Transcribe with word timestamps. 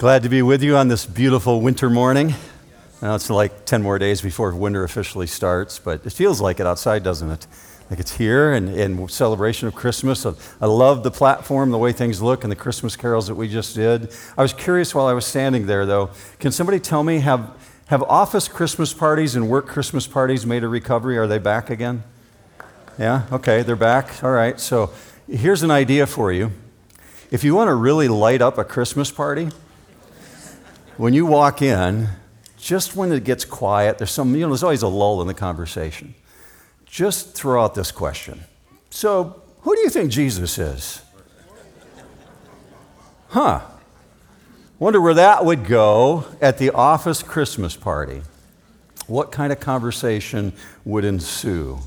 Glad 0.00 0.22
to 0.22 0.28
be 0.28 0.42
with 0.42 0.62
you 0.62 0.76
on 0.76 0.86
this 0.86 1.04
beautiful 1.04 1.60
winter 1.60 1.90
morning. 1.90 2.32
Now 3.02 3.16
it's 3.16 3.28
like 3.28 3.64
10 3.64 3.82
more 3.82 3.98
days 3.98 4.20
before 4.20 4.54
winter 4.54 4.84
officially 4.84 5.26
starts, 5.26 5.80
but 5.80 6.06
it 6.06 6.12
feels 6.12 6.40
like 6.40 6.60
it 6.60 6.68
outside, 6.68 7.02
doesn't 7.02 7.28
it? 7.28 7.48
Like 7.90 7.98
it's 7.98 8.16
here 8.16 8.52
and 8.52 8.68
in 8.68 9.08
celebration 9.08 9.66
of 9.66 9.74
Christmas. 9.74 10.24
I 10.24 10.66
love 10.66 11.02
the 11.02 11.10
platform, 11.10 11.72
the 11.72 11.78
way 11.78 11.90
things 11.90 12.22
look, 12.22 12.44
and 12.44 12.52
the 12.52 12.54
Christmas 12.54 12.94
carols 12.94 13.26
that 13.26 13.34
we 13.34 13.48
just 13.48 13.74
did. 13.74 14.14
I 14.36 14.42
was 14.42 14.52
curious 14.52 14.94
while 14.94 15.08
I 15.08 15.14
was 15.14 15.26
standing 15.26 15.66
there, 15.66 15.84
though. 15.84 16.10
Can 16.38 16.52
somebody 16.52 16.78
tell 16.78 17.02
me, 17.02 17.18
have, 17.18 17.50
have 17.86 18.04
office 18.04 18.46
Christmas 18.46 18.94
parties 18.94 19.34
and 19.34 19.48
work 19.48 19.66
Christmas 19.66 20.06
parties 20.06 20.46
made 20.46 20.62
a 20.62 20.68
recovery? 20.68 21.18
Are 21.18 21.26
they 21.26 21.38
back 21.38 21.70
again? 21.70 22.04
Yeah? 23.00 23.26
Okay, 23.32 23.62
they're 23.62 23.74
back. 23.74 24.22
All 24.22 24.30
right, 24.30 24.60
so 24.60 24.92
here's 25.28 25.64
an 25.64 25.72
idea 25.72 26.06
for 26.06 26.30
you. 26.30 26.52
If 27.32 27.42
you 27.42 27.56
want 27.56 27.66
to 27.66 27.74
really 27.74 28.06
light 28.06 28.40
up 28.40 28.58
a 28.58 28.64
Christmas 28.64 29.10
party, 29.10 29.48
when 30.98 31.14
you 31.14 31.24
walk 31.24 31.62
in, 31.62 32.08
just 32.58 32.96
when 32.96 33.12
it 33.12 33.24
gets 33.24 33.44
quiet, 33.44 33.98
there's 33.98 34.10
some, 34.10 34.34
you 34.34 34.42
know, 34.42 34.48
there's 34.48 34.64
always 34.64 34.82
a 34.82 34.88
lull 34.88 35.22
in 35.22 35.28
the 35.28 35.34
conversation. 35.34 36.14
Just 36.84 37.34
throw 37.34 37.64
out 37.64 37.74
this 37.74 37.92
question. 37.92 38.44
So, 38.90 39.40
who 39.60 39.74
do 39.76 39.80
you 39.82 39.90
think 39.90 40.10
Jesus 40.10 40.58
is? 40.58 41.02
Huh. 43.28 43.60
Wonder 44.78 45.00
where 45.00 45.14
that 45.14 45.44
would 45.44 45.66
go 45.66 46.24
at 46.40 46.58
the 46.58 46.70
office 46.70 47.22
Christmas 47.22 47.76
party. 47.76 48.22
What 49.06 49.30
kind 49.30 49.52
of 49.52 49.60
conversation 49.60 50.52
would 50.84 51.04
ensue? 51.04 51.78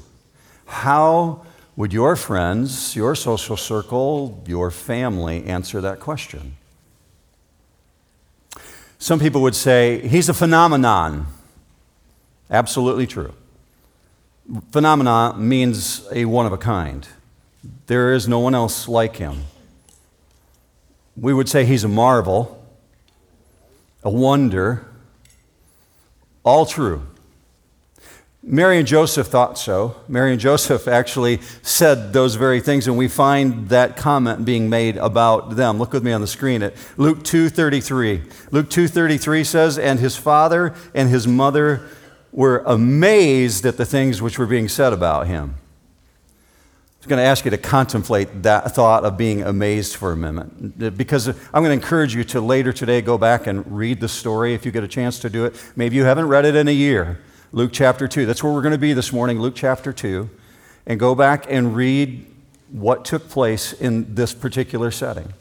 How 0.66 1.46
would 1.76 1.92
your 1.92 2.16
friends, 2.16 2.96
your 2.96 3.16
social 3.16 3.58
circle, 3.58 4.42
your 4.48 4.72
family 4.72 5.46
answer 5.46 5.82
that 5.82 6.00
question? 6.00 6.56
Some 9.02 9.20
people 9.20 9.42
would 9.42 9.56
say 9.56 10.08
he's 10.08 10.30
a 10.30 10.34
phenomenon. 10.34 11.26
Absolutely 12.52 13.08
true. 13.08 13.34
Phenomenon 14.72 15.50
means 15.50 16.08
a 16.12 16.26
one 16.26 16.46
of 16.46 16.54
a 16.54 16.58
kind. 16.58 17.08
There 17.88 18.14
is 18.14 18.28
no 18.28 18.38
one 18.38 18.54
else 18.54 18.88
like 18.88 19.16
him. 19.16 19.46
We 21.18 21.34
would 21.34 21.50
say 21.50 21.66
he's 21.66 21.84
a 21.84 21.88
marvel, 21.88 22.64
a 24.04 24.12
wonder, 24.12 24.86
all 26.44 26.68
true. 26.68 27.08
Mary 28.44 28.80
and 28.80 28.88
Joseph 28.88 29.28
thought 29.28 29.60
so. 29.60 29.96
Mary 30.08 30.32
and 30.32 30.42
Joseph 30.42 30.88
actually 30.88 31.40
said 31.62 32.12
those 32.12 32.36
very 32.36 32.60
things, 32.60 32.88
and 32.88 32.98
we 32.98 33.08
find 33.08 33.70
that 33.70 33.96
comment 33.96 34.46
being 34.46 34.68
made 34.68 34.98
about 34.98 35.56
them. 35.56 35.78
Look 35.78 35.94
with 35.94 36.04
me 36.04 36.12
on 36.12 36.22
the 36.22 36.28
screen 36.28 36.64
at 36.64 36.74
Luke 36.98 37.24
2:33. 37.24 38.24
Luke 38.50 38.70
2:33 38.70 39.44
says, 39.44 39.78
"And 39.78 40.00
his 40.00 40.16
father 40.16 40.74
and 40.96 41.10
his 41.10 41.28
mother 41.28 41.82
were 42.32 42.64
amazed 42.66 43.66
at 43.66 43.78
the 43.78 43.86
things 43.86 44.24
which 44.24 44.40
were 44.40 44.48
being 44.48 44.68
said 44.68 44.92
about 44.92 45.28
him." 45.28 45.56
I'm 47.04 47.10
going 47.10 47.18
to 47.18 47.24
ask 47.24 47.46
you 47.46 47.52
to 47.52 47.58
contemplate 47.58 48.44
that 48.44 48.76
thought 48.76 49.06
of 49.06 49.18
being 49.18 49.42
amazed 49.42 49.96
for 49.96 50.12
a 50.12 50.16
minute 50.16 50.98
because 50.98 51.28
I'm 51.28 51.64
going 51.64 51.66
to 51.66 51.74
encourage 51.74 52.14
you 52.16 52.24
to 52.26 52.42
later 52.42 52.72
today 52.72 53.02
go 53.02 53.18
back 53.18 53.48
and 53.48 53.66
read 53.76 54.00
the 54.00 54.08
story 54.08 54.54
if 54.54 54.68
you 54.68 54.72
get 54.72 54.84
a 54.84 54.88
chance 54.88 55.18
to 55.20 55.30
do 55.30 55.46
it. 55.46 55.56
Maybe 55.76 55.96
you 55.96 56.06
haven't 56.06 56.28
read 56.28 56.46
it 56.46 56.56
in 56.56 56.68
a 56.68 56.72
year. 56.72 57.20
Luke 57.54 57.72
chapter 57.74 58.08
2. 58.08 58.26
That's 58.26 58.42
where 58.42 58.54
we're 58.54 58.62
going 58.62 58.72
to 58.72 58.78
be 58.78 58.94
this 58.94 59.12
morning, 59.12 59.42
Luke 59.42 59.56
chapter 59.56 59.92
2. 59.92 60.30
And 60.86 60.98
go 60.98 61.14
back 61.16 61.46
and 61.50 61.76
read 61.76 62.26
what 62.72 63.04
took 63.04 63.28
place 63.28 63.74
in 63.74 64.16
this 64.16 64.34
particular 64.34 64.90
setting. 64.90 65.34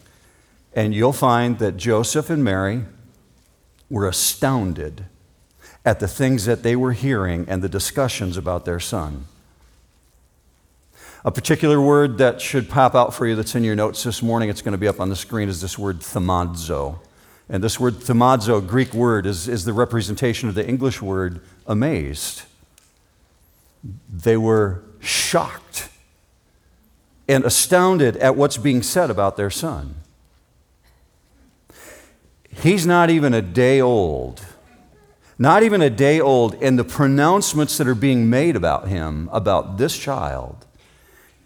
And 0.74 0.92
you'll 0.92 1.12
find 1.12 1.60
that 1.60 1.76
Joseph 1.76 2.28
and 2.28 2.42
Mary 2.42 2.82
were 3.88 4.08
astounded 4.08 5.04
at 5.84 6.00
the 6.00 6.08
things 6.08 6.46
that 6.46 6.64
they 6.64 6.74
were 6.74 6.92
hearing 6.92 7.46
and 7.48 7.62
the 7.62 7.68
discussions 7.68 8.36
about 8.36 8.64
their 8.64 8.80
son. 8.80 9.26
A 11.24 11.30
particular 11.30 11.80
word 11.80 12.18
that 12.18 12.40
should 12.40 12.68
pop 12.68 12.96
out 12.96 13.14
for 13.14 13.24
you 13.24 13.36
that's 13.36 13.54
in 13.54 13.62
your 13.62 13.76
notes 13.76 14.02
this 14.02 14.20
morning, 14.20 14.48
it's 14.48 14.62
going 14.62 14.72
to 14.72 14.78
be 14.78 14.88
up 14.88 15.00
on 15.00 15.10
the 15.10 15.16
screen, 15.16 15.48
is 15.48 15.60
this 15.60 15.78
word 15.78 16.00
thaumazo. 16.00 16.98
And 17.50 17.64
this 17.64 17.80
word 17.80 17.94
thaumazo, 17.94 18.64
Greek 18.64 18.94
word, 18.94 19.26
is, 19.26 19.48
is 19.48 19.64
the 19.64 19.72
representation 19.72 20.48
of 20.48 20.54
the 20.54 20.66
English 20.66 21.02
word 21.02 21.40
amazed. 21.66 22.42
They 24.08 24.36
were 24.36 24.84
shocked 25.00 25.88
and 27.28 27.44
astounded 27.44 28.16
at 28.18 28.36
what's 28.36 28.56
being 28.56 28.82
said 28.82 29.10
about 29.10 29.36
their 29.36 29.50
son. 29.50 29.96
He's 32.48 32.86
not 32.86 33.10
even 33.10 33.34
a 33.34 33.42
day 33.42 33.80
old. 33.80 34.44
Not 35.36 35.64
even 35.64 35.82
a 35.82 35.90
day 35.90 36.20
old, 36.20 36.54
and 36.62 36.78
the 36.78 36.84
pronouncements 36.84 37.78
that 37.78 37.88
are 37.88 37.94
being 37.94 38.30
made 38.30 38.54
about 38.54 38.88
him, 38.88 39.28
about 39.32 39.76
this 39.76 39.98
child, 39.98 40.66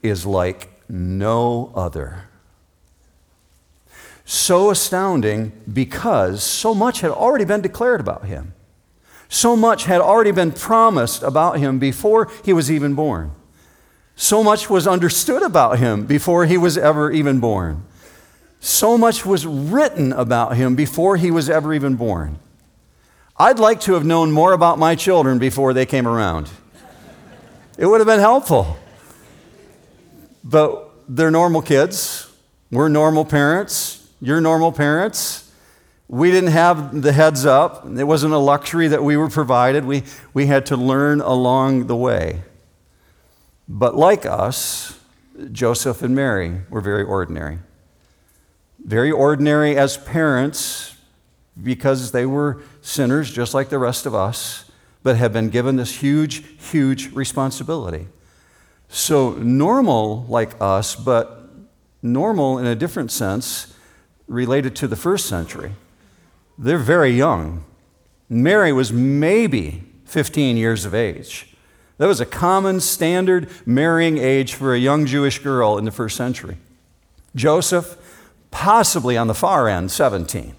is 0.02 0.26
like 0.26 0.68
no 0.88 1.72
other 1.74 2.24
so 4.24 4.70
astounding 4.70 5.52
because 5.70 6.42
so 6.42 6.74
much 6.74 7.00
had 7.00 7.10
already 7.10 7.44
been 7.44 7.60
declared 7.60 8.00
about 8.00 8.24
him. 8.24 8.54
So 9.28 9.56
much 9.56 9.84
had 9.84 10.00
already 10.00 10.30
been 10.30 10.52
promised 10.52 11.22
about 11.22 11.58
him 11.58 11.78
before 11.78 12.30
he 12.44 12.52
was 12.52 12.70
even 12.70 12.94
born. 12.94 13.32
So 14.16 14.42
much 14.42 14.70
was 14.70 14.86
understood 14.86 15.42
about 15.42 15.78
him 15.78 16.06
before 16.06 16.46
he 16.46 16.56
was 16.56 16.78
ever 16.78 17.10
even 17.10 17.40
born. 17.40 17.84
So 18.60 18.96
much 18.96 19.26
was 19.26 19.46
written 19.46 20.12
about 20.12 20.56
him 20.56 20.74
before 20.74 21.16
he 21.16 21.30
was 21.30 21.50
ever 21.50 21.74
even 21.74 21.96
born. 21.96 22.38
I'd 23.36 23.58
like 23.58 23.80
to 23.80 23.94
have 23.94 24.04
known 24.04 24.30
more 24.30 24.52
about 24.52 24.78
my 24.78 24.94
children 24.94 25.38
before 25.38 25.74
they 25.74 25.84
came 25.84 26.06
around. 26.06 26.48
It 27.76 27.86
would 27.86 28.00
have 28.00 28.06
been 28.06 28.20
helpful. 28.20 28.76
But 30.44 30.90
they're 31.08 31.32
normal 31.32 31.60
kids. 31.60 32.30
We're 32.70 32.88
normal 32.88 33.24
parents. 33.24 34.03
You're 34.24 34.40
normal 34.40 34.72
parents. 34.72 35.52
We 36.08 36.30
didn't 36.30 36.52
have 36.52 37.02
the 37.02 37.12
heads 37.12 37.44
up. 37.44 37.84
It 37.84 38.04
wasn't 38.04 38.32
a 38.32 38.38
luxury 38.38 38.88
that 38.88 39.04
we 39.04 39.18
were 39.18 39.28
provided. 39.28 39.84
We, 39.84 40.02
we 40.32 40.46
had 40.46 40.64
to 40.66 40.78
learn 40.78 41.20
along 41.20 41.88
the 41.88 41.96
way. 41.96 42.40
But 43.68 43.96
like 43.96 44.24
us, 44.24 44.98
Joseph 45.52 46.00
and 46.00 46.14
Mary 46.14 46.62
were 46.70 46.80
very 46.80 47.02
ordinary. 47.02 47.58
Very 48.82 49.10
ordinary 49.10 49.76
as 49.76 49.98
parents 49.98 50.96
because 51.62 52.12
they 52.12 52.24
were 52.24 52.62
sinners 52.80 53.30
just 53.30 53.52
like 53.52 53.68
the 53.68 53.78
rest 53.78 54.06
of 54.06 54.14
us, 54.14 54.70
but 55.02 55.16
have 55.16 55.34
been 55.34 55.50
given 55.50 55.76
this 55.76 55.96
huge, 55.96 56.44
huge 56.70 57.12
responsibility. 57.12 58.06
So, 58.88 59.32
normal 59.32 60.24
like 60.30 60.52
us, 60.62 60.96
but 60.96 61.46
normal 62.02 62.58
in 62.58 62.64
a 62.64 62.74
different 62.74 63.12
sense 63.12 63.73
related 64.26 64.74
to 64.76 64.88
the 64.88 64.96
first 64.96 65.26
century. 65.26 65.72
They're 66.58 66.78
very 66.78 67.10
young. 67.10 67.64
Mary 68.28 68.72
was 68.72 68.92
maybe 68.92 69.84
15 70.06 70.56
years 70.56 70.84
of 70.84 70.94
age. 70.94 71.54
That 71.98 72.06
was 72.06 72.20
a 72.20 72.26
common 72.26 72.80
standard 72.80 73.48
marrying 73.66 74.18
age 74.18 74.54
for 74.54 74.74
a 74.74 74.78
young 74.78 75.06
Jewish 75.06 75.38
girl 75.38 75.78
in 75.78 75.84
the 75.84 75.90
first 75.90 76.16
century. 76.16 76.56
Joseph, 77.34 77.96
possibly 78.50 79.16
on 79.16 79.26
the 79.26 79.34
far 79.34 79.68
end, 79.68 79.90
17. 79.90 80.54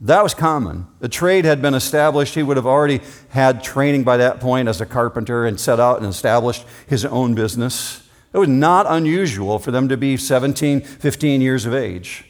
That 0.00 0.22
was 0.22 0.32
common. 0.32 0.86
The 1.00 1.08
trade 1.08 1.44
had 1.44 1.60
been 1.60 1.74
established. 1.74 2.34
He 2.34 2.42
would 2.42 2.56
have 2.56 2.66
already 2.66 3.00
had 3.30 3.64
training 3.64 4.04
by 4.04 4.16
that 4.18 4.38
point 4.38 4.68
as 4.68 4.80
a 4.80 4.86
carpenter 4.86 5.44
and 5.44 5.58
set 5.58 5.80
out 5.80 5.98
and 5.98 6.06
established 6.06 6.64
his 6.86 7.04
own 7.04 7.34
business. 7.34 8.08
It 8.32 8.38
was 8.38 8.48
not 8.48 8.86
unusual 8.88 9.58
for 9.58 9.70
them 9.70 9.88
to 9.88 9.96
be 9.96 10.16
17, 10.16 10.82
15 10.82 11.40
years 11.40 11.66
of 11.66 11.74
age. 11.74 12.27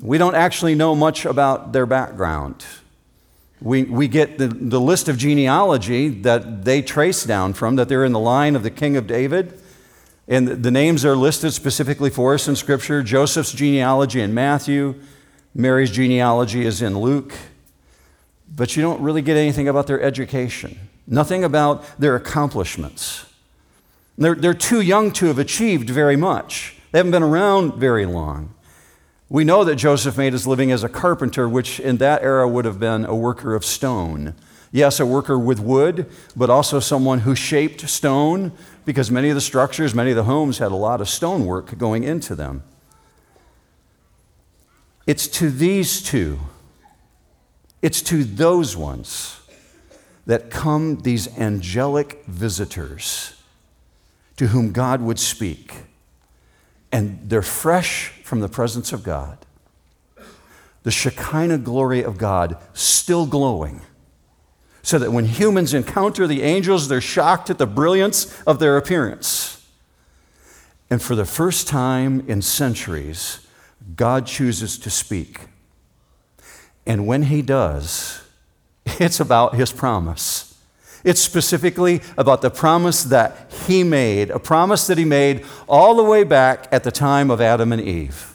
We 0.00 0.18
don't 0.18 0.34
actually 0.34 0.74
know 0.74 0.94
much 0.94 1.24
about 1.24 1.72
their 1.72 1.86
background. 1.86 2.64
We, 3.60 3.82
we 3.82 4.06
get 4.06 4.38
the, 4.38 4.46
the 4.46 4.80
list 4.80 5.08
of 5.08 5.16
genealogy 5.16 6.08
that 6.08 6.64
they 6.64 6.82
trace 6.82 7.24
down 7.24 7.54
from, 7.54 7.76
that 7.76 7.88
they're 7.88 8.04
in 8.04 8.12
the 8.12 8.20
line 8.20 8.54
of 8.54 8.62
the 8.62 8.70
king 8.70 8.96
of 8.96 9.06
David. 9.06 9.60
And 10.28 10.46
the 10.46 10.70
names 10.70 11.04
are 11.04 11.16
listed 11.16 11.52
specifically 11.52 12.10
for 12.10 12.34
us 12.34 12.46
in 12.46 12.54
Scripture 12.54 13.02
Joseph's 13.02 13.52
genealogy 13.52 14.20
in 14.20 14.34
Matthew, 14.34 14.94
Mary's 15.54 15.90
genealogy 15.90 16.64
is 16.64 16.82
in 16.82 16.98
Luke. 16.98 17.32
But 18.54 18.76
you 18.76 18.82
don't 18.82 19.00
really 19.00 19.22
get 19.22 19.36
anything 19.36 19.66
about 19.66 19.86
their 19.86 20.00
education, 20.00 20.78
nothing 21.06 21.42
about 21.42 21.84
their 21.98 22.14
accomplishments. 22.14 23.24
They're, 24.16 24.34
they're 24.34 24.54
too 24.54 24.80
young 24.80 25.12
to 25.12 25.26
have 25.26 25.38
achieved 25.38 25.90
very 25.90 26.16
much, 26.16 26.76
they 26.92 26.98
haven't 26.98 27.12
been 27.12 27.22
around 27.22 27.74
very 27.74 28.06
long. 28.06 28.54
We 29.30 29.44
know 29.44 29.62
that 29.64 29.76
Joseph 29.76 30.16
made 30.16 30.32
his 30.32 30.46
living 30.46 30.72
as 30.72 30.82
a 30.82 30.88
carpenter, 30.88 31.48
which 31.48 31.80
in 31.80 31.98
that 31.98 32.22
era 32.22 32.48
would 32.48 32.64
have 32.64 32.80
been 32.80 33.04
a 33.04 33.14
worker 33.14 33.54
of 33.54 33.64
stone. 33.64 34.34
Yes, 34.72 35.00
a 35.00 35.06
worker 35.06 35.38
with 35.38 35.60
wood, 35.60 36.10
but 36.34 36.50
also 36.50 36.80
someone 36.80 37.20
who 37.20 37.34
shaped 37.34 37.88
stone, 37.88 38.52
because 38.84 39.10
many 39.10 39.28
of 39.28 39.34
the 39.34 39.40
structures, 39.40 39.94
many 39.94 40.10
of 40.10 40.16
the 40.16 40.24
homes 40.24 40.58
had 40.58 40.72
a 40.72 40.76
lot 40.76 41.00
of 41.00 41.08
stonework 41.08 41.76
going 41.76 42.04
into 42.04 42.34
them. 42.34 42.62
It's 45.06 45.26
to 45.28 45.50
these 45.50 46.02
two, 46.02 46.38
it's 47.80 48.02
to 48.02 48.24
those 48.24 48.76
ones 48.76 49.40
that 50.26 50.50
come 50.50 51.00
these 51.00 51.38
angelic 51.38 52.24
visitors 52.26 53.34
to 54.36 54.48
whom 54.48 54.72
God 54.72 55.00
would 55.00 55.18
speak. 55.18 55.74
And 56.92 57.18
they're 57.24 57.40
fresh 57.42 58.12
from 58.28 58.40
the 58.40 58.48
presence 58.48 58.92
of 58.92 59.02
God. 59.02 59.38
The 60.82 60.90
Shekinah 60.90 61.58
glory 61.58 62.02
of 62.04 62.18
God 62.18 62.58
still 62.74 63.26
glowing. 63.26 63.80
So 64.82 64.98
that 64.98 65.12
when 65.12 65.24
humans 65.24 65.72
encounter 65.72 66.26
the 66.26 66.42
angels, 66.42 66.88
they're 66.88 67.00
shocked 67.00 67.48
at 67.48 67.56
the 67.56 67.66
brilliance 67.66 68.40
of 68.42 68.58
their 68.58 68.76
appearance. 68.76 69.66
And 70.90 71.02
for 71.02 71.14
the 71.14 71.24
first 71.24 71.68
time 71.68 72.22
in 72.28 72.42
centuries, 72.42 73.46
God 73.96 74.26
chooses 74.26 74.78
to 74.78 74.90
speak. 74.90 75.46
And 76.86 77.06
when 77.06 77.24
he 77.24 77.40
does, 77.40 78.22
it's 78.86 79.20
about 79.20 79.54
his 79.54 79.72
promise. 79.72 80.47
It's 81.08 81.22
specifically 81.22 82.02
about 82.18 82.42
the 82.42 82.50
promise 82.50 83.02
that 83.04 83.50
he 83.66 83.82
made, 83.82 84.28
a 84.28 84.38
promise 84.38 84.86
that 84.88 84.98
he 84.98 85.06
made 85.06 85.46
all 85.66 85.94
the 85.96 86.04
way 86.04 86.22
back 86.22 86.68
at 86.70 86.84
the 86.84 86.90
time 86.90 87.30
of 87.30 87.40
Adam 87.40 87.72
and 87.72 87.80
Eve. 87.80 88.34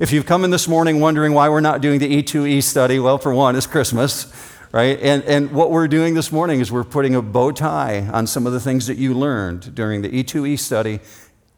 If 0.00 0.10
you've 0.10 0.24
come 0.24 0.42
in 0.42 0.50
this 0.50 0.66
morning 0.66 1.00
wondering 1.00 1.34
why 1.34 1.50
we're 1.50 1.60
not 1.60 1.82
doing 1.82 2.00
the 2.00 2.22
E2E 2.22 2.62
study, 2.62 2.98
well, 2.98 3.18
for 3.18 3.34
one, 3.34 3.56
it's 3.56 3.66
Christmas, 3.66 4.32
right? 4.72 4.98
And, 5.02 5.22
and 5.24 5.52
what 5.52 5.70
we're 5.70 5.86
doing 5.86 6.14
this 6.14 6.32
morning 6.32 6.60
is 6.60 6.72
we're 6.72 6.82
putting 6.82 7.14
a 7.14 7.20
bow 7.20 7.52
tie 7.52 8.08
on 8.08 8.26
some 8.26 8.46
of 8.46 8.54
the 8.54 8.60
things 8.60 8.86
that 8.86 8.96
you 8.96 9.12
learned 9.12 9.74
during 9.74 10.00
the 10.00 10.08
E2E 10.08 10.58
study, 10.58 10.98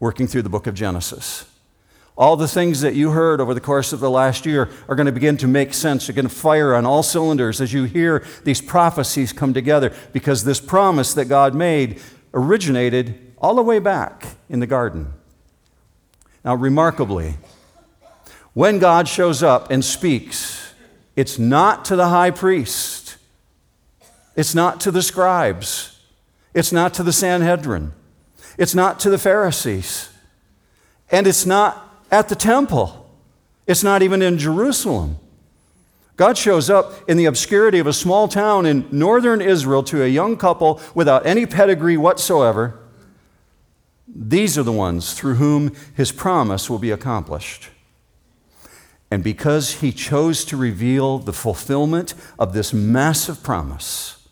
working 0.01 0.27
through 0.27 0.43
the 0.43 0.49
book 0.49 0.67
of 0.67 0.75
Genesis. 0.75 1.45
All 2.17 2.37
the 2.37 2.49
things 2.49 2.81
that 2.81 2.95
you 2.95 3.11
heard 3.11 3.41
over 3.43 3.53
the 3.53 3.61
course 3.61 3.93
of 3.93 4.01
the 4.01 4.11
last 4.11 4.47
year 4.47 4.71
are 4.89 4.95
going 4.95 5.07
to 5.07 5.13
begin 5.13 5.37
to 5.39 5.47
make 5.47 5.75
sense. 5.75 6.09
You're 6.09 6.15
going 6.15 6.29
to 6.29 6.35
fire 6.35 6.75
on 6.75 6.87
all 6.87 7.03
cylinders 7.03 7.61
as 7.61 7.75
you 7.75 7.85
hear 7.85 8.25
these 8.45 8.63
prophecies 8.63 9.35
come 9.35 9.53
together 9.53 9.93
because 10.15 10.45
this 10.45 10.61
promise 10.61 11.13
that 11.15 11.27
God 11.27 11.55
made 11.55 12.01
originated 12.33 13.35
all 13.37 13.55
the 13.55 13.63
way 13.63 13.79
back 13.79 14.37
in 14.49 14.61
the 14.61 14.67
garden. 14.67 15.13
Now, 16.43 16.55
remarkably, 16.55 17.35
when 18.55 18.79
God 18.79 19.09
shows 19.09 19.43
up 19.43 19.71
and 19.71 19.85
speaks, 19.85 20.73
it's 21.17 21.39
not 21.39 21.85
to 21.87 21.97
the 21.97 22.09
high 22.09 22.31
priest, 22.31 23.19
it's 24.35 24.55
not 24.55 24.81
to 24.81 24.91
the 24.91 25.03
scribes, 25.03 26.01
it's 26.55 26.73
not 26.73 26.95
to 26.95 27.03
the 27.03 27.13
Sanhedrin, 27.13 27.93
it's 28.57 28.75
not 28.75 28.99
to 29.01 29.11
the 29.11 29.19
Pharisees, 29.19 30.09
and 31.11 31.27
it's 31.27 31.45
not 31.45 31.86
at 32.11 32.29
the 32.29 32.35
temple. 32.35 33.09
It's 33.67 33.83
not 33.83 34.03
even 34.03 34.23
in 34.23 34.39
Jerusalem. 34.39 35.19
God 36.17 36.39
shows 36.39 36.71
up 36.71 36.93
in 37.09 37.19
the 37.19 37.27
obscurity 37.27 37.79
of 37.79 37.87
a 37.87 37.93
small 37.93 38.27
town 38.27 38.65
in 38.65 38.89
northern 38.91 39.43
Israel 39.43 39.83
to 39.85 40.03
a 40.03 40.09
young 40.09 40.37
couple 40.37 40.81
without 40.95 41.27
any 41.27 41.45
pedigree 41.45 41.97
whatsoever. 41.97 42.79
These 44.09 44.57
are 44.57 44.63
the 44.63 44.73
ones 44.73 45.13
through 45.13 45.35
whom 45.35 45.75
his 45.95 46.13
promise 46.13 46.71
will 46.71 46.79
be 46.79 46.91
accomplished. 46.91 47.69
And 49.11 49.23
because 49.23 49.81
he 49.81 49.93
chose 49.93 50.45
to 50.47 50.57
reveal 50.57 51.19
the 51.19 51.35
fulfillment 51.35 52.15
of 52.39 52.55
this 52.55 52.73
massive 52.73 53.43
promise, 53.43 54.27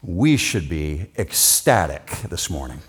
we 0.00 0.36
should 0.36 0.68
be 0.68 1.08
ecstatic 1.18 2.06
this 2.28 2.48
morning. 2.48 2.80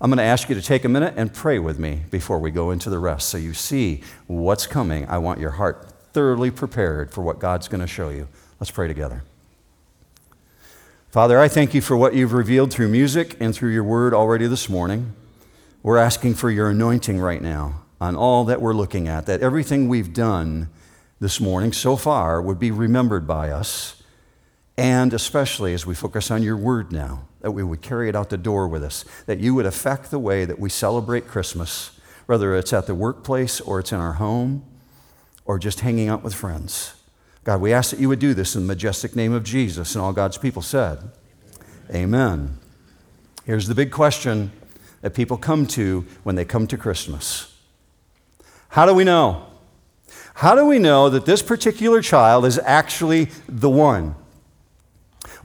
I'm 0.00 0.10
going 0.10 0.18
to 0.18 0.22
ask 0.22 0.48
you 0.48 0.54
to 0.54 0.62
take 0.62 0.84
a 0.84 0.88
minute 0.88 1.14
and 1.16 1.34
pray 1.34 1.58
with 1.58 1.80
me 1.80 2.02
before 2.10 2.38
we 2.38 2.52
go 2.52 2.70
into 2.70 2.88
the 2.88 3.00
rest 3.00 3.28
so 3.28 3.36
you 3.36 3.52
see 3.52 4.02
what's 4.28 4.64
coming. 4.66 5.08
I 5.08 5.18
want 5.18 5.40
your 5.40 5.50
heart 5.52 5.90
thoroughly 6.12 6.52
prepared 6.52 7.10
for 7.10 7.22
what 7.22 7.40
God's 7.40 7.66
going 7.66 7.80
to 7.80 7.86
show 7.88 8.08
you. 8.08 8.28
Let's 8.60 8.70
pray 8.70 8.86
together. 8.86 9.24
Father, 11.10 11.40
I 11.40 11.48
thank 11.48 11.74
you 11.74 11.80
for 11.80 11.96
what 11.96 12.14
you've 12.14 12.32
revealed 12.32 12.72
through 12.72 12.88
music 12.88 13.36
and 13.40 13.52
through 13.52 13.72
your 13.72 13.82
word 13.82 14.14
already 14.14 14.46
this 14.46 14.68
morning. 14.68 15.14
We're 15.82 15.98
asking 15.98 16.34
for 16.34 16.50
your 16.50 16.70
anointing 16.70 17.18
right 17.18 17.42
now 17.42 17.82
on 18.00 18.14
all 18.14 18.44
that 18.44 18.60
we're 18.60 18.74
looking 18.74 19.08
at, 19.08 19.26
that 19.26 19.40
everything 19.40 19.88
we've 19.88 20.12
done 20.12 20.68
this 21.18 21.40
morning 21.40 21.72
so 21.72 21.96
far 21.96 22.40
would 22.40 22.60
be 22.60 22.70
remembered 22.70 23.26
by 23.26 23.50
us, 23.50 24.00
and 24.76 25.12
especially 25.12 25.74
as 25.74 25.84
we 25.84 25.94
focus 25.94 26.30
on 26.30 26.44
your 26.44 26.56
word 26.56 26.92
now 26.92 27.27
that 27.48 27.52
we 27.52 27.62
would 27.62 27.80
carry 27.80 28.10
it 28.10 28.14
out 28.14 28.28
the 28.28 28.36
door 28.36 28.68
with 28.68 28.84
us, 28.84 29.06
that 29.24 29.38
you 29.38 29.54
would 29.54 29.64
affect 29.64 30.10
the 30.10 30.18
way 30.18 30.44
that 30.44 30.58
we 30.58 30.68
celebrate 30.68 31.26
Christmas, 31.26 31.98
whether 32.26 32.54
it's 32.54 32.74
at 32.74 32.86
the 32.86 32.94
workplace 32.94 33.58
or 33.58 33.80
it's 33.80 33.90
in 33.90 33.98
our 33.98 34.12
home 34.12 34.62
or 35.46 35.58
just 35.58 35.80
hanging 35.80 36.10
out 36.10 36.22
with 36.22 36.34
friends. 36.34 36.92
God, 37.44 37.62
we 37.62 37.72
ask 37.72 37.90
that 37.90 38.00
you 38.00 38.08
would 38.10 38.18
do 38.18 38.34
this 38.34 38.54
in 38.54 38.60
the 38.60 38.66
majestic 38.66 39.16
name 39.16 39.32
of 39.32 39.44
Jesus. 39.44 39.94
And 39.94 40.04
all 40.04 40.12
God's 40.12 40.36
people 40.36 40.60
said, 40.60 41.10
Amen. 41.90 42.58
Here's 43.46 43.66
the 43.66 43.74
big 43.74 43.92
question 43.92 44.52
that 45.00 45.14
people 45.14 45.38
come 45.38 45.66
to 45.68 46.04
when 46.22 46.34
they 46.34 46.44
come 46.44 46.66
to 46.66 46.76
Christmas 46.76 47.56
How 48.68 48.84
do 48.84 48.92
we 48.92 49.04
know? 49.04 49.46
How 50.34 50.54
do 50.54 50.66
we 50.66 50.78
know 50.78 51.08
that 51.08 51.24
this 51.24 51.40
particular 51.40 52.02
child 52.02 52.44
is 52.44 52.58
actually 52.58 53.30
the 53.48 53.70
one? 53.70 54.16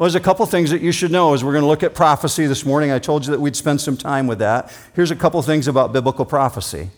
Well, 0.03 0.09
there's 0.09 0.21
a 0.21 0.25
couple 0.25 0.45
things 0.45 0.69
that 0.71 0.81
you 0.81 0.91
should 0.91 1.11
know 1.11 1.33
as 1.33 1.45
we're 1.45 1.53
going 1.53 1.63
to 1.63 1.67
look 1.67 1.81
at 1.81 1.95
prophecy 1.95 2.45
this 2.45 2.65
morning. 2.65 2.91
I 2.91 2.99
told 2.99 3.25
you 3.25 3.31
that 3.31 3.39
we'd 3.39 3.55
spend 3.55 3.79
some 3.79 3.95
time 3.95 4.27
with 4.27 4.39
that. 4.39 4.69
Here's 4.93 5.11
a 5.11 5.15
couple 5.15 5.41
things 5.41 5.65
about 5.65 5.93
biblical 5.93 6.25
prophecy. 6.25 6.89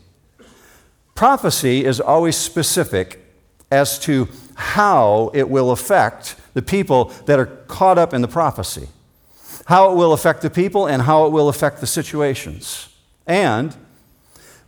Prophecy 1.13 1.85
is 1.85 2.01
always 2.01 2.35
specific 2.35 3.23
as 3.69 3.99
to 3.99 4.27
how 4.55 5.29
it 5.35 5.47
will 5.51 5.69
affect 5.69 6.35
the 6.55 6.63
people 6.63 7.13
that 7.27 7.37
are 7.37 7.45
caught 7.45 7.99
up 7.99 8.11
in 8.11 8.23
the 8.23 8.27
prophecy, 8.27 8.87
how 9.65 9.91
it 9.91 9.95
will 9.95 10.11
affect 10.11 10.41
the 10.41 10.49
people, 10.49 10.87
and 10.87 11.03
how 11.03 11.27
it 11.27 11.31
will 11.31 11.47
affect 11.47 11.81
the 11.81 11.85
situations. 11.85 12.89
And 13.27 13.75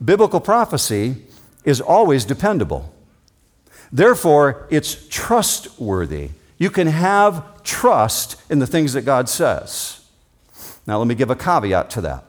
biblical 0.05 0.41
prophecy 0.41 1.23
is 1.65 1.81
always 1.81 2.23
dependable. 2.23 2.93
Therefore, 3.91 4.67
it's 4.69 5.07
trustworthy. 5.07 6.29
You 6.57 6.69
can 6.69 6.87
have 6.87 7.63
trust 7.63 8.41
in 8.49 8.59
the 8.59 8.67
things 8.67 8.93
that 8.93 9.03
God 9.03 9.29
says. 9.29 10.05
Now, 10.85 10.97
let 10.97 11.07
me 11.07 11.15
give 11.15 11.29
a 11.29 11.35
caveat 11.35 11.89
to 11.91 12.01
that. 12.01 12.23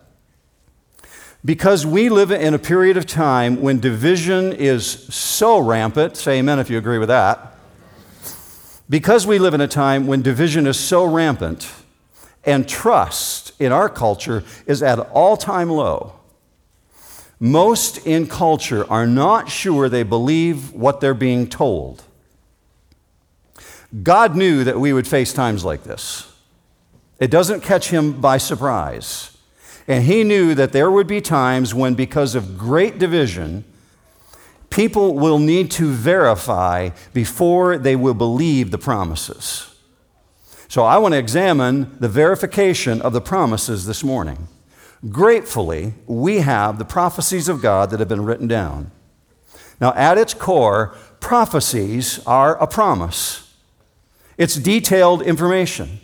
Because 1.45 1.87
we 1.87 2.09
live 2.09 2.33
in 2.33 2.53
a 2.53 2.59
period 2.59 2.97
of 2.97 3.07
time 3.07 3.63
when 3.63 3.79
division 3.79 4.53
is 4.53 4.87
so 4.87 5.59
rampant, 5.59 6.17
say 6.17 6.39
amen 6.39 6.59
if 6.59 6.69
you 6.69 6.77
agree 6.77 6.99
with 6.99 7.09
that. 7.09 7.55
Because 8.91 9.27
we 9.27 9.39
live 9.39 9.55
in 9.55 9.61
a 9.61 9.69
time 9.69 10.07
when 10.07 10.23
division 10.23 10.67
is 10.67 10.79
so 10.79 11.05
rampant 11.05 11.71
and 12.45 12.69
trust 12.69 13.53
in 13.61 13.71
our 13.71 13.89
culture 13.89 14.43
is 14.67 14.83
at 14.83 14.99
all 14.99 15.37
time 15.37 15.71
low, 15.71 16.15
most 17.39 18.05
in 18.07 18.27
culture 18.27 18.91
are 18.91 19.07
not 19.07 19.49
sure 19.49 19.89
they 19.89 20.03
believe 20.03 20.73
what 20.73 21.01
they're 21.01 21.15
being 21.15 21.47
told. 21.47 22.03
God 24.03 24.37
knew 24.37 24.65
that 24.65 24.79
we 24.79 24.93
would 24.93 25.09
face 25.09 25.33
times 25.33 25.65
like 25.65 25.85
this. 25.85 26.31
It 27.19 27.31
doesn't 27.31 27.63
catch 27.63 27.91
him 27.91 28.21
by 28.21 28.39
surprise. 28.39 29.37
And 29.87 30.05
he 30.05 30.23
knew 30.23 30.55
that 30.55 30.73
there 30.73 30.91
would 30.91 31.07
be 31.07 31.23
times 31.23 31.75
when, 31.75 31.95
because 31.95 32.35
of 32.35 32.59
great 32.59 32.99
division, 32.99 33.65
people 34.69 35.15
will 35.15 35.39
need 35.39 35.71
to 35.73 35.91
verify 35.91 36.91
before 37.15 37.79
they 37.79 37.97
will 37.97 38.15
believe 38.15 38.71
the 38.71 38.79
promises. 38.79 39.75
So 40.69 40.85
I 40.85 40.99
want 40.99 41.15
to 41.15 41.19
examine 41.19 41.97
the 41.99 42.11
verification 42.11 43.01
of 43.01 43.15
the 43.15 43.23
promises 43.23 43.87
this 43.87 44.05
morning. 44.05 44.49
Gratefully, 45.09 45.95
we 46.07 46.41
have 46.41 46.79
the 46.79 46.85
prophecies 46.85 47.49
of 47.49 47.63
God 47.63 47.89
that 47.91 48.01
have 48.01 48.09
been 48.09 48.27
written 48.27 48.49
down. 48.49 48.91
Now, 49.81 49.95
at 49.95 50.19
its 50.19 50.35
core, 50.35 50.95
prophecies 51.21 52.21
are 52.27 52.61
a 52.63 52.67
promise. 52.67 53.48
It's 54.39 54.55
detailed 54.55 55.23
information. 55.23 56.01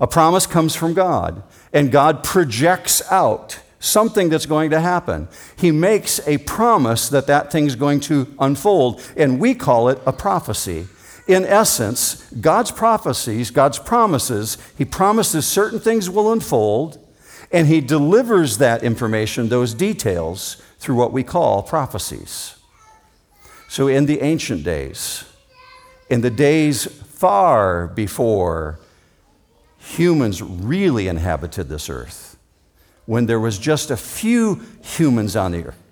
A 0.00 0.06
promise 0.06 0.46
comes 0.46 0.74
from 0.74 0.94
God, 0.94 1.42
and 1.72 1.92
God 1.92 2.24
projects 2.24 3.00
out 3.12 3.60
something 3.78 4.30
that's 4.30 4.46
going 4.46 4.70
to 4.70 4.80
happen. 4.80 5.28
He 5.56 5.70
makes 5.70 6.26
a 6.26 6.38
promise 6.38 7.08
that 7.10 7.26
that 7.26 7.52
thing's 7.52 7.76
going 7.76 8.00
to 8.00 8.34
unfold, 8.40 9.02
and 9.16 9.38
we 9.38 9.54
call 9.54 9.88
it 9.88 10.00
a 10.06 10.12
prophecy. 10.12 10.88
In 11.28 11.44
essence, 11.44 12.28
God's 12.40 12.70
prophecies, 12.70 13.50
God's 13.50 13.78
promises, 13.78 14.58
He 14.76 14.84
promises 14.84 15.46
certain 15.46 15.78
things 15.78 16.08
will 16.08 16.32
unfold, 16.32 16.98
and 17.52 17.66
He 17.68 17.80
delivers 17.80 18.58
that 18.58 18.82
information, 18.82 19.48
those 19.48 19.74
details, 19.74 20.60
through 20.78 20.96
what 20.96 21.12
we 21.12 21.22
call 21.22 21.62
prophecies. 21.62 22.56
So, 23.68 23.88
in 23.88 24.06
the 24.06 24.20
ancient 24.20 24.64
days, 24.64 25.24
in 26.10 26.20
the 26.20 26.30
days 26.30 27.03
far 27.16 27.86
before 27.88 28.78
humans 29.78 30.42
really 30.42 31.08
inhabited 31.08 31.68
this 31.68 31.90
earth, 31.90 32.38
when 33.06 33.26
there 33.26 33.40
was 33.40 33.58
just 33.58 33.90
a 33.90 33.96
few 33.96 34.62
humans 34.82 35.36
on 35.36 35.52
the 35.52 35.64
earth. 35.66 35.82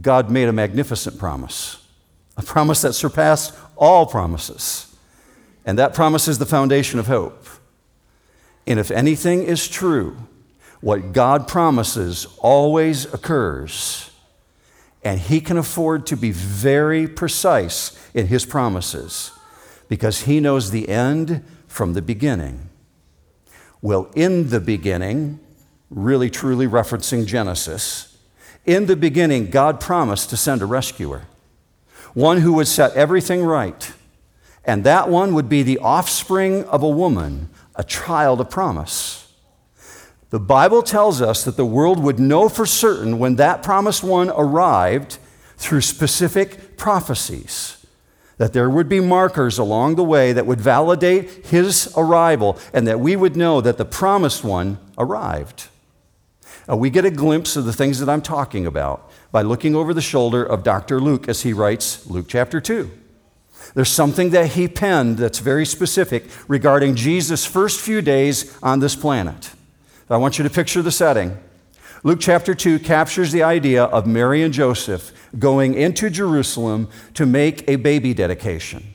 God 0.00 0.30
made 0.30 0.48
a 0.48 0.52
magnificent 0.52 1.18
promise, 1.18 1.86
a 2.36 2.42
promise 2.42 2.82
that 2.82 2.92
surpassed 2.92 3.54
all 3.76 4.06
promises. 4.06 4.94
And 5.64 5.78
that 5.78 5.94
promise 5.94 6.28
is 6.28 6.38
the 6.38 6.46
foundation 6.46 6.98
of 6.98 7.06
hope. 7.06 7.46
And 8.66 8.78
if 8.78 8.90
anything 8.90 9.42
is 9.42 9.66
true, 9.68 10.16
what 10.80 11.12
God 11.12 11.48
promises 11.48 12.26
always 12.38 13.12
occurs. 13.12 14.10
And 15.02 15.18
He 15.18 15.40
can 15.40 15.56
afford 15.56 16.06
to 16.06 16.16
be 16.16 16.30
very 16.30 17.08
precise 17.08 17.98
in 18.12 18.26
His 18.26 18.44
promises 18.44 19.32
because 19.88 20.22
He 20.22 20.40
knows 20.40 20.70
the 20.70 20.88
end 20.88 21.42
from 21.66 21.94
the 21.94 22.02
beginning. 22.02 22.68
Well, 23.80 24.10
in 24.14 24.50
the 24.50 24.60
beginning, 24.60 25.40
really 25.90 26.30
truly 26.30 26.66
referencing 26.66 27.26
Genesis, 27.26 28.16
in 28.66 28.86
the 28.86 28.96
beginning, 28.96 29.50
God 29.50 29.80
promised 29.80 30.30
to 30.30 30.36
send 30.36 30.60
a 30.60 30.66
rescuer, 30.66 31.22
one 32.12 32.42
who 32.42 32.52
would 32.54 32.68
set 32.68 32.92
everything 32.94 33.42
right. 33.42 33.92
And 34.64 34.84
that 34.84 35.08
one 35.08 35.32
would 35.34 35.48
be 35.48 35.62
the 35.62 35.78
offspring 35.78 36.64
of 36.64 36.82
a 36.82 36.88
woman, 36.88 37.48
a 37.74 37.84
child 37.84 38.40
of 38.40 38.50
promise. 38.50 39.32
The 40.28 40.38
Bible 40.38 40.82
tells 40.82 41.22
us 41.22 41.44
that 41.44 41.56
the 41.56 41.64
world 41.64 42.02
would 42.02 42.18
know 42.18 42.50
for 42.50 42.66
certain 42.66 43.18
when 43.18 43.36
that 43.36 43.62
promised 43.62 44.04
one 44.04 44.28
arrived 44.28 45.16
through 45.56 45.80
specific 45.80 46.76
prophecies. 46.76 47.77
That 48.38 48.52
there 48.52 48.70
would 48.70 48.88
be 48.88 49.00
markers 49.00 49.58
along 49.58 49.96
the 49.96 50.04
way 50.04 50.32
that 50.32 50.46
would 50.46 50.60
validate 50.60 51.46
his 51.46 51.92
arrival, 51.96 52.58
and 52.72 52.86
that 52.86 53.00
we 53.00 53.14
would 53.16 53.36
know 53.36 53.60
that 53.60 53.76
the 53.76 53.84
promised 53.84 54.42
one 54.42 54.78
arrived. 54.96 55.68
Uh, 56.68 56.76
we 56.76 56.90
get 56.90 57.04
a 57.04 57.10
glimpse 57.10 57.56
of 57.56 57.64
the 57.64 57.72
things 57.72 57.98
that 57.98 58.08
I'm 58.08 58.22
talking 58.22 58.66
about 58.66 59.10
by 59.32 59.42
looking 59.42 59.74
over 59.74 59.92
the 59.92 60.00
shoulder 60.00 60.44
of 60.44 60.62
Dr. 60.62 61.00
Luke 61.00 61.28
as 61.28 61.42
he 61.42 61.52
writes 61.52 62.06
Luke 62.06 62.26
chapter 62.28 62.60
2. 62.60 62.90
There's 63.74 63.90
something 63.90 64.30
that 64.30 64.52
he 64.52 64.68
penned 64.68 65.18
that's 65.18 65.40
very 65.40 65.66
specific 65.66 66.24
regarding 66.46 66.94
Jesus' 66.94 67.44
first 67.44 67.80
few 67.80 68.00
days 68.00 68.56
on 68.62 68.80
this 68.80 68.96
planet. 68.96 69.50
I 70.10 70.16
want 70.16 70.38
you 70.38 70.44
to 70.44 70.50
picture 70.50 70.80
the 70.80 70.90
setting. 70.90 71.36
Luke 72.04 72.20
chapter 72.20 72.54
2 72.54 72.78
captures 72.78 73.32
the 73.32 73.42
idea 73.42 73.84
of 73.84 74.06
Mary 74.06 74.42
and 74.42 74.54
Joseph 74.54 75.12
going 75.36 75.74
into 75.74 76.08
Jerusalem 76.08 76.88
to 77.14 77.26
make 77.26 77.68
a 77.68 77.76
baby 77.76 78.14
dedication. 78.14 78.94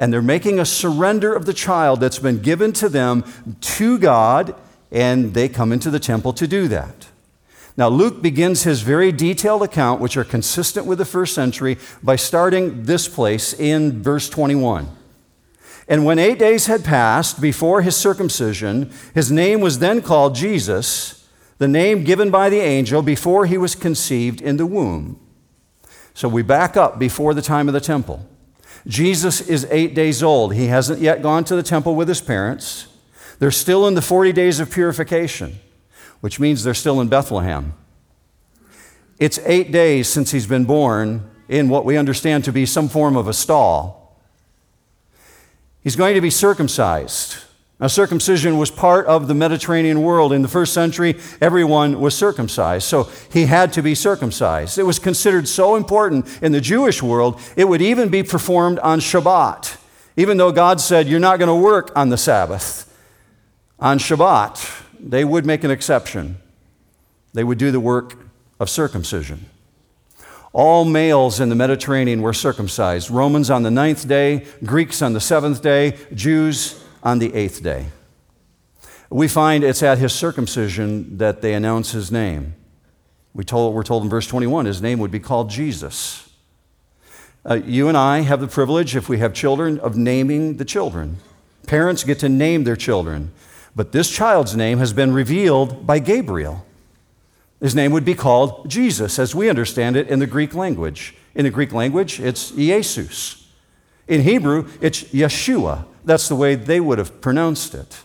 And 0.00 0.12
they're 0.12 0.20
making 0.20 0.58
a 0.58 0.64
surrender 0.64 1.32
of 1.32 1.46
the 1.46 1.54
child 1.54 2.00
that's 2.00 2.18
been 2.18 2.40
given 2.40 2.72
to 2.74 2.88
them 2.88 3.24
to 3.60 3.98
God, 3.98 4.56
and 4.90 5.34
they 5.34 5.48
come 5.48 5.72
into 5.72 5.90
the 5.90 6.00
temple 6.00 6.32
to 6.34 6.48
do 6.48 6.66
that. 6.68 7.08
Now, 7.76 7.88
Luke 7.88 8.20
begins 8.20 8.64
his 8.64 8.82
very 8.82 9.12
detailed 9.12 9.62
account, 9.62 10.00
which 10.00 10.16
are 10.16 10.24
consistent 10.24 10.86
with 10.86 10.98
the 10.98 11.04
first 11.04 11.34
century, 11.34 11.78
by 12.02 12.16
starting 12.16 12.84
this 12.84 13.06
place 13.06 13.52
in 13.52 14.02
verse 14.02 14.28
21. 14.28 14.88
And 15.86 16.04
when 16.04 16.18
eight 16.18 16.40
days 16.40 16.66
had 16.66 16.84
passed 16.84 17.40
before 17.40 17.82
his 17.82 17.96
circumcision, 17.96 18.92
his 19.14 19.30
name 19.30 19.60
was 19.60 19.78
then 19.78 20.02
called 20.02 20.34
Jesus, 20.34 21.17
the 21.58 21.68
name 21.68 22.04
given 22.04 22.30
by 22.30 22.48
the 22.48 22.60
angel 22.60 23.02
before 23.02 23.46
he 23.46 23.58
was 23.58 23.74
conceived 23.74 24.40
in 24.40 24.56
the 24.56 24.66
womb. 24.66 25.20
So 26.14 26.28
we 26.28 26.42
back 26.42 26.76
up 26.76 26.98
before 26.98 27.34
the 27.34 27.42
time 27.42 27.68
of 27.68 27.74
the 27.74 27.80
temple. 27.80 28.28
Jesus 28.86 29.40
is 29.40 29.66
eight 29.70 29.94
days 29.94 30.22
old. 30.22 30.54
He 30.54 30.66
hasn't 30.66 31.00
yet 31.00 31.22
gone 31.22 31.44
to 31.44 31.56
the 31.56 31.62
temple 31.62 31.94
with 31.94 32.08
his 32.08 32.20
parents. 32.20 32.86
They're 33.38 33.50
still 33.50 33.86
in 33.86 33.94
the 33.94 34.02
40 34.02 34.32
days 34.32 34.60
of 34.60 34.70
purification 34.70 35.58
which 36.20 36.40
means 36.40 36.64
they're 36.64 36.74
still 36.74 37.00
in 37.00 37.08
Bethlehem. 37.08 37.74
It's 39.18 39.38
eight 39.44 39.72
days 39.72 40.08
since 40.08 40.30
he's 40.30 40.46
been 40.46 40.64
born 40.64 41.28
in 41.48 41.68
what 41.68 41.84
we 41.84 41.96
understand 41.96 42.44
to 42.44 42.52
be 42.52 42.66
some 42.66 42.88
form 42.88 43.16
of 43.16 43.28
a 43.28 43.32
stall. 43.32 44.16
He's 45.82 45.96
going 45.96 46.14
to 46.14 46.20
be 46.20 46.30
circumcised. 46.30 47.36
Now, 47.80 47.86
circumcision 47.86 48.58
was 48.58 48.72
part 48.72 49.06
of 49.06 49.28
the 49.28 49.34
Mediterranean 49.34 50.02
world. 50.02 50.32
In 50.32 50.42
the 50.42 50.48
first 50.48 50.74
century, 50.74 51.16
everyone 51.40 52.00
was 52.00 52.16
circumcised, 52.16 52.88
so 52.88 53.04
he 53.32 53.46
had 53.46 53.72
to 53.74 53.82
be 53.82 53.94
circumcised. 53.94 54.78
It 54.78 54.82
was 54.82 54.98
considered 54.98 55.46
so 55.46 55.76
important 55.76 56.26
in 56.42 56.50
the 56.50 56.60
Jewish 56.60 57.02
world, 57.04 57.40
it 57.56 57.68
would 57.68 57.80
even 57.80 58.08
be 58.08 58.24
performed 58.24 58.80
on 58.80 58.98
Shabbat, 58.98 59.76
even 60.16 60.38
though 60.38 60.50
God 60.50 60.80
said, 60.80 61.06
You're 61.06 61.20
not 61.20 61.38
going 61.38 61.48
to 61.48 61.54
work 61.54 61.92
on 61.94 62.08
the 62.08 62.16
Sabbath. 62.16 62.84
On 63.78 64.00
Shabbat, 64.00 64.82
they 64.98 65.24
would 65.24 65.46
make 65.46 65.62
an 65.62 65.70
exception. 65.70 66.38
They 67.32 67.44
would 67.44 67.58
do 67.58 67.70
the 67.70 67.78
work 67.78 68.16
of 68.58 68.68
circumcision. 68.68 69.46
All 70.52 70.84
males 70.84 71.38
in 71.38 71.48
the 71.48 71.54
Mediterranean 71.54 72.22
were 72.22 72.32
circumcised 72.32 73.08
Romans 73.08 73.50
on 73.50 73.62
the 73.62 73.70
ninth 73.70 74.08
day, 74.08 74.46
Greeks 74.64 75.00
on 75.00 75.12
the 75.12 75.20
seventh 75.20 75.62
day, 75.62 75.96
Jews 76.12 76.82
on 77.02 77.18
the 77.18 77.34
eighth 77.34 77.62
day. 77.62 77.86
We 79.10 79.28
find 79.28 79.64
it's 79.64 79.82
at 79.82 79.98
his 79.98 80.12
circumcision 80.12 81.18
that 81.18 81.40
they 81.40 81.54
announce 81.54 81.92
his 81.92 82.12
name. 82.12 82.54
We 83.32 83.44
told, 83.44 83.74
we're 83.74 83.82
told 83.82 84.02
in 84.02 84.10
verse 84.10 84.26
21 84.26 84.66
his 84.66 84.82
name 84.82 84.98
would 84.98 85.10
be 85.10 85.20
called 85.20 85.48
Jesus. 85.48 86.28
Uh, 87.48 87.54
you 87.54 87.88
and 87.88 87.96
I 87.96 88.20
have 88.20 88.40
the 88.40 88.48
privilege, 88.48 88.96
if 88.96 89.08
we 89.08 89.18
have 89.18 89.32
children, 89.32 89.78
of 89.80 89.96
naming 89.96 90.56
the 90.56 90.64
children. 90.64 91.18
Parents 91.66 92.04
get 92.04 92.18
to 92.18 92.28
name 92.28 92.64
their 92.64 92.76
children. 92.76 93.32
But 93.74 93.92
this 93.92 94.10
child's 94.10 94.56
name 94.56 94.78
has 94.78 94.92
been 94.92 95.12
revealed 95.12 95.86
by 95.86 96.00
Gabriel. 96.00 96.66
His 97.60 97.74
name 97.74 97.92
would 97.92 98.04
be 98.04 98.14
called 98.14 98.68
Jesus, 98.68 99.18
as 99.18 99.34
we 99.34 99.48
understand 99.48 99.96
it 99.96 100.08
in 100.08 100.18
the 100.18 100.26
Greek 100.26 100.54
language. 100.54 101.14
In 101.34 101.44
the 101.44 101.50
Greek 101.50 101.72
language, 101.72 102.20
it's 102.20 102.50
Jesus. 102.50 103.48
In 104.06 104.22
Hebrew, 104.22 104.68
it's 104.80 105.04
Yeshua. 105.04 105.84
That's 106.08 106.26
the 106.26 106.36
way 106.36 106.54
they 106.54 106.80
would 106.80 106.96
have 106.96 107.20
pronounced 107.20 107.74
it. 107.74 108.00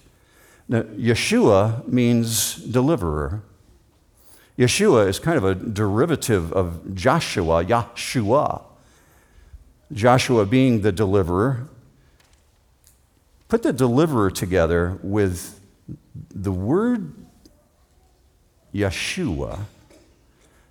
Now, 0.67 0.81
Yeshua 0.81 1.87
means 1.87 2.55
deliverer. 2.55 3.43
Yeshua 4.59 5.07
is 5.07 5.19
kind 5.19 5.37
of 5.37 5.45
a 5.45 5.55
derivative 5.55 6.51
of 6.51 6.93
Joshua, 6.93 7.63
Yahshua. 7.63 8.63
Joshua 9.93 10.45
being 10.45 10.81
the 10.81 10.91
deliverer. 10.91 11.69
Put 13.47 13.63
the 13.63 13.71
deliverer 13.71 14.29
together 14.29 14.99
with 15.01 15.61
the 16.29 16.51
word 16.51 17.13
Yeshua, 18.75 19.61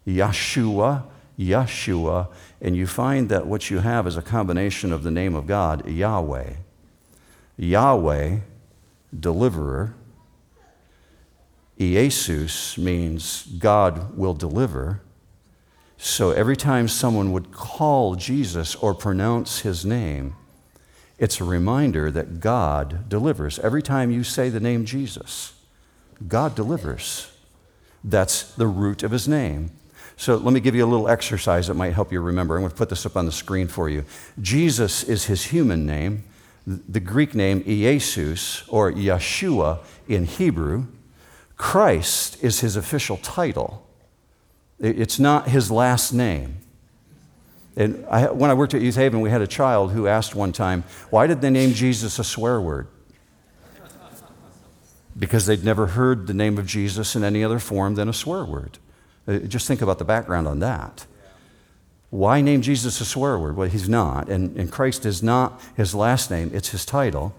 Yeshua, 0.07 1.05
Yeshua, 1.39 2.29
and 2.61 2.77
you 2.77 2.87
find 2.87 3.31
that 3.31 3.47
what 3.47 3.71
you 3.71 3.79
have 3.79 4.07
is 4.07 4.19
a 4.19 4.23
combination 4.23 4.93
of 4.93 5.03
the 5.03 5.11
name 5.11 5.35
of 5.35 5.47
God, 5.47 5.89
Yahweh. 5.89 6.57
Yahweh, 7.57 8.39
deliverer. 9.19 9.95
Jesus 11.79 12.79
means 12.79 13.45
God 13.59 14.17
will 14.17 14.35
deliver. 14.35 15.01
So 15.97 16.31
every 16.31 16.57
time 16.57 16.89
someone 16.89 17.33
would 17.33 17.53
call 17.53 18.15
Jesus 18.15 18.75
or 18.77 18.95
pronounce 18.95 19.61
his 19.61 19.85
name, 19.85 20.35
it's 21.19 21.41
a 21.41 21.45
reminder 21.45 22.11
that 22.11 22.41
God 22.41 23.09
delivers. 23.09 23.59
Every 23.61 23.83
time 23.83 24.11
you 24.11 24.25
say 24.25 24.49
the 24.49 24.61
name 24.61 24.85
Jesus, 24.85 25.53
God 26.27 26.55
delivers. 26.55 27.31
That's 28.03 28.53
the 28.55 28.67
root 28.67 29.03
of 29.03 29.13
his 29.13 29.29
name. 29.29 29.71
So 30.17 30.37
let 30.37 30.53
me 30.53 30.61
give 30.61 30.75
you 30.75 30.85
a 30.85 30.87
little 30.87 31.09
exercise 31.09 31.69
that 31.69 31.75
might 31.75 31.95
help 31.95 32.13
you 32.13 32.21
remember. 32.21 32.57
I'm 32.57 32.63
going 32.63 32.71
to 32.71 32.77
put 32.77 32.89
this 32.89 33.07
up 33.07 33.17
on 33.17 33.27
the 33.27 33.33
screen 33.33 33.69
for 33.69 33.89
you. 33.89 34.05
Jesus 34.41 35.05
is 35.05 35.27
his 35.27 35.45
human 35.45 35.87
name, 35.87 36.25
the 36.67 37.01
Greek 37.01 37.35
name 37.35 37.63
Iesus 37.65 38.63
or 38.69 38.93
Yeshua 38.93 39.81
in 40.09 40.25
Hebrew. 40.27 40.87
Christ 41.57 42.43
is 42.43 42.61
his 42.61 42.77
official 42.77 43.17
title. 43.19 43.87
It's 44.79 45.19
not 45.19 45.49
his 45.49 45.71
last 45.71 46.13
name. 46.13 46.59
And 47.77 48.05
I, 48.11 48.31
when 48.31 48.51
I 48.51 48.55
worked 48.55 48.75
at 48.75 48.83
Youth 48.83 48.97
Haven, 48.97 49.21
we 49.21 49.31
had 49.31 49.41
a 49.41 49.47
child 49.47 49.93
who 49.93 50.07
asked 50.07 50.35
one 50.35 50.53
time, 50.53 50.85
why 51.11 51.27
did 51.27 51.41
they 51.41 51.51
name 51.51 51.73
Jesus 51.73 52.19
a 52.19 52.25
swear 52.25 52.61
word? 52.61 52.89
Because 55.19 55.47
they'd 55.47 55.65
never 55.65 55.89
heard 55.89 56.27
the 56.27 56.35
name 56.35 56.59
of 56.59 56.67
Jesus 56.67 57.17
in 57.17 57.25
any 57.25 57.45
other 57.45 57.59
form 57.59 57.95
than 57.95 58.09
a 58.09 58.13
swear 58.13 58.45
word. 58.45 58.79
Uh, 59.27 59.39
just 59.39 59.67
think 59.69 59.81
about 59.83 59.99
the 59.99 60.05
background 60.05 60.49
on 60.49 60.59
that. 60.61 61.07
Why 62.13 62.43
name 62.43 62.61
Jesus 62.61 63.01
a 63.01 63.07
swear 63.07 63.39
word? 63.39 63.57
Well, 63.57 63.71
he's 63.71 63.89
not. 63.89 64.29
And, 64.29 64.55
and 64.59 64.71
Christ 64.71 65.07
is 65.07 65.23
not 65.23 65.59
his 65.75 65.95
last 65.95 66.31
name, 66.31 66.51
it's 66.53 66.69
his 66.69 66.85
title. 66.85 67.35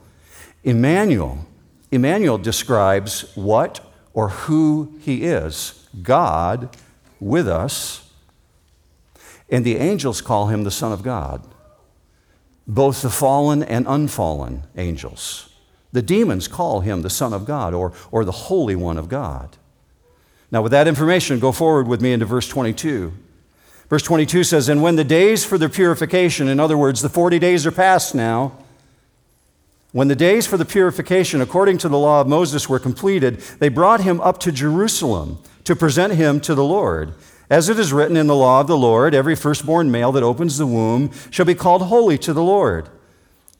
Emmanuel. 0.64 1.46
Emmanuel 1.92 2.40
describes 2.40 3.32
what 3.36 3.82
or 4.16 4.30
who 4.30 4.98
he 5.00 5.26
is 5.26 5.88
God 6.02 6.76
with 7.20 7.48
us 7.48 8.10
and 9.48 9.64
the 9.64 9.78
angels 9.78 10.22
call 10.22 10.48
him 10.48 10.64
the 10.64 10.72
Son 10.72 10.92
of 10.92 11.04
God, 11.04 11.48
both 12.66 13.04
the 13.04 13.12
fallen 13.12 13.62
and 13.62 13.86
unfallen 13.88 14.64
angels. 14.76 15.50
The 15.92 16.02
demons 16.02 16.48
call 16.48 16.80
him 16.80 17.04
the 17.04 17.12
Son 17.12 17.32
of 17.32 17.46
God 17.46 17.76
or, 17.76 17.94
or 18.10 18.26
the 18.26 18.32
Holy 18.32 18.76
One 18.76 18.98
of 18.98 19.08
God. 19.08 19.56
Now, 20.50 20.64
with 20.64 20.72
that 20.72 20.88
information, 20.88 21.38
go 21.38 21.52
forward 21.52 21.88
with 21.88 22.02
me 22.02 22.14
into 22.14 22.26
verse 22.26 22.48
22. 22.48 23.14
Verse 23.94 24.02
22 24.02 24.44
says, 24.44 24.70
And 24.70 24.82
when 24.82 24.96
the 24.96 25.04
days 25.04 25.46
for 25.46 25.60
their 25.60 25.70
purification, 25.70 26.48
in 26.48 26.60
other 26.60 26.76
words, 26.76 27.04
the 27.04 27.10
40 27.10 27.38
days 27.38 27.68
are 27.68 27.72
past 27.72 28.16
now, 28.16 28.54
when 29.92 30.08
the 30.08 30.16
days 30.16 30.48
for 30.48 30.58
the 30.58 30.66
purification, 30.66 31.42
according 31.42 31.78
to 31.78 31.90
the 31.90 32.00
law 32.00 32.20
of 32.20 32.28
Moses, 32.28 32.68
were 32.68 32.80
completed, 32.80 33.38
they 33.60 33.70
brought 33.70 34.02
him 34.02 34.20
up 34.22 34.40
to 34.40 34.52
Jerusalem 34.52 35.38
to 35.66 35.76
present 35.76 36.14
him 36.14 36.40
to 36.40 36.56
the 36.56 36.64
Lord. 36.64 37.14
As 37.52 37.70
it 37.70 37.78
is 37.78 37.94
written 37.94 38.18
in 38.18 38.26
the 38.26 38.36
law 38.36 38.62
of 38.62 38.66
the 38.66 38.76
Lord, 38.76 39.14
every 39.14 39.36
firstborn 39.36 39.92
male 39.92 40.12
that 40.14 40.24
opens 40.24 40.58
the 40.58 40.66
womb 40.66 41.12
shall 41.30 41.46
be 41.46 41.54
called 41.54 41.84
holy 41.84 42.18
to 42.18 42.34
the 42.34 42.42
Lord, 42.42 42.90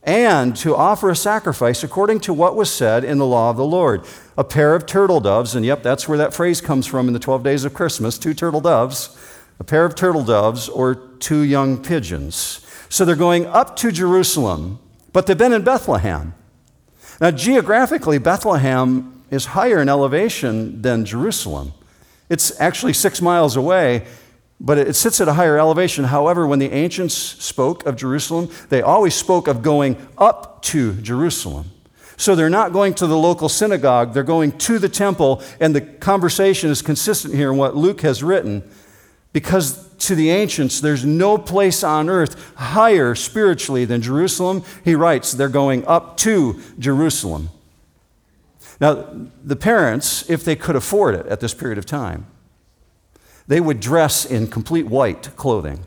and 0.02 0.56
to 0.56 0.74
offer 0.74 1.10
a 1.10 1.14
sacrifice 1.14 1.84
according 1.84 2.18
to 2.18 2.34
what 2.34 2.56
was 2.56 2.72
said 2.72 3.04
in 3.04 3.18
the 3.18 3.24
law 3.24 3.50
of 3.50 3.56
the 3.56 3.64
Lord 3.64 4.04
a 4.36 4.44
pair 4.44 4.74
of 4.74 4.84
turtle 4.84 5.20
doves, 5.20 5.54
and 5.54 5.64
yep, 5.64 5.82
that's 5.82 6.08
where 6.08 6.18
that 6.18 6.34
phrase 6.34 6.60
comes 6.60 6.86
from 6.86 7.06
in 7.06 7.12
the 7.12 7.20
12 7.20 7.44
days 7.44 7.64
of 7.64 7.72
Christmas 7.72 8.18
two 8.18 8.34
turtle 8.34 8.60
doves, 8.60 9.16
a 9.58 9.64
pair 9.64 9.84
of 9.84 9.94
turtle 9.94 10.24
doves, 10.24 10.68
or 10.68 10.94
two 10.94 11.40
young 11.40 11.82
pigeons. 11.82 12.60
So 12.88 13.04
they're 13.04 13.16
going 13.16 13.46
up 13.46 13.76
to 13.76 13.90
Jerusalem 13.90 14.78
but 15.14 15.26
they've 15.26 15.38
been 15.38 15.52
in 15.52 15.62
Bethlehem. 15.62 16.34
Now, 17.20 17.30
geographically, 17.30 18.18
Bethlehem 18.18 19.22
is 19.30 19.46
higher 19.46 19.80
in 19.80 19.88
elevation 19.88 20.82
than 20.82 21.06
Jerusalem. 21.06 21.72
It's 22.28 22.60
actually 22.60 22.94
six 22.94 23.22
miles 23.22 23.56
away, 23.56 24.06
but 24.60 24.76
it 24.76 24.94
sits 24.94 25.20
at 25.20 25.28
a 25.28 25.34
higher 25.34 25.56
elevation. 25.56 26.06
However, 26.06 26.48
when 26.48 26.58
the 26.58 26.72
ancients 26.72 27.14
spoke 27.14 27.86
of 27.86 27.94
Jerusalem, 27.94 28.50
they 28.70 28.82
always 28.82 29.14
spoke 29.14 29.46
of 29.46 29.62
going 29.62 29.96
up 30.18 30.62
to 30.62 30.94
Jerusalem. 30.94 31.70
So 32.16 32.34
they're 32.34 32.50
not 32.50 32.72
going 32.72 32.94
to 32.94 33.06
the 33.06 33.16
local 33.16 33.48
synagogue, 33.48 34.14
they're 34.14 34.24
going 34.24 34.58
to 34.58 34.80
the 34.80 34.88
temple, 34.88 35.42
and 35.60 35.76
the 35.76 35.80
conversation 35.80 36.70
is 36.70 36.82
consistent 36.82 37.34
here 37.34 37.52
in 37.52 37.56
what 37.56 37.76
Luke 37.76 38.00
has 38.00 38.22
written 38.22 38.68
because 39.34 39.86
to 39.98 40.14
the 40.14 40.30
ancients, 40.30 40.80
there's 40.80 41.04
no 41.04 41.36
place 41.36 41.82
on 41.82 42.08
earth 42.08 42.54
higher 42.54 43.14
spiritually 43.14 43.84
than 43.84 44.00
Jerusalem. 44.00 44.62
He 44.84 44.94
writes, 44.94 45.32
they're 45.32 45.48
going 45.48 45.84
up 45.86 46.16
to 46.18 46.62
Jerusalem. 46.78 47.50
Now, 48.80 49.06
the 49.42 49.56
parents, 49.56 50.28
if 50.30 50.44
they 50.44 50.56
could 50.56 50.76
afford 50.76 51.16
it 51.16 51.26
at 51.26 51.40
this 51.40 51.52
period 51.52 51.78
of 51.78 51.84
time, 51.84 52.26
they 53.46 53.60
would 53.60 53.80
dress 53.80 54.24
in 54.24 54.46
complete 54.46 54.86
white 54.86 55.34
clothing. 55.36 55.84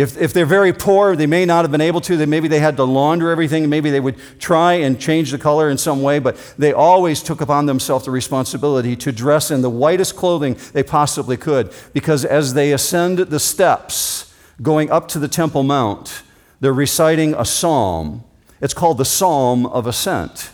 If, 0.00 0.16
if 0.16 0.32
they're 0.32 0.46
very 0.46 0.72
poor, 0.72 1.14
they 1.14 1.26
may 1.26 1.44
not 1.44 1.64
have 1.64 1.70
been 1.70 1.80
able 1.80 2.00
to. 2.02 2.16
They, 2.16 2.26
maybe 2.26 2.48
they 2.48 2.58
had 2.58 2.76
to 2.78 2.84
launder 2.84 3.30
everything. 3.30 3.68
Maybe 3.68 3.90
they 3.90 4.00
would 4.00 4.16
try 4.38 4.74
and 4.74 5.00
change 5.00 5.30
the 5.30 5.38
color 5.38 5.68
in 5.68 5.78
some 5.78 6.02
way, 6.02 6.18
but 6.18 6.36
they 6.56 6.72
always 6.72 7.22
took 7.22 7.40
upon 7.40 7.66
themselves 7.66 8.06
the 8.06 8.10
responsibility 8.10 8.96
to 8.96 9.12
dress 9.12 9.50
in 9.50 9.62
the 9.62 9.70
whitest 9.70 10.16
clothing 10.16 10.56
they 10.72 10.82
possibly 10.82 11.36
could. 11.36 11.72
Because 11.92 12.24
as 12.24 12.54
they 12.54 12.72
ascend 12.72 13.18
the 13.18 13.40
steps 13.40 14.34
going 14.62 14.90
up 14.90 15.08
to 15.08 15.18
the 15.18 15.28
Temple 15.28 15.62
Mount, 15.62 16.22
they're 16.60 16.72
reciting 16.72 17.34
a 17.34 17.44
psalm. 17.44 18.24
It's 18.60 18.74
called 18.74 18.98
the 18.98 19.04
Psalm 19.04 19.66
of 19.66 19.86
Ascent. 19.86 20.50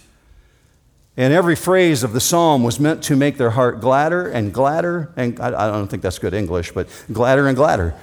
And 1.16 1.32
every 1.32 1.56
phrase 1.56 2.02
of 2.02 2.12
the 2.12 2.20
psalm 2.20 2.62
was 2.62 2.78
meant 2.78 3.02
to 3.04 3.16
make 3.16 3.38
their 3.38 3.50
heart 3.50 3.80
gladder 3.80 4.28
and 4.28 4.52
gladder, 4.52 5.12
and 5.16 5.40
I, 5.40 5.46
I 5.48 5.70
don't 5.70 5.88
think 5.88 6.02
that's 6.02 6.18
good 6.18 6.34
English, 6.34 6.72
but 6.72 6.88
gladder 7.10 7.48
and 7.48 7.56
gladder 7.56 7.94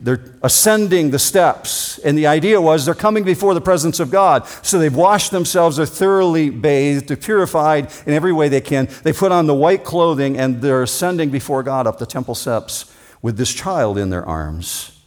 they're 0.00 0.24
ascending 0.42 1.10
the 1.10 1.18
steps. 1.18 1.98
And 1.98 2.16
the 2.16 2.26
idea 2.26 2.60
was 2.60 2.84
they're 2.84 2.94
coming 2.94 3.24
before 3.24 3.54
the 3.54 3.60
presence 3.60 4.00
of 4.00 4.10
God. 4.10 4.46
So 4.62 4.78
they've 4.78 4.94
washed 4.94 5.30
themselves, 5.30 5.76
they're 5.76 5.86
thoroughly 5.86 6.50
bathed, 6.50 7.08
they're 7.08 7.16
purified 7.16 7.92
in 8.06 8.12
every 8.12 8.32
way 8.32 8.48
they 8.48 8.60
can. 8.60 8.88
They 9.02 9.12
put 9.12 9.32
on 9.32 9.46
the 9.46 9.54
white 9.54 9.84
clothing 9.84 10.38
and 10.38 10.62
they're 10.62 10.82
ascending 10.82 11.30
before 11.30 11.62
God 11.62 11.86
up 11.86 11.98
the 11.98 12.06
temple 12.06 12.34
steps 12.34 12.92
with 13.22 13.36
this 13.36 13.52
child 13.52 13.98
in 13.98 14.10
their 14.10 14.24
arms. 14.24 15.02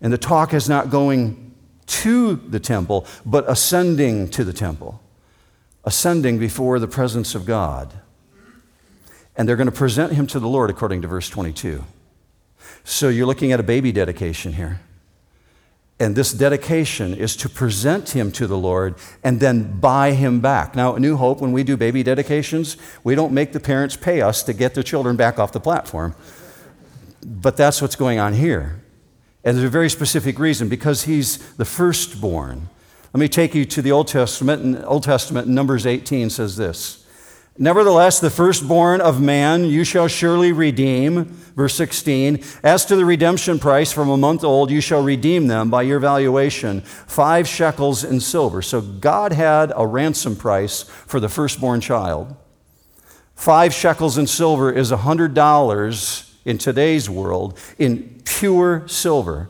And 0.00 0.12
the 0.12 0.18
talk 0.18 0.54
is 0.54 0.68
not 0.68 0.90
going 0.90 1.54
to 1.86 2.36
the 2.36 2.60
temple, 2.60 3.06
but 3.26 3.48
ascending 3.48 4.28
to 4.30 4.44
the 4.44 4.52
temple, 4.52 5.00
ascending 5.84 6.38
before 6.38 6.78
the 6.78 6.86
presence 6.86 7.34
of 7.34 7.44
God. 7.46 7.92
And 9.36 9.48
they're 9.48 9.56
going 9.56 9.66
to 9.66 9.72
present 9.72 10.12
him 10.12 10.26
to 10.28 10.38
the 10.38 10.48
Lord 10.48 10.70
according 10.70 11.02
to 11.02 11.08
verse 11.08 11.28
22. 11.28 11.84
So 12.84 13.08
you're 13.08 13.26
looking 13.26 13.52
at 13.52 13.60
a 13.60 13.64
baby 13.64 13.92
dedication 13.92 14.54
here. 14.54 14.80
And 16.00 16.16
this 16.16 16.32
dedication 16.32 17.14
is 17.14 17.36
to 17.36 17.48
present 17.50 18.10
him 18.10 18.32
to 18.32 18.46
the 18.46 18.56
Lord 18.56 18.94
and 19.22 19.38
then 19.38 19.78
buy 19.80 20.12
him 20.12 20.40
back. 20.40 20.74
Now, 20.74 20.96
New 20.96 21.18
Hope, 21.18 21.42
when 21.42 21.52
we 21.52 21.62
do 21.62 21.76
baby 21.76 22.02
dedications, 22.02 22.78
we 23.04 23.14
don't 23.14 23.32
make 23.32 23.52
the 23.52 23.60
parents 23.60 23.98
pay 23.98 24.22
us 24.22 24.42
to 24.44 24.54
get 24.54 24.72
their 24.72 24.82
children 24.82 25.16
back 25.16 25.38
off 25.38 25.52
the 25.52 25.60
platform. 25.60 26.14
But 27.22 27.58
that's 27.58 27.82
what's 27.82 27.96
going 27.96 28.18
on 28.18 28.32
here. 28.32 28.80
And 29.44 29.56
there's 29.56 29.66
a 29.66 29.70
very 29.70 29.90
specific 29.90 30.38
reason 30.38 30.70
because 30.70 31.04
he's 31.04 31.36
the 31.56 31.66
firstborn. 31.66 32.70
Let 33.12 33.20
me 33.20 33.28
take 33.28 33.54
you 33.54 33.66
to 33.66 33.82
the 33.82 33.92
Old 33.92 34.08
Testament. 34.08 34.62
And 34.62 34.82
Old 34.86 35.02
Testament, 35.02 35.48
Numbers 35.48 35.84
18 35.84 36.30
says 36.30 36.56
this. 36.56 36.99
Nevertheless, 37.58 38.20
the 38.20 38.30
firstborn 38.30 39.00
of 39.00 39.20
man 39.20 39.64
you 39.64 39.84
shall 39.84 40.08
surely 40.08 40.52
redeem. 40.52 41.24
Verse 41.24 41.74
16. 41.74 42.42
As 42.62 42.86
to 42.86 42.96
the 42.96 43.04
redemption 43.04 43.58
price 43.58 43.92
from 43.92 44.08
a 44.08 44.16
month 44.16 44.44
old, 44.44 44.70
you 44.70 44.80
shall 44.80 45.02
redeem 45.02 45.46
them 45.46 45.68
by 45.68 45.82
your 45.82 45.98
valuation, 45.98 46.80
five 46.80 47.46
shekels 47.46 48.02
in 48.02 48.20
silver. 48.20 48.62
So 48.62 48.80
God 48.80 49.32
had 49.32 49.72
a 49.76 49.86
ransom 49.86 50.36
price 50.36 50.84
for 50.84 51.20
the 51.20 51.28
firstborn 51.28 51.80
child. 51.80 52.34
Five 53.34 53.74
shekels 53.74 54.16
in 54.16 54.26
silver 54.26 54.70
is 54.70 54.92
$100 54.92 56.30
in 56.44 56.58
today's 56.58 57.10
world 57.10 57.58
in 57.78 58.20
pure 58.24 58.86
silver. 58.86 59.48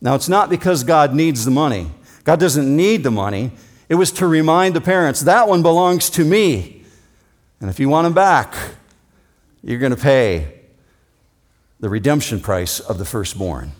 Now, 0.00 0.14
it's 0.14 0.28
not 0.28 0.50
because 0.50 0.84
God 0.84 1.14
needs 1.14 1.44
the 1.44 1.50
money, 1.50 1.90
God 2.24 2.40
doesn't 2.40 2.74
need 2.76 3.02
the 3.02 3.10
money. 3.10 3.52
It 3.86 3.96
was 3.96 4.10
to 4.12 4.26
remind 4.26 4.74
the 4.74 4.80
parents 4.80 5.20
that 5.20 5.46
one 5.46 5.62
belongs 5.62 6.08
to 6.10 6.24
me. 6.24 6.73
And 7.64 7.70
if 7.70 7.80
you 7.80 7.88
want 7.88 8.04
them 8.04 8.12
back, 8.12 8.54
you're 9.62 9.78
going 9.78 9.96
to 9.96 9.96
pay 9.96 10.52
the 11.80 11.88
redemption 11.88 12.38
price 12.38 12.78
of 12.78 12.98
the 12.98 13.06
firstborn. 13.06 13.72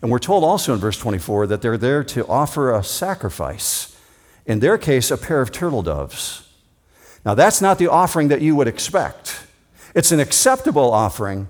And 0.00 0.12
we're 0.12 0.20
told 0.20 0.44
also 0.44 0.74
in 0.74 0.78
verse 0.78 0.96
24 0.96 1.48
that 1.48 1.60
they're 1.60 1.76
there 1.76 2.04
to 2.04 2.24
offer 2.28 2.72
a 2.72 2.84
sacrifice. 2.84 3.98
In 4.46 4.60
their 4.60 4.78
case, 4.78 5.10
a 5.10 5.16
pair 5.16 5.40
of 5.40 5.50
turtle 5.50 5.82
doves. 5.82 6.48
Now, 7.26 7.34
that's 7.34 7.60
not 7.60 7.80
the 7.80 7.88
offering 7.88 8.28
that 8.28 8.42
you 8.42 8.54
would 8.54 8.68
expect. 8.68 9.44
It's 9.96 10.12
an 10.12 10.20
acceptable 10.20 10.92
offering, 10.92 11.48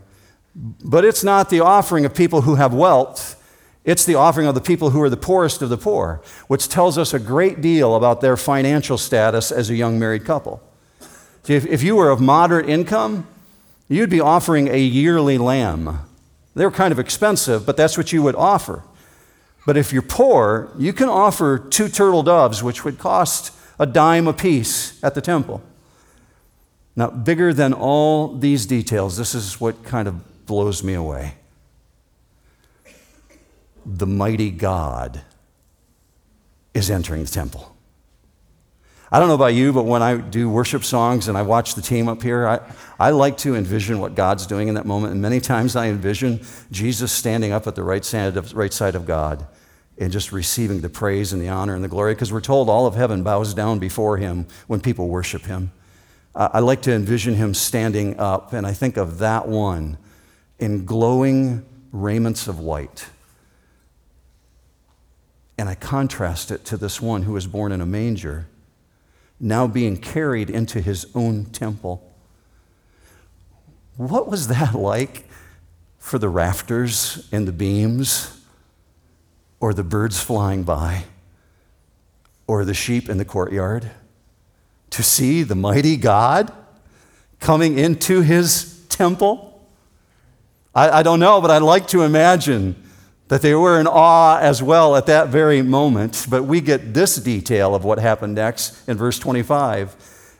but 0.54 1.04
it's 1.04 1.22
not 1.22 1.50
the 1.50 1.60
offering 1.60 2.06
of 2.06 2.14
people 2.14 2.40
who 2.40 2.54
have 2.54 2.72
wealth. 2.72 3.38
It's 3.84 4.06
the 4.06 4.14
offering 4.14 4.46
of 4.46 4.54
the 4.54 4.62
people 4.62 4.88
who 4.88 5.02
are 5.02 5.10
the 5.10 5.18
poorest 5.18 5.60
of 5.60 5.68
the 5.68 5.76
poor, 5.76 6.22
which 6.46 6.68
tells 6.70 6.96
us 6.96 7.12
a 7.12 7.18
great 7.18 7.60
deal 7.60 7.96
about 7.96 8.22
their 8.22 8.38
financial 8.38 8.96
status 8.96 9.52
as 9.52 9.68
a 9.68 9.74
young 9.74 9.98
married 9.98 10.24
couple. 10.24 10.62
See, 11.44 11.54
if, 11.54 11.66
if 11.66 11.82
you 11.82 11.96
were 11.96 12.10
of 12.10 12.20
moderate 12.20 12.68
income, 12.68 13.26
you'd 13.88 14.10
be 14.10 14.20
offering 14.20 14.68
a 14.68 14.78
yearly 14.78 15.38
lamb. 15.38 16.00
They're 16.54 16.70
kind 16.70 16.90
of 16.90 16.98
expensive, 16.98 17.66
but 17.66 17.76
that's 17.76 17.98
what 17.98 18.12
you 18.12 18.22
would 18.22 18.34
offer. 18.34 18.82
But 19.66 19.76
if 19.76 19.92
you're 19.92 20.02
poor, 20.02 20.70
you 20.78 20.92
can 20.92 21.08
offer 21.08 21.58
two 21.58 21.88
turtle 21.88 22.22
doves, 22.22 22.62
which 22.62 22.84
would 22.84 22.98
cost 22.98 23.52
a 23.78 23.86
dime 23.86 24.26
apiece 24.26 25.02
at 25.02 25.14
the 25.14 25.20
temple. 25.20 25.62
Now, 26.96 27.10
bigger 27.10 27.52
than 27.52 27.72
all 27.72 28.34
these 28.34 28.66
details, 28.66 29.16
this 29.16 29.34
is 29.34 29.60
what 29.60 29.84
kind 29.84 30.06
of 30.06 30.46
blows 30.46 30.82
me 30.82 30.94
away. 30.94 31.34
The 33.84 34.06
mighty 34.06 34.50
God 34.50 35.22
is 36.72 36.90
entering 36.90 37.24
the 37.24 37.30
temple. 37.30 37.73
I 39.14 39.20
don't 39.20 39.28
know 39.28 39.34
about 39.34 39.54
you, 39.54 39.72
but 39.72 39.84
when 39.84 40.02
I 40.02 40.16
do 40.16 40.50
worship 40.50 40.82
songs 40.82 41.28
and 41.28 41.38
I 41.38 41.42
watch 41.42 41.76
the 41.76 41.82
team 41.82 42.08
up 42.08 42.20
here, 42.20 42.48
I, 42.48 42.60
I 42.98 43.10
like 43.10 43.36
to 43.38 43.54
envision 43.54 44.00
what 44.00 44.16
God's 44.16 44.44
doing 44.44 44.66
in 44.66 44.74
that 44.74 44.86
moment. 44.86 45.12
And 45.12 45.22
many 45.22 45.38
times 45.38 45.76
I 45.76 45.86
envision 45.86 46.44
Jesus 46.72 47.12
standing 47.12 47.52
up 47.52 47.68
at 47.68 47.76
the 47.76 47.84
right 47.84 48.04
side 48.04 48.36
of, 48.36 48.52
right 48.54 48.72
side 48.72 48.96
of 48.96 49.06
God 49.06 49.46
and 49.98 50.10
just 50.10 50.32
receiving 50.32 50.80
the 50.80 50.88
praise 50.88 51.32
and 51.32 51.40
the 51.40 51.48
honor 51.48 51.76
and 51.76 51.84
the 51.84 51.88
glory 51.88 52.14
because 52.14 52.32
we're 52.32 52.40
told 52.40 52.68
all 52.68 52.86
of 52.86 52.96
heaven 52.96 53.22
bows 53.22 53.54
down 53.54 53.78
before 53.78 54.16
him 54.16 54.48
when 54.66 54.80
people 54.80 55.06
worship 55.06 55.42
him. 55.42 55.70
I 56.34 56.58
like 56.58 56.82
to 56.82 56.92
envision 56.92 57.34
him 57.34 57.54
standing 57.54 58.18
up, 58.18 58.52
and 58.52 58.66
I 58.66 58.72
think 58.72 58.96
of 58.96 59.18
that 59.18 59.46
one 59.46 59.96
in 60.58 60.86
glowing 60.86 61.64
raiments 61.92 62.48
of 62.48 62.58
white. 62.58 63.06
And 65.56 65.68
I 65.68 65.76
contrast 65.76 66.50
it 66.50 66.64
to 66.64 66.76
this 66.76 67.00
one 67.00 67.22
who 67.22 67.34
was 67.34 67.46
born 67.46 67.70
in 67.70 67.80
a 67.80 67.86
manger 67.86 68.48
now 69.40 69.66
being 69.66 69.96
carried 69.96 70.50
into 70.50 70.80
his 70.80 71.06
own 71.14 71.46
temple. 71.46 72.12
What 73.96 74.28
was 74.28 74.48
that 74.48 74.74
like 74.78 75.28
for 75.98 76.18
the 76.18 76.28
rafters 76.28 77.28
and 77.32 77.48
the 77.48 77.52
beams, 77.52 78.40
or 79.60 79.72
the 79.72 79.82
birds 79.82 80.20
flying 80.20 80.62
by, 80.62 81.04
or 82.46 82.64
the 82.64 82.74
sheep 82.74 83.08
in 83.08 83.18
the 83.18 83.24
courtyard? 83.24 83.90
To 84.90 85.02
see 85.02 85.42
the 85.42 85.56
mighty 85.56 85.96
God 85.96 86.52
coming 87.40 87.78
into 87.78 88.20
his 88.20 88.84
temple? 88.88 89.66
I, 90.74 91.00
I 91.00 91.02
don't 91.02 91.20
know, 91.20 91.40
but 91.40 91.50
I'd 91.50 91.62
like 91.62 91.88
to 91.88 92.02
imagine 92.02 92.83
that 93.28 93.42
they 93.42 93.54
were 93.54 93.80
in 93.80 93.86
awe 93.86 94.38
as 94.38 94.62
well 94.62 94.96
at 94.96 95.06
that 95.06 95.28
very 95.28 95.62
moment. 95.62 96.26
But 96.28 96.44
we 96.44 96.60
get 96.60 96.94
this 96.94 97.16
detail 97.16 97.74
of 97.74 97.84
what 97.84 97.98
happened 97.98 98.34
next 98.34 98.86
in 98.88 98.96
verse 98.96 99.18
25. 99.18 99.96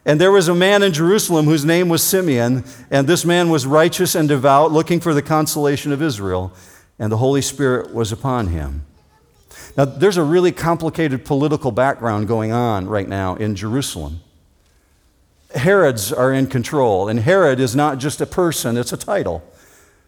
And 0.07 0.20
there 0.20 0.33
was 0.33 0.49
a 0.49 0.55
man 0.55 0.83
in 0.83 0.92
Jerusalem 0.92 1.47
whose 1.47 1.64
name 1.64 1.88
was 1.88 2.03
Simeon, 2.03 2.64
and 2.90 3.07
this 3.07 3.25
man 3.25 3.49
was 3.49 3.66
righteous 3.66 4.14
and 4.14 4.29
devout, 4.29 4.70
looking 4.70 5.01
for 5.01 5.14
the 5.14 5.23
consolation 5.23 5.92
of 5.92 6.03
Israel, 6.03 6.53
and 6.99 7.11
the 7.11 7.16
Holy 7.16 7.40
Spirit 7.40 7.94
was 7.94 8.12
upon 8.12 8.49
him. 8.49 8.85
Now, 9.77 9.87
there's 9.87 10.18
a 10.18 10.23
really 10.23 10.53
complicated 10.53 11.25
political 11.25 11.73
background 11.73 12.29
going 12.29 12.53
on 12.53 12.87
right 12.87 13.09
now 13.09 13.35
in 13.37 13.57
Jerusalem. 13.57 14.20
Herods 15.55 16.12
are 16.12 16.33
in 16.33 16.49
control, 16.49 17.09
and 17.09 17.20
Herod 17.20 17.59
is 17.59 17.75
not 17.75 17.99
just 17.99 18.20
a 18.20 18.27
person, 18.27 18.77
it's 18.77 18.92
a 18.92 18.97
title. 18.97 19.42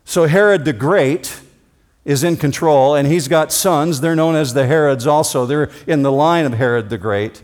So, 0.04 0.26
Herod 0.26 0.64
the 0.66 0.72
Great 0.72 1.40
is 2.06 2.22
in 2.22 2.36
control, 2.36 2.94
and 2.94 3.08
he's 3.08 3.26
got 3.26 3.52
sons. 3.52 4.00
They're 4.00 4.14
known 4.14 4.36
as 4.36 4.54
the 4.54 4.66
Herods 4.66 5.08
also. 5.08 5.44
They're 5.44 5.70
in 5.88 6.02
the 6.02 6.12
line 6.12 6.46
of 6.46 6.54
Herod 6.54 6.88
the 6.88 6.96
Great. 6.96 7.42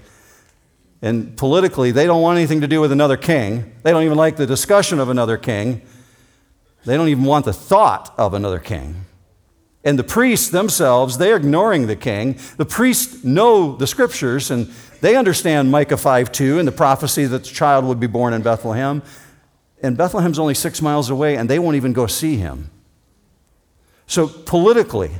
And 1.02 1.36
politically, 1.36 1.90
they 1.90 2.06
don't 2.06 2.22
want 2.22 2.38
anything 2.38 2.60
to 2.60 2.68
do 2.68 2.80
with 2.80 2.92
another 2.92 3.16
king. 3.16 3.74
They 3.82 3.90
don't 3.90 4.04
even 4.04 4.16
like 4.16 4.36
the 4.36 4.46
discussion 4.46 5.00
of 5.00 5.08
another 5.08 5.36
king. 5.36 5.82
They 6.84 6.96
don't 6.96 7.08
even 7.08 7.24
want 7.24 7.44
the 7.44 7.52
thought 7.52 8.14
of 8.16 8.34
another 8.34 8.60
king. 8.60 9.04
And 9.82 9.98
the 9.98 10.04
priests 10.04 10.48
themselves, 10.48 11.18
they're 11.18 11.36
ignoring 11.36 11.88
the 11.88 11.96
king. 11.96 12.38
The 12.56 12.64
priests 12.64 13.24
know 13.24 13.74
the 13.74 13.88
scriptures 13.88 14.52
and 14.52 14.70
they 15.00 15.16
understand 15.16 15.72
Micah 15.72 15.96
5 15.96 16.30
2 16.30 16.60
and 16.60 16.68
the 16.68 16.72
prophecy 16.72 17.24
that 17.24 17.42
the 17.42 17.50
child 17.50 17.84
would 17.84 17.98
be 17.98 18.06
born 18.06 18.32
in 18.32 18.42
Bethlehem. 18.42 19.02
And 19.82 19.96
Bethlehem's 19.96 20.38
only 20.38 20.54
six 20.54 20.80
miles 20.80 21.10
away 21.10 21.36
and 21.36 21.50
they 21.50 21.58
won't 21.58 21.74
even 21.74 21.92
go 21.92 22.06
see 22.06 22.36
him. 22.36 22.70
So, 24.12 24.28
politically, 24.28 25.10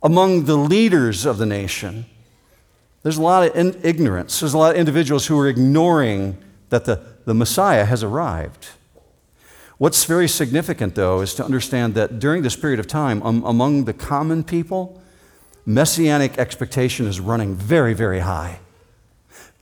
among 0.00 0.44
the 0.44 0.54
leaders 0.54 1.26
of 1.26 1.38
the 1.38 1.44
nation, 1.44 2.06
there's 3.02 3.16
a 3.16 3.20
lot 3.20 3.48
of 3.48 3.56
in- 3.56 3.80
ignorance. 3.82 4.38
There's 4.38 4.54
a 4.54 4.58
lot 4.58 4.70
of 4.70 4.76
individuals 4.76 5.26
who 5.26 5.36
are 5.40 5.48
ignoring 5.48 6.38
that 6.68 6.84
the, 6.84 7.02
the 7.24 7.34
Messiah 7.34 7.84
has 7.84 8.04
arrived. 8.04 8.68
What's 9.78 10.04
very 10.04 10.28
significant, 10.28 10.94
though, 10.94 11.20
is 11.20 11.34
to 11.34 11.44
understand 11.44 11.94
that 11.94 12.20
during 12.20 12.42
this 12.42 12.54
period 12.54 12.78
of 12.78 12.86
time, 12.86 13.24
um, 13.24 13.42
among 13.42 13.86
the 13.86 13.92
common 13.92 14.44
people, 14.44 15.02
messianic 15.66 16.38
expectation 16.38 17.06
is 17.06 17.18
running 17.18 17.56
very, 17.56 17.92
very 17.92 18.20
high 18.20 18.60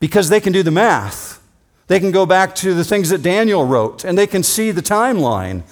because 0.01 0.29
they 0.29 0.39
can 0.39 0.53
do 0.53 0.63
the 0.63 0.71
math. 0.71 1.43
They 1.87 1.99
can 1.99 2.11
go 2.11 2.27
back 2.27 2.55
to 2.57 2.75
the 2.75 2.85
things 2.85 3.09
that 3.09 3.23
Daniel 3.23 3.65
wrote 3.65 4.05
and 4.05 4.19
they 4.19 4.27
can 4.27 4.43
see 4.43 4.71
the 4.71 4.83
timeline 4.83 5.63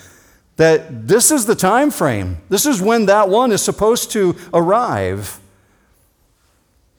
that 0.57 1.09
this 1.09 1.31
is 1.31 1.47
the 1.47 1.55
time 1.55 1.91
frame. 1.91 2.39
This 2.49 2.67
is 2.67 2.81
when 2.81 3.07
that 3.07 3.29
one 3.29 3.53
is 3.53 3.63
supposed 3.63 4.11
to 4.13 4.37
arrive. 4.53 5.41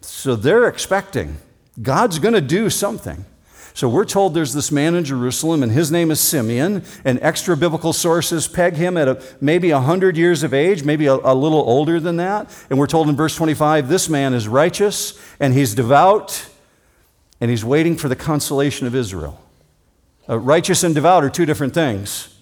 So 0.01 0.35
they're 0.35 0.67
expecting 0.67 1.37
God's 1.81 2.19
going 2.19 2.33
to 2.33 2.41
do 2.41 2.69
something. 2.69 3.25
So 3.73 3.89
we're 3.89 4.05
told 4.05 4.33
there's 4.33 4.53
this 4.53 4.71
man 4.71 4.95
in 4.95 5.03
Jerusalem, 5.03 5.61
and 5.61 5.69
his 5.69 5.91
name 5.91 6.09
is 6.09 6.21
Simeon. 6.21 6.83
And 7.03 7.19
extra 7.21 7.57
biblical 7.57 7.91
sources 7.91 8.47
peg 8.47 8.75
him 8.75 8.95
at 8.95 9.09
a, 9.09 9.21
maybe 9.41 9.73
100 9.73 10.15
years 10.15 10.43
of 10.43 10.53
age, 10.53 10.85
maybe 10.85 11.07
a, 11.07 11.15
a 11.15 11.35
little 11.35 11.59
older 11.59 11.99
than 11.99 12.15
that. 12.15 12.49
And 12.69 12.79
we're 12.79 12.87
told 12.87 13.09
in 13.09 13.17
verse 13.17 13.35
25 13.35 13.89
this 13.89 14.07
man 14.07 14.33
is 14.33 14.47
righteous, 14.47 15.19
and 15.41 15.53
he's 15.53 15.75
devout, 15.75 16.47
and 17.41 17.51
he's 17.51 17.65
waiting 17.65 17.97
for 17.97 18.07
the 18.07 18.15
consolation 18.15 18.87
of 18.87 18.95
Israel. 18.95 19.41
Uh, 20.29 20.39
righteous 20.39 20.81
and 20.83 20.95
devout 20.95 21.25
are 21.25 21.29
two 21.29 21.45
different 21.45 21.73
things. 21.73 22.34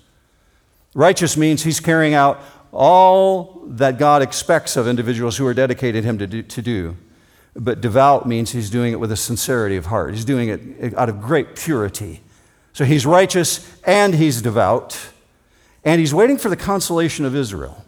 Righteous 0.94 1.38
means 1.38 1.64
he's 1.64 1.80
carrying 1.80 2.14
out 2.14 2.42
all 2.72 3.64
that 3.68 3.98
God 3.98 4.22
expects 4.22 4.76
of 4.76 4.88
individuals 4.88 5.38
who 5.38 5.46
are 5.46 5.54
dedicated 5.54 6.04
him 6.04 6.18
to 6.18 6.28
do. 6.28 6.42
To 6.44 6.62
do. 6.62 6.98
But 7.56 7.82
devout 7.82 8.28
means 8.28 8.52
he's 8.52 8.70
doing 8.70 8.94
it 8.94 9.00
with 9.00 9.12
a 9.12 9.16
sincerity 9.16 9.76
of 9.76 9.88
heart. 9.88 10.14
He's 10.14 10.26
doing 10.26 10.50
it 10.50 10.98
out 10.98 11.10
of 11.10 11.22
great 11.22 11.56
purity. 11.56 12.22
So 12.74 12.84
he's 12.84 13.06
righteous 13.06 13.72
and 13.84 14.16
he's 14.16 14.42
devout, 14.42 15.00
and 15.84 16.00
he's 16.00 16.14
waiting 16.14 16.40
for 16.40 16.50
the 16.50 16.58
consolation 16.58 17.26
of 17.26 17.36
Israel. 17.36 17.86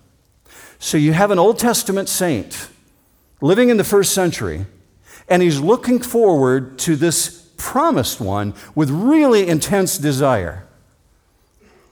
So 0.78 0.98
you 0.98 1.14
have 1.14 1.32
an 1.32 1.40
Old 1.40 1.58
Testament 1.58 2.10
saint 2.10 2.70
living 3.42 3.70
in 3.70 3.78
the 3.78 3.84
first 3.84 4.14
century, 4.14 4.68
and 5.28 5.42
he's 5.42 5.60
looking 5.60 6.00
forward 6.00 6.78
to 6.80 6.96
this 6.96 7.50
promised 7.58 8.22
one 8.22 8.54
with 8.76 8.92
really 8.92 9.48
intense 9.48 9.98
desire. 9.98 10.68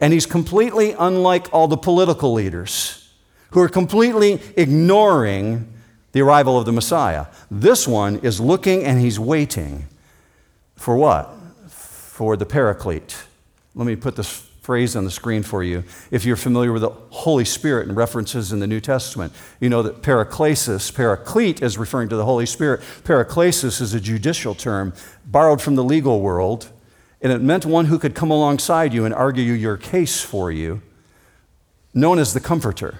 And 0.03 0.11
he's 0.11 0.25
completely 0.25 0.93
unlike 0.99 1.47
all 1.53 1.69
the 1.69 1.77
political 1.77 2.33
leaders 2.33 3.09
who 3.51 3.61
are 3.61 3.69
completely 3.69 4.33
ignoring 4.57 5.73
the 6.11 6.19
arrival 6.19 6.59
of 6.59 6.65
the 6.65 6.73
Messiah. 6.73 7.27
This 7.49 7.87
one 7.87 8.17
is 8.17 8.41
looking 8.41 8.83
and 8.83 8.99
he's 8.99 9.17
waiting 9.17 9.87
for 10.75 10.97
what? 10.97 11.33
For 11.69 12.35
the 12.35 12.45
paraclete. 12.45 13.15
Let 13.75 13.87
me 13.87 13.95
put 13.95 14.17
this 14.17 14.45
phrase 14.61 14.97
on 14.97 15.05
the 15.05 15.09
screen 15.09 15.41
for 15.41 15.63
you. 15.63 15.85
If 16.11 16.25
you're 16.25 16.35
familiar 16.35 16.73
with 16.73 16.81
the 16.81 16.89
Holy 16.89 17.45
Spirit 17.45 17.87
and 17.87 17.95
references 17.95 18.51
in 18.51 18.59
the 18.59 18.67
New 18.67 18.81
Testament, 18.81 19.31
you 19.61 19.69
know 19.69 19.81
that 19.83 20.01
paraklesis, 20.01 20.93
paraclete 20.93 21.61
is 21.61 21.77
referring 21.77 22.09
to 22.09 22.17
the 22.17 22.25
Holy 22.25 22.45
Spirit. 22.45 22.81
Paraklesis 23.05 23.79
is 23.79 23.93
a 23.93 24.01
judicial 24.01 24.53
term 24.53 24.93
borrowed 25.25 25.61
from 25.61 25.75
the 25.75 25.83
legal 25.85 26.19
world, 26.19 26.73
and 27.23 27.31
it 27.31 27.41
meant 27.41 27.65
one 27.65 27.85
who 27.85 27.97
could 27.97 28.13
come 28.13 28.29
alongside 28.29 28.93
you 28.93 29.05
and 29.05 29.13
argue 29.13 29.53
your 29.53 29.77
case 29.77 30.21
for 30.21 30.51
you, 30.51 30.81
known 31.93 32.19
as 32.19 32.33
the 32.33 32.41
comforter. 32.41 32.99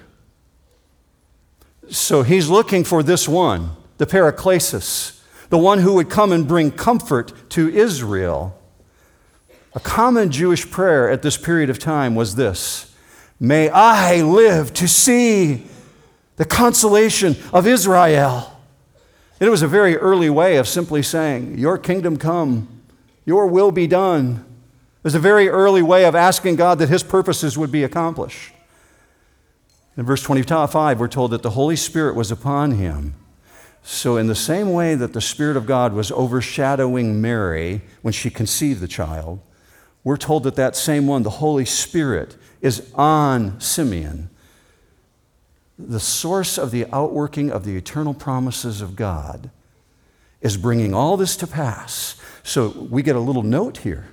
So 1.90 2.22
he's 2.22 2.48
looking 2.48 2.84
for 2.84 3.02
this 3.02 3.28
one, 3.28 3.72
the 3.98 4.06
Paraklesis, 4.06 5.20
the 5.50 5.58
one 5.58 5.80
who 5.80 5.92
would 5.92 6.08
come 6.08 6.32
and 6.32 6.48
bring 6.48 6.70
comfort 6.70 7.50
to 7.50 7.68
Israel. 7.68 8.58
A 9.74 9.80
common 9.80 10.30
Jewish 10.30 10.70
prayer 10.70 11.10
at 11.10 11.20
this 11.20 11.36
period 11.36 11.68
of 11.68 11.78
time 11.78 12.14
was 12.14 12.34
this 12.34 12.94
May 13.38 13.68
I 13.68 14.22
live 14.22 14.72
to 14.74 14.88
see 14.88 15.66
the 16.36 16.46
consolation 16.46 17.36
of 17.52 17.66
Israel. 17.66 18.50
It 19.38 19.50
was 19.50 19.60
a 19.60 19.68
very 19.68 19.96
early 19.98 20.30
way 20.30 20.56
of 20.56 20.66
simply 20.66 21.02
saying, 21.02 21.58
Your 21.58 21.76
kingdom 21.76 22.16
come, 22.16 22.73
your 23.24 23.46
will 23.46 23.70
be 23.70 23.86
done. 23.86 24.44
Was 25.02 25.14
a 25.14 25.20
very 25.20 25.48
early 25.48 25.82
way 25.82 26.06
of 26.06 26.14
asking 26.14 26.56
God 26.56 26.78
that 26.78 26.88
his 26.88 27.02
purposes 27.02 27.58
would 27.58 27.70
be 27.70 27.84
accomplished. 27.84 28.54
In 29.96 30.04
verse 30.04 30.22
25, 30.22 30.98
we're 30.98 31.08
told 31.08 31.30
that 31.32 31.42
the 31.42 31.50
Holy 31.50 31.76
Spirit 31.76 32.16
was 32.16 32.30
upon 32.30 32.72
him. 32.72 33.14
So, 33.82 34.16
in 34.16 34.28
the 34.28 34.34
same 34.34 34.72
way 34.72 34.94
that 34.94 35.12
the 35.12 35.20
Spirit 35.20 35.58
of 35.58 35.66
God 35.66 35.92
was 35.92 36.10
overshadowing 36.10 37.20
Mary 37.20 37.82
when 38.00 38.12
she 38.12 38.30
conceived 38.30 38.80
the 38.80 38.88
child, 38.88 39.40
we're 40.02 40.16
told 40.16 40.44
that 40.44 40.56
that 40.56 40.74
same 40.74 41.06
one, 41.06 41.22
the 41.22 41.30
Holy 41.30 41.66
Spirit, 41.66 42.36
is 42.62 42.90
on 42.94 43.60
Simeon. 43.60 44.30
The 45.78 46.00
source 46.00 46.56
of 46.56 46.70
the 46.70 46.86
outworking 46.92 47.50
of 47.50 47.64
the 47.64 47.76
eternal 47.76 48.14
promises 48.14 48.80
of 48.80 48.96
God 48.96 49.50
is 50.40 50.56
bringing 50.56 50.94
all 50.94 51.16
this 51.16 51.36
to 51.36 51.46
pass. 51.46 52.16
So, 52.44 52.68
we 52.68 53.02
get 53.02 53.16
a 53.16 53.20
little 53.20 53.42
note 53.42 53.78
here 53.78 54.06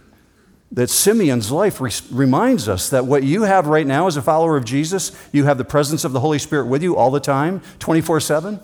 that 0.71 0.89
Simeon's 0.89 1.51
life 1.51 1.81
re- 1.81 1.91
reminds 2.11 2.69
us 2.69 2.89
that 2.89 3.05
what 3.05 3.23
you 3.23 3.43
have 3.43 3.67
right 3.67 3.85
now 3.85 4.07
as 4.07 4.15
a 4.15 4.21
follower 4.21 4.55
of 4.55 4.63
Jesus, 4.63 5.11
you 5.33 5.43
have 5.43 5.57
the 5.57 5.65
presence 5.65 6.05
of 6.05 6.13
the 6.13 6.21
Holy 6.21 6.39
Spirit 6.39 6.67
with 6.67 6.81
you 6.81 6.95
all 6.95 7.11
the 7.11 7.19
time, 7.19 7.61
24 7.79 8.21
7. 8.21 8.59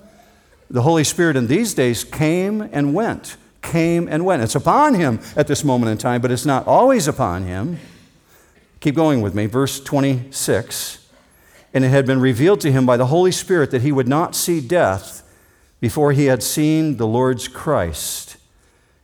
The 0.70 0.82
Holy 0.82 1.04
Spirit 1.04 1.36
in 1.36 1.48
these 1.48 1.74
days 1.74 2.04
came 2.04 2.62
and 2.62 2.94
went, 2.94 3.38
came 3.62 4.08
and 4.08 4.26
went. 4.26 4.42
It's 4.42 4.56
upon 4.56 4.96
him 4.96 5.20
at 5.36 5.48
this 5.48 5.64
moment 5.64 5.92
in 5.92 5.98
time, 5.98 6.22
but 6.22 6.32
it's 6.32 6.46
not 6.46 6.68
always 6.68 7.08
upon 7.08 7.44
him. 7.44 7.80
Keep 8.80 8.96
going 8.96 9.22
with 9.22 9.34
me. 9.34 9.46
Verse 9.46 9.80
26 9.82 11.06
And 11.74 11.84
it 11.84 11.90
had 11.90 12.06
been 12.06 12.20
revealed 12.20 12.62
to 12.62 12.72
him 12.72 12.86
by 12.86 12.98
the 12.98 13.08
Holy 13.08 13.32
Spirit 13.32 13.72
that 13.72 13.82
he 13.82 13.92
would 13.92 14.08
not 14.08 14.36
see 14.36 14.62
death 14.62 15.24
before 15.80 16.12
he 16.12 16.26
had 16.26 16.44
seen 16.44 16.98
the 16.98 17.08
Lord's 17.08 17.48
Christ. 17.48 18.27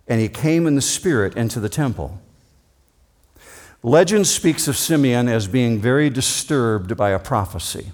And 0.07 0.19
he 0.19 0.29
came 0.29 0.67
in 0.67 0.75
the 0.75 0.81
Spirit 0.81 1.35
into 1.35 1.59
the 1.59 1.69
temple. 1.69 2.19
Legend 3.81 4.25
speaks 4.27 4.67
of 4.67 4.77
Simeon 4.77 5.27
as 5.27 5.47
being 5.47 5.79
very 5.79 6.09
disturbed 6.09 6.95
by 6.95 7.09
a 7.09 7.19
prophecy. 7.19 7.91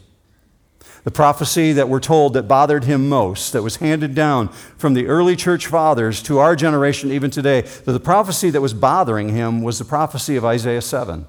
The 1.04 1.12
prophecy 1.12 1.72
that 1.74 1.89
we're 1.89 2.00
told 2.00 2.34
that 2.34 2.43
bothered 2.43 2.84
him 2.84 3.10
most, 3.10 3.54
that 3.54 3.63
was 3.63 3.78
handed 3.78 4.13
down 4.13 4.50
from 4.50 4.93
the 4.93 5.08
early 5.08 5.36
church 5.36 5.65
fathers 5.65 6.22
to 6.24 6.39
our 6.39 6.56
generation 6.56 7.12
even 7.12 7.32
today, 7.32 7.62
that 7.62 7.91
the 7.91 8.00
prophecy 8.00 8.50
that 8.50 8.62
was 8.62 8.74
bothering 8.74 9.30
him 9.30 9.62
was 9.63 9.80
the 9.80 9.86
prophecy 9.86 10.36
of 10.36 10.45
Isaiah 10.45 10.82
7. 10.82 11.26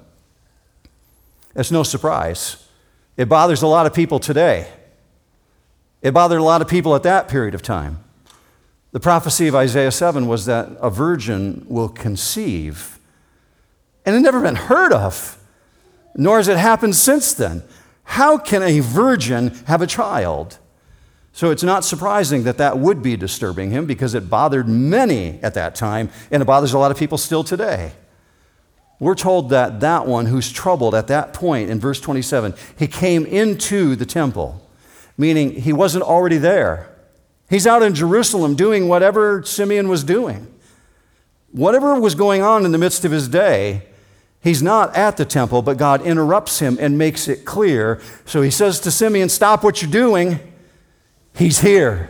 It's 1.55 1.71
no 1.71 1.83
surprise. 1.83 2.67
It 3.17 3.29
bothers 3.29 3.61
a 3.61 3.67
lot 3.67 3.85
of 3.85 3.93
people 3.93 4.19
today. 4.19 4.67
It 6.01 6.11
bothered 6.11 6.39
a 6.39 6.43
lot 6.43 6.61
of 6.61 6.67
people 6.67 6.95
at 6.95 7.03
that 7.03 7.27
period 7.27 7.55
of 7.55 7.61
time. 7.61 8.03
The 8.91 8.99
prophecy 8.99 9.47
of 9.47 9.55
Isaiah 9.55 9.91
7 9.91 10.27
was 10.27 10.45
that 10.45 10.69
a 10.81 10.89
virgin 10.89 11.65
will 11.67 11.89
conceive 11.89 12.99
and 14.05 14.15
it 14.15 14.19
never 14.19 14.41
been 14.41 14.55
heard 14.55 14.93
of, 14.93 15.37
nor 16.15 16.37
has 16.37 16.47
it 16.47 16.57
happened 16.57 16.95
since 16.95 17.33
then. 17.33 17.63
How 18.03 18.37
can 18.37 18.63
a 18.63 18.79
virgin 18.79 19.49
have 19.67 19.81
a 19.81 19.87
child? 19.87 20.57
So 21.33 21.51
it's 21.51 21.63
not 21.63 21.85
surprising 21.85 22.43
that 22.43 22.57
that 22.57 22.77
would 22.77 23.01
be 23.01 23.15
disturbing 23.15 23.71
him 23.71 23.85
because 23.85 24.13
it 24.13 24.29
bothered 24.29 24.67
many 24.67 25.39
at 25.41 25.53
that 25.53 25.75
time, 25.75 26.09
and 26.29 26.41
it 26.41 26.45
bothers 26.45 26.73
a 26.73 26.79
lot 26.79 26.91
of 26.91 26.97
people 26.97 27.17
still 27.17 27.43
today. 27.43 27.93
We're 28.99 29.15
told 29.15 29.49
that 29.49 29.79
that 29.79 30.05
one 30.05 30.25
who's 30.25 30.51
troubled 30.51 30.93
at 30.93 31.07
that 31.07 31.33
point 31.33 31.69
in 31.69 31.79
verse 31.79 32.01
27, 32.01 32.53
he 32.77 32.87
came 32.87 33.25
into 33.25 33.95
the 33.95 34.05
temple, 34.05 34.61
meaning 35.17 35.51
he 35.51 35.73
wasn't 35.73 36.03
already 36.03 36.37
there. 36.37 36.90
He's 37.51 37.67
out 37.67 37.83
in 37.83 37.93
Jerusalem 37.93 38.55
doing 38.55 38.87
whatever 38.87 39.43
Simeon 39.43 39.89
was 39.89 40.05
doing. 40.05 40.47
Whatever 41.51 41.99
was 41.99 42.15
going 42.15 42.41
on 42.41 42.63
in 42.63 42.71
the 42.71 42.77
midst 42.77 43.03
of 43.03 43.11
his 43.11 43.27
day, 43.27 43.89
he's 44.39 44.63
not 44.63 44.95
at 44.95 45.17
the 45.17 45.25
temple, 45.25 45.61
but 45.61 45.75
God 45.75 46.01
interrupts 46.01 46.59
him 46.59 46.77
and 46.79 46.97
makes 46.97 47.27
it 47.27 47.43
clear. 47.43 47.99
So 48.23 48.41
he 48.41 48.51
says 48.51 48.79
to 48.79 48.89
Simeon, 48.89 49.27
Stop 49.27 49.65
what 49.65 49.81
you're 49.81 49.91
doing. 49.91 50.39
He's 51.35 51.59
here. 51.59 52.09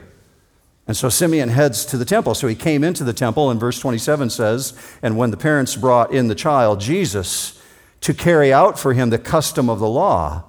And 0.86 0.95
so 0.95 1.10
Simeon 1.10 1.49
heads 1.49 1.86
to 1.86 1.97
the 1.97 2.06
temple. 2.06 2.36
So 2.36 2.47
he 2.47 2.54
came 2.54 2.84
into 2.84 3.04
the 3.04 3.12
temple, 3.12 3.49
and 3.49 3.60
verse 3.60 3.80
27 3.80 4.30
says, 4.30 4.80
And 5.01 5.17
when 5.17 5.32
the 5.32 5.38
parents 5.38 5.75
brought 5.75 6.13
in 6.13 6.27
the 6.27 6.36
child, 6.36 6.80
Jesus, 6.80 7.60
to 8.01 8.13
carry 8.13 8.54
out 8.54 8.77
for 8.77 8.93
him 8.93 9.10
the 9.10 9.17
custom 9.17 9.71
of 9.71 9.80
the 9.80 9.89
law, 9.89 10.43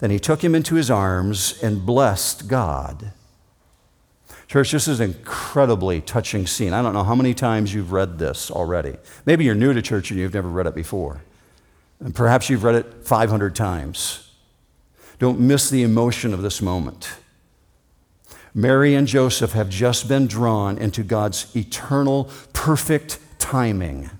then 0.00 0.10
he 0.10 0.18
took 0.18 0.44
him 0.44 0.54
into 0.54 0.74
his 0.74 0.90
arms 0.90 1.58
and 1.62 1.86
blessed 1.86 2.48
God. 2.48 3.12
Church, 4.50 4.72
this 4.72 4.88
is 4.88 4.98
an 4.98 5.10
incredibly 5.10 6.00
touching 6.00 6.44
scene. 6.44 6.72
I 6.72 6.82
don't 6.82 6.92
know 6.92 7.04
how 7.04 7.14
many 7.14 7.34
times 7.34 7.72
you've 7.72 7.92
read 7.92 8.18
this 8.18 8.50
already. 8.50 8.96
Maybe 9.24 9.44
you're 9.44 9.54
new 9.54 9.72
to 9.72 9.80
church 9.80 10.10
and 10.10 10.18
you've 10.18 10.34
never 10.34 10.48
read 10.48 10.66
it 10.66 10.74
before. 10.74 11.22
And 12.00 12.12
perhaps 12.12 12.50
you've 12.50 12.64
read 12.64 12.74
it 12.74 13.04
500 13.04 13.54
times. 13.54 14.28
Don't 15.20 15.38
miss 15.38 15.70
the 15.70 15.84
emotion 15.84 16.34
of 16.34 16.42
this 16.42 16.60
moment. 16.60 17.12
Mary 18.52 18.92
and 18.92 19.06
Joseph 19.06 19.52
have 19.52 19.68
just 19.68 20.08
been 20.08 20.26
drawn 20.26 20.78
into 20.78 21.04
God's 21.04 21.54
eternal, 21.54 22.28
perfect 22.52 23.20
timing. 23.38 24.10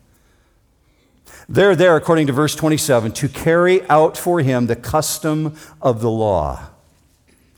They're 1.48 1.74
there, 1.74 1.96
according 1.96 2.28
to 2.28 2.32
verse 2.32 2.54
27, 2.54 3.10
to 3.14 3.28
carry 3.28 3.82
out 3.88 4.16
for 4.16 4.38
him 4.38 4.68
the 4.68 4.76
custom 4.76 5.56
of 5.82 6.00
the 6.00 6.10
law. 6.10 6.68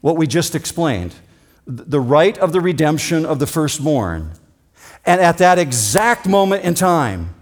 What 0.00 0.16
we 0.16 0.26
just 0.26 0.54
explained 0.54 1.14
the 1.66 2.00
right 2.00 2.36
of 2.38 2.52
the 2.52 2.60
redemption 2.60 3.24
of 3.24 3.38
the 3.38 3.46
firstborn. 3.46 4.32
And 5.04 5.20
at 5.20 5.38
that 5.38 5.58
exact 5.58 6.26
moment 6.26 6.64
in 6.64 6.74
time 6.74 7.34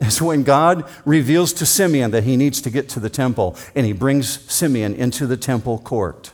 is 0.00 0.22
when 0.22 0.42
God 0.42 0.88
reveals 1.04 1.52
to 1.54 1.66
Simeon 1.66 2.10
that 2.12 2.24
he 2.24 2.36
needs 2.36 2.60
to 2.62 2.70
get 2.70 2.88
to 2.90 3.00
the 3.00 3.10
temple, 3.10 3.56
and 3.74 3.84
he 3.84 3.92
brings 3.92 4.40
Simeon 4.50 4.94
into 4.94 5.26
the 5.26 5.36
temple 5.36 5.78
court. 5.78 6.32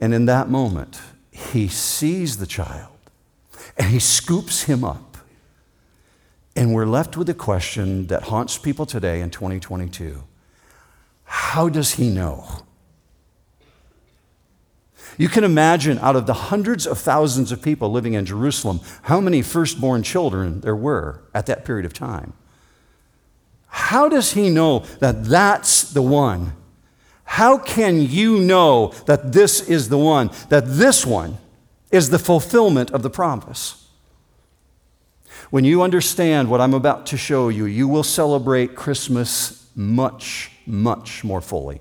And 0.00 0.12
in 0.12 0.26
that 0.26 0.48
moment, 0.48 1.00
he 1.30 1.68
sees 1.68 2.36
the 2.36 2.46
child 2.46 2.92
and 3.76 3.90
he 3.90 3.98
scoops 3.98 4.64
him 4.64 4.84
up. 4.84 5.18
And 6.54 6.74
we're 6.74 6.86
left 6.86 7.16
with 7.16 7.28
a 7.28 7.34
question 7.34 8.06
that 8.06 8.24
haunts 8.24 8.56
people 8.56 8.86
today 8.86 9.20
in 9.20 9.30
2022 9.30 10.22
How 11.24 11.68
does 11.68 11.94
he 11.94 12.10
know? 12.10 12.65
You 15.18 15.28
can 15.28 15.44
imagine 15.44 15.98
out 15.98 16.16
of 16.16 16.26
the 16.26 16.34
hundreds 16.34 16.86
of 16.86 16.98
thousands 16.98 17.52
of 17.52 17.62
people 17.62 17.90
living 17.90 18.14
in 18.14 18.26
Jerusalem, 18.26 18.80
how 19.02 19.20
many 19.20 19.42
firstborn 19.42 20.02
children 20.02 20.60
there 20.60 20.76
were 20.76 21.22
at 21.34 21.46
that 21.46 21.64
period 21.64 21.86
of 21.86 21.92
time. 21.92 22.32
How 23.68 24.08
does 24.08 24.32
he 24.32 24.50
know 24.50 24.80
that 25.00 25.24
that's 25.24 25.82
the 25.90 26.02
one 26.02 26.52
how 27.26 27.58
can 27.58 28.00
you 28.00 28.38
know 28.38 28.94
that 29.04 29.32
this 29.32 29.60
is 29.60 29.88
the 29.88 29.98
one, 29.98 30.30
that 30.48 30.64
this 30.66 31.04
one 31.04 31.36
is 31.90 32.08
the 32.08 32.18
fulfillment 32.18 32.92
of 32.92 33.02
the 33.02 33.10
promise? 33.10 33.88
When 35.50 35.64
you 35.64 35.82
understand 35.82 36.48
what 36.48 36.60
I'm 36.60 36.72
about 36.72 37.04
to 37.06 37.16
show 37.16 37.48
you, 37.48 37.66
you 37.66 37.88
will 37.88 38.04
celebrate 38.04 38.74
Christmas 38.74 39.68
much, 39.74 40.52
much 40.66 41.24
more 41.24 41.40
fully. 41.40 41.80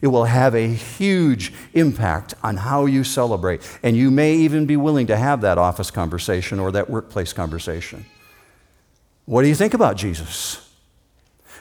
It 0.00 0.08
will 0.08 0.24
have 0.24 0.54
a 0.54 0.66
huge 0.68 1.52
impact 1.74 2.34
on 2.42 2.56
how 2.56 2.86
you 2.86 3.04
celebrate. 3.04 3.60
And 3.82 3.96
you 3.96 4.10
may 4.10 4.34
even 4.34 4.66
be 4.66 4.76
willing 4.76 5.06
to 5.08 5.16
have 5.16 5.40
that 5.40 5.58
office 5.58 5.90
conversation 5.90 6.60
or 6.60 6.72
that 6.72 6.88
workplace 6.88 7.32
conversation. 7.32 8.06
What 9.24 9.42
do 9.42 9.48
you 9.48 9.54
think 9.54 9.74
about 9.74 9.96
Jesus? 9.96 10.68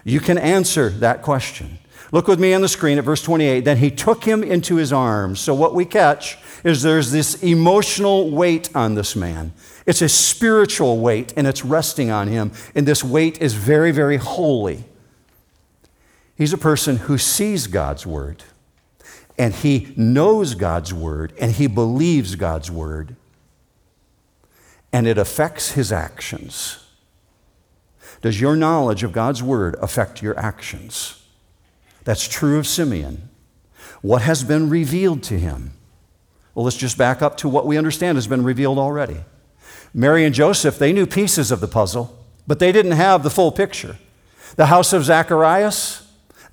You 0.04 0.20
can 0.20 0.38
answer 0.38 0.90
that 0.90 1.22
question. 1.22 1.80
Look 2.12 2.28
with 2.28 2.40
me 2.40 2.54
on 2.54 2.62
the 2.62 2.70
screen 2.70 2.98
at 2.98 3.04
verse 3.04 3.22
28. 3.22 3.66
Then 3.66 3.78
he 3.78 3.92
took 3.92 4.24
him 4.24 4.44
into 4.44 4.78
his 4.78 4.94
arms. 4.94 5.42
So, 5.42 5.54
what 5.54 5.76
we 5.76 5.84
catch 5.84 6.38
is 6.64 6.82
there's 6.82 7.12
this 7.12 7.44
emotional 7.44 8.32
weight 8.32 8.74
on 8.74 8.96
this 8.96 9.16
man. 9.16 9.52
It's 9.86 10.02
a 10.02 10.08
spiritual 10.08 11.00
weight, 11.00 11.34
and 11.36 11.46
it's 11.46 11.66
resting 11.66 12.10
on 12.10 12.28
him. 12.30 12.52
And 12.76 12.88
this 12.88 13.04
weight 13.04 13.42
is 13.42 13.54
very, 13.54 13.92
very 13.92 14.18
holy. 14.18 14.86
He's 16.38 16.54
a 16.54 16.58
person 16.58 16.98
who 16.98 17.18
sees 17.18 17.66
God's 17.66 18.06
word, 18.06 18.44
and 19.40 19.56
he 19.56 19.92
knows 19.98 20.54
God's 20.54 20.94
word, 20.94 21.34
and 21.42 21.52
he 21.52 21.66
believes 21.66 22.36
God's 22.36 22.70
word, 22.70 23.16
and 24.94 25.08
it 25.08 25.18
affects 25.18 25.72
his 25.72 25.92
actions. 25.92 26.86
Does 28.22 28.40
your 28.40 28.56
knowledge 28.56 29.04
of 29.04 29.12
God's 29.12 29.42
word 29.42 29.76
affect 29.82 30.22
your 30.22 30.38
actions? 30.40 31.24
That's 32.04 32.28
true 32.28 32.58
of 32.58 32.68
Simeon. 32.68 33.30
What 34.02 34.22
has 34.22 34.44
been 34.44 34.70
revealed 34.70 35.24
to 35.24 35.40
him? 35.40 35.74
Well, 36.54 36.66
let's 36.66 36.78
just 36.78 36.98
back 36.98 37.22
up 37.22 37.38
to 37.38 37.50
what 37.50 37.66
we 37.66 37.78
understand 37.78 38.16
has 38.16 38.28
been 38.28 38.44
revealed 38.44 38.78
already. 38.78 39.24
Mary 39.94 40.24
and 40.24 40.34
Joseph, 40.34 40.78
they 40.78 40.94
knew 40.94 41.06
pieces 41.06 41.52
of 41.52 41.60
the 41.60 41.68
puzzle, 41.68 42.18
but 42.46 42.60
they 42.60 42.72
didn't 42.72 42.94
have 42.94 43.24
the 43.24 43.30
full 43.30 43.52
picture. 43.52 43.98
The 44.56 44.68
house 44.68 44.94
of 44.94 45.04
Zacharias, 45.04 46.07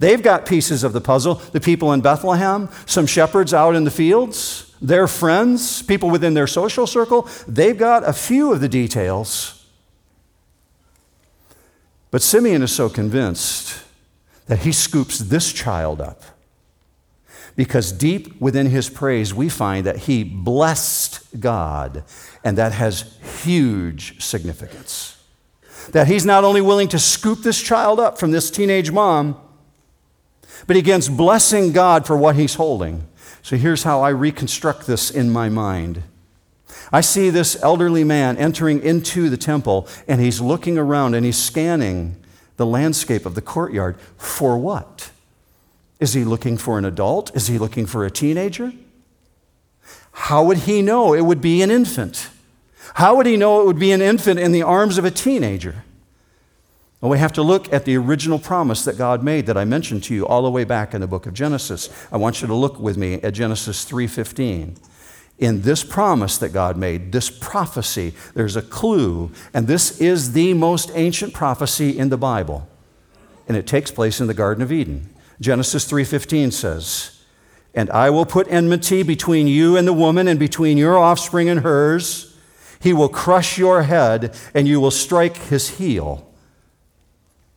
they've 0.04 0.22
got 0.22 0.44
pieces 0.44 0.84
of 0.84 0.92
the 0.92 1.00
puzzle. 1.00 1.36
The 1.36 1.60
people 1.60 1.92
in 1.94 2.02
Bethlehem, 2.02 2.68
some 2.84 3.06
shepherds 3.06 3.54
out 3.54 3.74
in 3.74 3.84
the 3.84 3.90
fields, 3.90 4.74
their 4.82 5.08
friends, 5.08 5.82
people 5.82 6.10
within 6.10 6.34
their 6.34 6.46
social 6.46 6.86
circle, 6.86 7.26
they've 7.48 7.76
got 7.76 8.06
a 8.06 8.12
few 8.12 8.52
of 8.52 8.60
the 8.60 8.68
details. 8.68 9.64
But 12.10 12.20
Simeon 12.20 12.62
is 12.62 12.70
so 12.70 12.90
convinced 12.90 13.82
that 14.46 14.60
he 14.60 14.72
scoops 14.72 15.18
this 15.18 15.52
child 15.52 16.02
up. 16.02 16.22
Because 17.56 17.90
deep 17.90 18.38
within 18.40 18.66
his 18.66 18.90
praise, 18.90 19.32
we 19.32 19.48
find 19.48 19.86
that 19.86 20.00
he 20.00 20.22
blessed 20.22 21.40
God, 21.40 22.04
and 22.42 22.58
that 22.58 22.72
has 22.72 23.16
huge 23.42 24.22
significance. 24.22 25.16
That 25.92 26.08
he's 26.08 26.26
not 26.26 26.44
only 26.44 26.60
willing 26.60 26.88
to 26.88 26.98
scoop 26.98 27.42
this 27.42 27.62
child 27.62 28.00
up 28.00 28.18
from 28.18 28.32
this 28.32 28.50
teenage 28.50 28.90
mom, 28.90 29.40
but 30.66 30.76
he 30.76 30.82
begins 30.82 31.08
blessing 31.08 31.72
God 31.72 32.06
for 32.06 32.16
what 32.16 32.36
he's 32.36 32.54
holding. 32.54 33.06
So 33.42 33.56
here's 33.56 33.82
how 33.82 34.00
I 34.00 34.08
reconstruct 34.08 34.86
this 34.86 35.10
in 35.10 35.30
my 35.30 35.48
mind. 35.48 36.02
I 36.92 37.00
see 37.00 37.30
this 37.30 37.60
elderly 37.62 38.04
man 38.04 38.36
entering 38.36 38.82
into 38.82 39.28
the 39.28 39.36
temple, 39.36 39.88
and 40.08 40.20
he's 40.20 40.40
looking 40.40 40.78
around 40.78 41.14
and 41.14 41.26
he's 41.26 41.38
scanning 41.38 42.16
the 42.56 42.66
landscape 42.66 43.26
of 43.26 43.34
the 43.34 43.42
courtyard 43.42 43.98
for 44.16 44.56
what? 44.56 45.10
Is 46.00 46.14
he 46.14 46.24
looking 46.24 46.56
for 46.56 46.78
an 46.78 46.84
adult? 46.84 47.34
Is 47.34 47.48
he 47.48 47.58
looking 47.58 47.86
for 47.86 48.04
a 48.04 48.10
teenager? 48.10 48.72
How 50.12 50.44
would 50.44 50.58
he 50.58 50.82
know 50.82 51.14
it 51.14 51.22
would 51.22 51.40
be 51.40 51.62
an 51.62 51.70
infant? 51.70 52.28
How 52.94 53.16
would 53.16 53.26
he 53.26 53.36
know 53.36 53.60
it 53.60 53.66
would 53.66 53.78
be 53.78 53.90
an 53.90 54.00
infant 54.00 54.38
in 54.38 54.52
the 54.52 54.62
arms 54.62 54.98
of 54.98 55.04
a 55.04 55.10
teenager? 55.10 55.84
We 57.00 57.18
have 57.18 57.34
to 57.34 57.42
look 57.42 57.70
at 57.70 57.84
the 57.84 57.96
original 57.98 58.38
promise 58.38 58.84
that 58.84 58.96
God 58.96 59.22
made 59.22 59.44
that 59.46 59.58
I 59.58 59.66
mentioned 59.66 60.04
to 60.04 60.14
you 60.14 60.26
all 60.26 60.42
the 60.42 60.50
way 60.50 60.64
back 60.64 60.94
in 60.94 61.02
the 61.02 61.06
book 61.06 61.26
of 61.26 61.34
Genesis. 61.34 61.90
I 62.10 62.16
want 62.16 62.40
you 62.40 62.46
to 62.46 62.54
look 62.54 62.80
with 62.80 62.96
me 62.96 63.14
at 63.14 63.34
Genesis 63.34 63.84
3:15 63.84 64.76
in 65.38 65.62
this 65.62 65.82
promise 65.84 66.38
that 66.38 66.50
God 66.50 66.76
made, 66.76 67.12
this 67.12 67.28
prophecy, 67.28 68.14
there's 68.34 68.56
a 68.56 68.62
clue, 68.62 69.30
and 69.52 69.66
this 69.66 70.00
is 70.00 70.32
the 70.32 70.54
most 70.54 70.90
ancient 70.94 71.34
prophecy 71.34 71.98
in 71.98 72.08
the 72.08 72.16
Bible. 72.16 72.68
And 73.48 73.56
it 73.56 73.66
takes 73.66 73.90
place 73.90 74.20
in 74.20 74.26
the 74.26 74.34
Garden 74.34 74.62
of 74.62 74.72
Eden. 74.72 75.10
Genesis 75.40 75.84
3:15 75.84 76.50
says, 76.50 77.10
"And 77.74 77.90
I 77.90 78.08
will 78.08 78.24
put 78.24 78.46
enmity 78.48 79.02
between 79.02 79.46
you 79.46 79.76
and 79.76 79.86
the 79.86 79.92
woman 79.92 80.28
and 80.28 80.38
between 80.38 80.78
your 80.78 80.96
offspring 80.96 81.48
and 81.48 81.60
hers. 81.60 82.34
He 82.78 82.92
will 82.92 83.08
crush 83.08 83.58
your 83.58 83.82
head 83.82 84.34
and 84.54 84.66
you 84.68 84.80
will 84.80 84.90
strike 84.90 85.36
his 85.36 85.70
heel." 85.70 86.26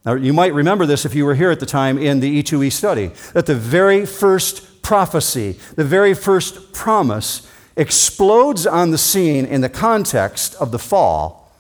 Now, 0.08 0.14
you 0.14 0.32
might 0.32 0.54
remember 0.54 0.86
this 0.86 1.04
if 1.04 1.14
you 1.14 1.26
were 1.26 1.36
here 1.36 1.52
at 1.52 1.60
the 1.60 1.66
time 1.66 1.98
in 1.98 2.22
the 2.22 2.42
E2E 2.42 2.72
study, 2.72 3.12
that 3.34 3.46
the 3.46 3.54
very 3.54 4.06
first 4.06 4.82
prophecy, 4.82 5.60
the 5.76 5.84
very 5.84 6.14
first 6.14 6.72
promise 6.72 7.46
explodes 7.76 8.66
on 8.66 8.92
the 8.92 8.98
scene 8.98 9.46
in 9.46 9.60
the 9.60 9.68
context 9.68 10.56
of 10.62 10.72
the 10.72 10.80
fall. 10.80 11.52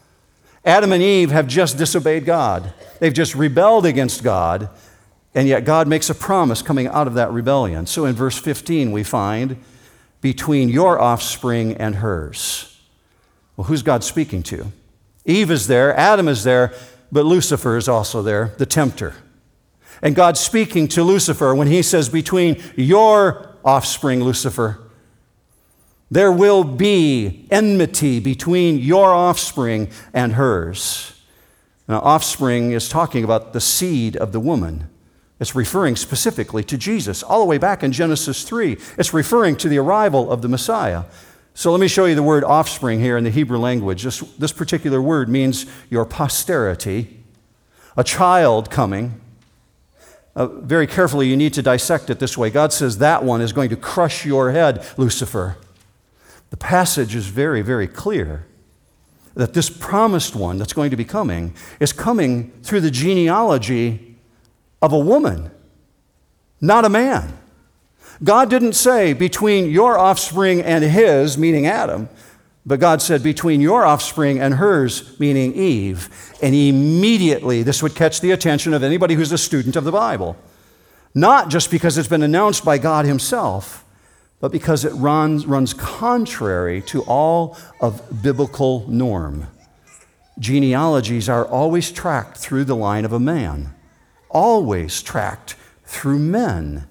Adam 0.63 0.93
and 0.93 1.03
Eve 1.03 1.29
have 1.31 1.45
just 1.45 1.77
disobeyed 1.77 2.23
God, 2.23 2.71
they've 3.01 3.13
just 3.13 3.35
rebelled 3.35 3.85
against 3.85 4.23
God, 4.23 4.69
And 5.37 5.47
yet 5.47 5.65
God 5.65 5.87
makes 5.87 6.09
a 6.09 6.15
promise 6.15 6.63
coming 6.63 6.87
out 6.87 7.05
of 7.05 7.13
that 7.13 7.31
rebellion. 7.31 7.85
So 7.85 8.05
in 8.05 8.15
verse 8.15 8.39
15, 8.39 8.91
we 8.91 9.03
find 9.03 9.63
between 10.19 10.67
your 10.67 10.99
offspring 10.99 11.75
and 11.75 11.97
hers. 11.97 12.75
Well, 13.55 13.65
who's 13.65 13.83
God 13.83 14.03
speaking 14.03 14.41
to? 14.43 14.71
Eve 15.25 15.51
is 15.51 15.67
there, 15.67 15.95
Adam 15.95 16.27
is 16.27 16.43
there, 16.43 16.73
but 17.11 17.25
Lucifer 17.25 17.77
is 17.77 17.87
also 17.87 18.21
there, 18.21 18.53
the 18.57 18.65
tempter. 18.65 19.15
And 20.01 20.15
God's 20.15 20.39
speaking 20.39 20.87
to 20.89 21.03
Lucifer 21.03 21.55
when 21.55 21.67
he 21.67 21.81
says, 21.81 22.09
Between 22.09 22.61
your 22.75 23.55
offspring, 23.63 24.23
Lucifer, 24.23 24.79
there 26.09 26.31
will 26.31 26.63
be 26.63 27.47
enmity 27.51 28.19
between 28.19 28.77
your 28.77 29.13
offspring 29.13 29.89
and 30.13 30.33
hers. 30.33 31.21
Now, 31.87 31.99
offspring 31.99 32.71
is 32.71 32.89
talking 32.89 33.23
about 33.23 33.53
the 33.53 33.61
seed 33.61 34.15
of 34.17 34.31
the 34.31 34.39
woman. 34.39 34.89
It's 35.39 35.55
referring 35.55 35.95
specifically 35.95 36.63
to 36.63 36.77
Jesus, 36.77 37.23
all 37.23 37.39
the 37.39 37.45
way 37.45 37.57
back 37.57 37.83
in 37.83 37.91
Genesis 37.91 38.43
3. 38.43 38.77
It's 38.97 39.13
referring 39.13 39.55
to 39.57 39.69
the 39.69 39.77
arrival 39.77 40.31
of 40.31 40.41
the 40.41 40.49
Messiah. 40.49 41.03
So 41.57 41.71
let 41.71 41.81
me 41.81 41.87
show 41.87 42.05
you 42.05 42.13
the 42.13 42.21
word 42.21 42.43
offspring 42.43 42.99
here 42.99 43.17
in 43.17 43.23
the 43.23 43.31
Hebrew 43.31 43.57
language. 43.57 44.03
This, 44.03 44.19
this 44.37 44.51
particular 44.51 45.01
word 45.01 45.27
means 45.27 45.65
your 45.89 46.05
posterity, 46.05 47.17
a 47.97 48.03
child 48.03 48.69
coming. 48.69 49.19
Uh, 50.35 50.45
very 50.45 50.85
carefully, 50.85 51.27
you 51.27 51.35
need 51.35 51.55
to 51.55 51.63
dissect 51.63 52.11
it 52.11 52.19
this 52.19 52.37
way. 52.37 52.51
God 52.51 52.73
says 52.73 52.99
that 52.99 53.23
one 53.23 53.41
is 53.41 53.53
going 53.53 53.71
to 53.71 53.75
crush 53.75 54.23
your 54.23 54.51
head, 54.51 54.85
Lucifer. 54.97 55.57
The 56.51 56.57
passage 56.57 57.15
is 57.15 57.25
very, 57.25 57.63
very 57.63 57.87
clear 57.87 58.45
that 59.33 59.55
this 59.55 59.67
promised 59.67 60.35
one 60.35 60.59
that's 60.59 60.73
going 60.73 60.91
to 60.91 60.95
be 60.95 61.05
coming 61.05 61.55
is 61.79 61.91
coming 61.91 62.51
through 62.61 62.81
the 62.81 62.91
genealogy 62.91 64.15
of 64.79 64.93
a 64.93 64.99
woman, 64.99 65.49
not 66.61 66.85
a 66.85 66.89
man. 66.89 67.35
God 68.23 68.49
didn't 68.49 68.73
say 68.73 69.13
between 69.13 69.69
your 69.69 69.97
offspring 69.97 70.61
and 70.61 70.83
his, 70.83 71.37
meaning 71.37 71.67
Adam, 71.67 72.09
but 72.65 72.79
God 72.79 73.01
said 73.01 73.23
between 73.23 73.61
your 73.61 73.85
offspring 73.85 74.39
and 74.39 74.55
hers, 74.55 75.17
meaning 75.19 75.53
Eve. 75.53 76.09
And 76.41 76.53
immediately 76.53 77.63
this 77.63 77.81
would 77.81 77.95
catch 77.95 78.19
the 78.19 78.31
attention 78.31 78.73
of 78.73 78.83
anybody 78.83 79.13
who's 79.13 79.31
a 79.31 79.37
student 79.37 79.75
of 79.75 79.83
the 79.83 79.91
Bible. 79.91 80.35
Not 81.15 81.49
just 81.49 81.71
because 81.71 81.97
it's 81.97 82.09
been 82.09 82.23
announced 82.23 82.65
by 82.65 82.77
God 82.77 83.05
Himself, 83.05 83.85
but 84.39 84.51
because 84.51 84.85
it 84.85 84.93
runs, 84.93 85.45
runs 85.45 85.73
contrary 85.73 86.81
to 86.83 87.01
all 87.03 87.57
of 87.81 88.21
biblical 88.21 88.85
norm. 88.87 89.47
Genealogies 90.37 91.27
are 91.27 91.45
always 91.45 91.91
tracked 91.91 92.37
through 92.37 92.65
the 92.65 92.75
line 92.75 93.05
of 93.05 93.13
a 93.13 93.19
man, 93.19 93.73
always 94.29 95.01
tracked 95.01 95.55
through 95.85 96.19
men. 96.19 96.87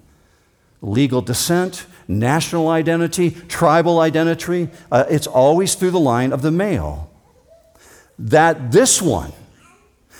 Legal 0.81 1.21
descent, 1.21 1.85
national 2.07 2.67
identity, 2.69 3.31
tribal 3.31 3.99
identity, 3.99 4.69
uh, 4.91 5.05
it's 5.09 5.27
always 5.27 5.75
through 5.75 5.91
the 5.91 5.99
line 5.99 6.31
of 6.31 6.41
the 6.41 6.51
male. 6.51 7.11
That 8.19 8.71
this 8.71 9.01
one, 9.01 9.33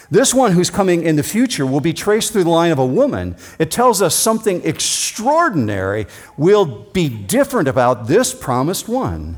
this 0.10 0.34
one 0.34 0.54
who's 0.54 0.70
coming 0.70 1.04
in 1.04 1.16
the 1.16 1.24
future 1.24 1.66
will 1.66 1.82
be 1.82 1.94
traced 1.94 2.32
through 2.32 2.46
the 2.46 2.50
line 2.50 2.72
of 2.72 2.80
a 2.80 2.86
woman. 2.86 3.36
It 3.60 3.72
tells 3.72 4.02
us 4.02 4.16
something 4.16 4.64
extraordinary 4.64 6.08
will 6.38 6.66
be 6.66 7.10
different 7.10 7.68
about 7.68 8.08
this 8.08 8.34
promised 8.34 8.88
one. 8.88 9.38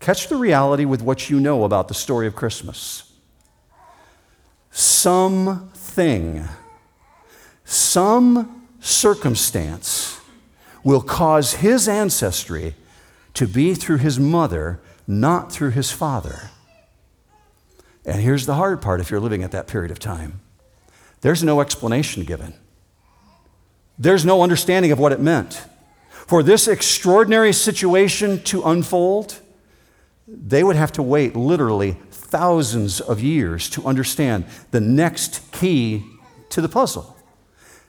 Catch 0.00 0.28
the 0.28 0.36
reality 0.36 0.84
with 0.84 1.02
what 1.02 1.30
you 1.30 1.40
know 1.40 1.64
about 1.64 1.88
the 1.88 1.94
story 1.94 2.26
of 2.26 2.34
Christmas. 2.34 3.12
Something, 4.70 6.44
some 7.64 8.63
circumstance 8.84 10.20
will 10.84 11.00
cause 11.00 11.54
his 11.54 11.88
ancestry 11.88 12.74
to 13.32 13.48
be 13.48 13.74
through 13.74 13.96
his 13.96 14.20
mother, 14.20 14.80
not 15.06 15.50
through 15.50 15.70
his 15.70 15.90
father. 15.90 16.50
And 18.04 18.20
here's 18.20 18.44
the 18.44 18.54
hard 18.54 18.82
part 18.82 19.00
if 19.00 19.10
you're 19.10 19.20
living 19.20 19.42
at 19.42 19.50
that 19.52 19.66
period 19.66 19.90
of 19.90 19.98
time 19.98 20.40
there's 21.22 21.42
no 21.42 21.62
explanation 21.62 22.24
given, 22.24 22.52
there's 23.98 24.24
no 24.24 24.42
understanding 24.42 24.92
of 24.92 24.98
what 24.98 25.12
it 25.12 25.20
meant. 25.20 25.64
For 26.10 26.42
this 26.42 26.68
extraordinary 26.68 27.52
situation 27.52 28.42
to 28.44 28.62
unfold, 28.62 29.40
they 30.26 30.64
would 30.64 30.76
have 30.76 30.92
to 30.92 31.02
wait 31.02 31.36
literally 31.36 31.96
thousands 32.10 33.00
of 33.00 33.20
years 33.20 33.68
to 33.70 33.84
understand 33.86 34.44
the 34.70 34.80
next 34.80 35.50
key 35.52 36.04
to 36.50 36.60
the 36.60 36.68
puzzle. 36.68 37.13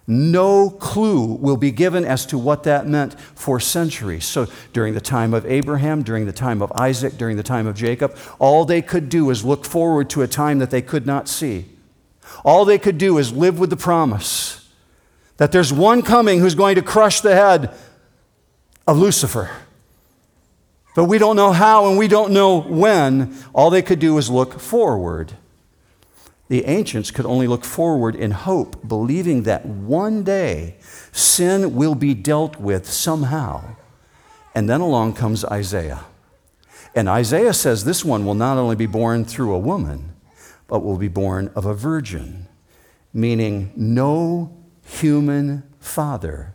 No 0.07 0.69
clue 0.69 1.33
will 1.35 1.57
be 1.57 1.71
given 1.71 2.05
as 2.05 2.27
to 2.27 2.37
what 2.37 2.63
that 2.63 2.85
meant 2.85 3.19
for 3.19 3.59
centuries. 3.59 4.25
So, 4.25 4.47
during 4.71 4.93
the 4.93 5.01
time 5.01 5.33
of 5.33 5.45
Abraham, 5.47 6.03
during 6.03 6.27
the 6.27 6.31
time 6.31 6.61
of 6.61 6.71
Isaac, 6.73 7.17
during 7.17 7.37
the 7.37 7.43
time 7.43 7.65
of 7.65 7.75
Jacob, 7.75 8.15
all 8.37 8.65
they 8.65 8.83
could 8.83 9.09
do 9.09 9.31
is 9.31 9.43
look 9.43 9.65
forward 9.65 10.09
to 10.11 10.21
a 10.21 10.27
time 10.27 10.59
that 10.59 10.69
they 10.69 10.81
could 10.83 11.07
not 11.07 11.27
see. 11.27 11.65
All 12.43 12.65
they 12.65 12.77
could 12.77 12.99
do 12.99 13.17
is 13.17 13.31
live 13.31 13.57
with 13.57 13.71
the 13.71 13.77
promise 13.77 14.69
that 15.37 15.51
there's 15.51 15.73
one 15.73 16.01
coming 16.01 16.39
who's 16.39 16.55
going 16.55 16.75
to 16.75 16.81
crush 16.81 17.21
the 17.21 17.35
head 17.35 17.73
of 18.87 18.97
Lucifer. 18.97 19.49
But 20.95 21.05
we 21.05 21.17
don't 21.17 21.35
know 21.35 21.51
how 21.51 21.89
and 21.89 21.97
we 21.97 22.07
don't 22.07 22.31
know 22.31 22.61
when. 22.61 23.35
All 23.53 23.69
they 23.69 23.81
could 23.81 23.99
do 23.99 24.17
is 24.17 24.29
look 24.29 24.59
forward. 24.59 25.33
The 26.47 26.65
ancients 26.65 27.09
could 27.09 27.25
only 27.25 27.47
look 27.47 27.65
forward 27.65 28.15
in 28.15 28.31
hope, 28.31 28.87
believing 28.87 29.43
that 29.43 29.65
one 29.65 30.23
day 30.23 30.75
sin 31.11 31.73
will 31.73 31.95
be 31.95 32.13
dealt 32.13 32.59
with 32.59 32.89
somehow. 32.89 33.75
And 34.53 34.69
then 34.69 34.79
along 34.79 35.13
comes 35.13 35.43
Isaiah. 35.43 36.05
And 36.93 37.09
Isaiah 37.09 37.53
says 37.53 37.83
this 37.83 38.05
one 38.05 38.25
will 38.25 38.35
not 38.35 38.57
only 38.57 38.75
be 38.75 38.85
born 38.85 39.25
through 39.25 39.53
a 39.53 39.59
woman, 39.59 40.13
but 40.67 40.83
will 40.83 40.97
be 40.97 41.07
born 41.07 41.51
of 41.55 41.65
a 41.65 41.73
virgin, 41.73 42.47
meaning 43.11 43.73
no 43.75 44.55
human 44.83 45.63
father. 45.79 46.53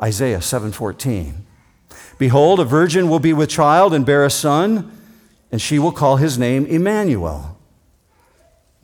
Isaiah 0.00 0.40
7:14. 0.40 1.46
Behold, 2.18 2.60
a 2.60 2.64
virgin 2.64 3.08
will 3.08 3.18
be 3.18 3.32
with 3.32 3.48
child 3.48 3.94
and 3.94 4.04
bear 4.04 4.24
a 4.24 4.30
son, 4.30 4.90
and 5.50 5.60
she 5.60 5.78
will 5.78 5.92
call 5.92 6.16
his 6.16 6.38
name 6.38 6.66
Emmanuel 6.66 7.55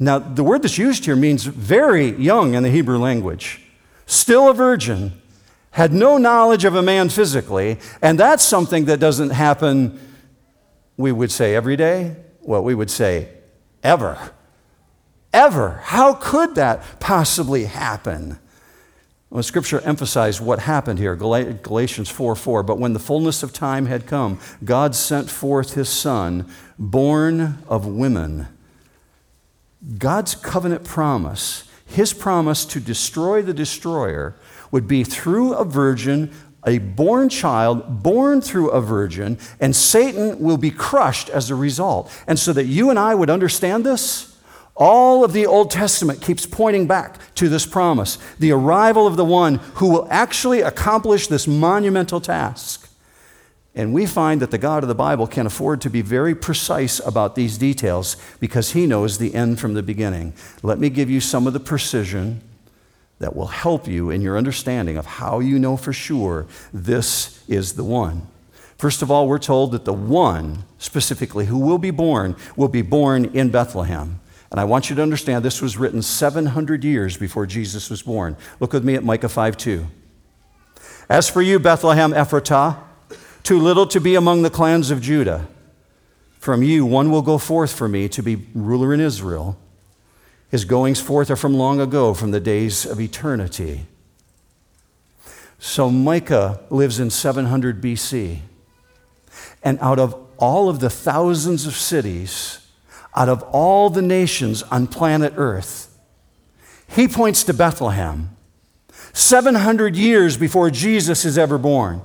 now, 0.04 0.18
the 0.18 0.42
word 0.42 0.62
that's 0.62 0.78
used 0.78 1.04
here 1.04 1.16
means 1.16 1.44
very 1.44 2.10
young 2.16 2.54
in 2.54 2.62
the 2.62 2.70
Hebrew 2.70 2.98
language, 2.98 3.60
still 4.06 4.48
a 4.48 4.54
virgin, 4.54 5.12
had 5.70 5.92
no 5.92 6.18
knowledge 6.18 6.64
of 6.64 6.74
a 6.74 6.82
man 6.82 7.08
physically, 7.08 7.78
and 8.00 8.18
that's 8.18 8.42
something 8.42 8.86
that 8.86 9.00
doesn't 9.00 9.30
happen, 9.30 9.98
we 10.96 11.12
would 11.12 11.30
say, 11.30 11.54
every 11.54 11.76
day. 11.76 12.16
Well, 12.40 12.64
we 12.64 12.74
would 12.74 12.90
say, 12.90 13.28
ever. 13.82 14.18
Ever. 15.32 15.80
How 15.84 16.14
could 16.14 16.56
that 16.56 17.00
possibly 17.00 17.64
happen? 17.64 18.38
Well, 19.30 19.42
Scripture 19.42 19.80
emphasized 19.80 20.40
what 20.40 20.58
happened 20.58 20.98
here, 20.98 21.16
Galatians 21.16 22.10
4 22.10 22.36
4. 22.36 22.62
But 22.62 22.78
when 22.78 22.92
the 22.92 22.98
fullness 22.98 23.42
of 23.42 23.52
time 23.52 23.86
had 23.86 24.06
come, 24.06 24.38
God 24.62 24.94
sent 24.94 25.30
forth 25.30 25.72
his 25.72 25.88
Son, 25.88 26.50
born 26.78 27.62
of 27.66 27.86
women 27.86 28.48
God's 29.98 30.34
covenant 30.34 30.84
promise, 30.84 31.64
his 31.84 32.12
promise 32.12 32.64
to 32.66 32.80
destroy 32.80 33.42
the 33.42 33.54
destroyer, 33.54 34.36
would 34.70 34.86
be 34.86 35.04
through 35.04 35.54
a 35.54 35.64
virgin, 35.64 36.32
a 36.64 36.78
born 36.78 37.28
child, 37.28 38.02
born 38.02 38.40
through 38.40 38.70
a 38.70 38.80
virgin, 38.80 39.38
and 39.60 39.74
Satan 39.74 40.38
will 40.38 40.56
be 40.56 40.70
crushed 40.70 41.28
as 41.28 41.50
a 41.50 41.54
result. 41.54 42.10
And 42.26 42.38
so 42.38 42.52
that 42.52 42.66
you 42.66 42.90
and 42.90 42.98
I 42.98 43.14
would 43.14 43.30
understand 43.30 43.84
this, 43.84 44.36
all 44.74 45.24
of 45.24 45.32
the 45.32 45.46
Old 45.46 45.70
Testament 45.70 46.22
keeps 46.22 46.46
pointing 46.46 46.86
back 46.86 47.34
to 47.34 47.48
this 47.48 47.66
promise 47.66 48.18
the 48.38 48.52
arrival 48.52 49.06
of 49.06 49.16
the 49.16 49.24
one 49.24 49.56
who 49.74 49.88
will 49.88 50.08
actually 50.10 50.60
accomplish 50.60 51.26
this 51.26 51.46
monumental 51.46 52.20
task. 52.20 52.81
And 53.74 53.94
we 53.94 54.04
find 54.04 54.42
that 54.42 54.50
the 54.50 54.58
God 54.58 54.82
of 54.82 54.88
the 54.88 54.94
Bible 54.94 55.26
can 55.26 55.46
afford 55.46 55.80
to 55.80 55.90
be 55.90 56.02
very 56.02 56.34
precise 56.34 57.00
about 57.00 57.34
these 57.34 57.56
details 57.56 58.16
because 58.38 58.72
he 58.72 58.86
knows 58.86 59.16
the 59.16 59.34
end 59.34 59.60
from 59.60 59.74
the 59.74 59.82
beginning. 59.82 60.34
Let 60.62 60.78
me 60.78 60.90
give 60.90 61.08
you 61.08 61.20
some 61.20 61.46
of 61.46 61.54
the 61.54 61.60
precision 61.60 62.42
that 63.18 63.34
will 63.34 63.46
help 63.46 63.86
you 63.86 64.10
in 64.10 64.20
your 64.20 64.36
understanding 64.36 64.98
of 64.98 65.06
how 65.06 65.40
you 65.40 65.58
know 65.58 65.76
for 65.76 65.92
sure 65.92 66.46
this 66.72 67.42
is 67.48 67.74
the 67.74 67.84
one. 67.84 68.26
First 68.76 69.00
of 69.00 69.10
all, 69.10 69.28
we're 69.28 69.38
told 69.38 69.72
that 69.72 69.84
the 69.84 69.92
one, 69.92 70.64
specifically 70.78 71.46
who 71.46 71.58
will 71.58 71.78
be 71.78 71.92
born, 71.92 72.36
will 72.56 72.68
be 72.68 72.82
born 72.82 73.26
in 73.26 73.50
Bethlehem. 73.50 74.20
And 74.50 74.60
I 74.60 74.64
want 74.64 74.90
you 74.90 74.96
to 74.96 75.02
understand 75.02 75.44
this 75.44 75.62
was 75.62 75.78
written 75.78 76.02
700 76.02 76.84
years 76.84 77.16
before 77.16 77.46
Jesus 77.46 77.88
was 77.88 78.02
born. 78.02 78.36
Look 78.60 78.74
with 78.74 78.84
me 78.84 78.96
at 78.96 79.04
Micah 79.04 79.30
5 79.30 79.56
2. 79.56 79.86
As 81.08 81.30
for 81.30 81.40
you, 81.40 81.58
Bethlehem 81.58 82.12
Ephratah, 82.12 82.76
too 83.42 83.58
little 83.58 83.86
to 83.88 84.00
be 84.00 84.14
among 84.14 84.42
the 84.42 84.50
clans 84.50 84.90
of 84.90 85.00
Judah. 85.00 85.46
From 86.38 86.62
you, 86.62 86.84
one 86.84 87.10
will 87.10 87.22
go 87.22 87.38
forth 87.38 87.72
for 87.72 87.88
me 87.88 88.08
to 88.08 88.22
be 88.22 88.46
ruler 88.54 88.92
in 88.92 89.00
Israel. 89.00 89.56
His 90.50 90.64
goings 90.64 91.00
forth 91.00 91.30
are 91.30 91.36
from 91.36 91.54
long 91.54 91.80
ago, 91.80 92.14
from 92.14 92.30
the 92.30 92.40
days 92.40 92.84
of 92.84 93.00
eternity. 93.00 93.86
So 95.58 95.90
Micah 95.90 96.60
lives 96.70 96.98
in 96.98 97.10
700 97.10 97.80
BC. 97.80 98.40
And 99.62 99.78
out 99.80 99.98
of 99.98 100.14
all 100.36 100.68
of 100.68 100.80
the 100.80 100.90
thousands 100.90 101.66
of 101.66 101.74
cities, 101.74 102.66
out 103.14 103.28
of 103.28 103.42
all 103.44 103.88
the 103.88 104.02
nations 104.02 104.62
on 104.64 104.88
planet 104.88 105.32
Earth, 105.36 105.96
he 106.88 107.06
points 107.08 107.44
to 107.44 107.54
Bethlehem, 107.54 108.36
700 109.12 109.96
years 109.96 110.36
before 110.36 110.70
Jesus 110.70 111.24
is 111.24 111.38
ever 111.38 111.58
born. 111.58 112.02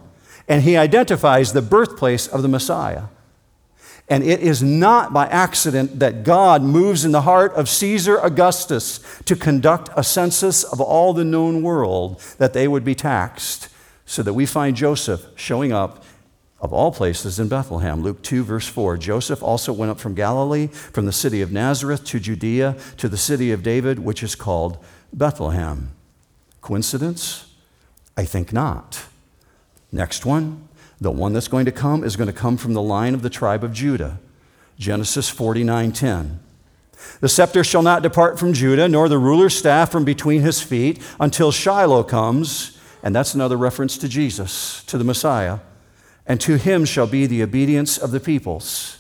And 0.48 0.64
he 0.64 0.78
identifies 0.78 1.54
the 1.54 1.62
birthplace 1.62 2.28
of 2.28 2.42
the 2.42 2.48
Messiah. 2.48 3.04
And 4.10 4.24
it 4.24 4.40
is 4.40 4.64
not 4.64 5.12
by 5.12 5.28
accident 5.28 6.00
that 6.00 6.24
God 6.24 6.62
moves 6.62 7.04
in 7.04 7.12
the 7.12 7.24
heart 7.24 7.54
of 7.56 7.68
Caesar 7.68 8.18
Augustus 8.18 9.00
to 9.26 9.36
conduct 9.36 9.90
a 9.98 10.04
census 10.04 10.64
of 10.64 10.80
all 10.80 11.14
the 11.14 11.26
known 11.26 11.62
world 11.62 12.22
that 12.38 12.54
they 12.54 12.68
would 12.68 12.86
be 12.86 12.96
taxed, 12.96 13.68
so 14.06 14.24
that 14.24 14.34
we 14.34 14.46
find 14.46 14.78
Joseph 14.78 15.26
showing 15.36 15.74
up 15.74 16.06
of 16.62 16.72
all 16.72 16.92
places 16.94 17.38
in 17.38 17.50
Bethlehem. 17.50 18.02
Luke 18.02 18.24
2, 18.24 18.46
verse 18.46 18.68
4. 18.68 18.98
Joseph 18.98 19.44
also 19.44 19.74
went 19.74 19.92
up 19.92 20.00
from 20.00 20.16
Galilee, 20.16 20.68
from 20.68 21.06
the 21.06 21.12
city 21.12 21.42
of 21.42 21.52
Nazareth 21.52 22.06
to 22.06 22.20
Judea, 22.20 22.78
to 22.96 23.10
the 23.10 23.18
city 23.18 23.52
of 23.52 23.62
David, 23.62 24.00
which 24.00 24.24
is 24.24 24.36
called 24.36 24.84
Bethlehem. 25.12 25.92
Coincidence? 26.62 27.54
I 28.16 28.24
think 28.24 28.54
not. 28.54 29.06
Next 29.98 30.28
one. 30.28 30.68
The 31.02 31.10
one 31.10 31.34
that's 31.34 31.48
going 31.48 31.66
to 31.66 31.72
come 31.72 32.04
is 32.04 32.16
going 32.16 32.28
to 32.28 32.34
come 32.34 32.56
from 32.56 32.74
the 32.74 32.84
line 32.84 33.16
of 33.16 33.24
the 33.24 33.32
tribe 33.32 33.64
of 33.64 33.74
Judah. 33.74 34.20
Genesis 34.78 35.28
49:10. 35.32 36.38
The 37.20 37.28
scepter 37.28 37.64
shall 37.64 37.82
not 37.82 38.04
depart 38.04 38.38
from 38.38 38.54
Judah, 38.54 38.88
nor 38.88 39.10
the 39.10 39.18
ruler's 39.18 39.58
staff 39.58 39.92
from 39.92 40.06
between 40.06 40.42
his 40.42 40.62
feet, 40.62 41.02
until 41.20 41.52
Shiloh 41.52 42.04
comes, 42.04 42.78
and 43.02 43.16
that's 43.16 43.34
another 43.34 43.58
reference 43.58 43.98
to 43.98 44.08
Jesus, 44.08 44.84
to 44.84 45.00
the 45.00 45.04
Messiah, 45.04 45.60
and 46.28 46.40
to 46.42 46.58
him 46.58 46.86
shall 46.86 47.08
be 47.08 47.26
the 47.26 47.42
obedience 47.42 47.98
of 47.98 48.12
the 48.12 48.20
peoples. 48.20 49.00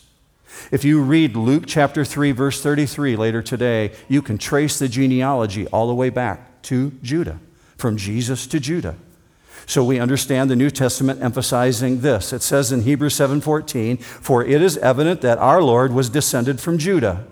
If 0.71 0.83
you 0.83 1.01
read 1.01 1.35
Luke 1.35 1.65
chapter 1.67 2.03
3, 2.03 2.31
verse 2.31 2.59
33 2.61 3.15
later 3.15 3.43
today, 3.43 3.91
you 4.07 4.23
can 4.23 4.39
trace 4.39 4.79
the 4.79 4.87
genealogy 4.87 5.67
all 5.67 5.87
the 5.87 5.93
way 5.93 6.09
back 6.09 6.63
to 6.63 6.91
Judah, 7.03 7.39
from 7.77 7.97
Jesus 7.97 8.47
to 8.47 8.59
Judah. 8.59 8.95
So 9.67 9.83
we 9.83 9.99
understand 9.99 10.49
the 10.49 10.55
New 10.55 10.69
Testament 10.69 11.21
emphasizing 11.21 11.99
this. 11.99 12.31
It 12.31 12.41
says 12.41 12.71
in 12.71 12.83
Hebrews 12.83 13.13
7:14, 13.15 13.97
"For 13.97 14.43
it 14.43 14.61
is 14.61 14.77
evident 14.77 15.19
that 15.21 15.37
our 15.39 15.61
Lord 15.61 15.93
was 15.93 16.09
descended 16.09 16.61
from 16.61 16.77
Judah." 16.77 17.25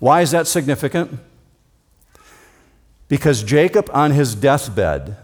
Why 0.00 0.20
is 0.20 0.32
that 0.32 0.48
significant? 0.48 1.18
Because 3.08 3.44
Jacob 3.44 3.88
on 3.94 4.10
his 4.10 4.34
deathbed, 4.34 5.16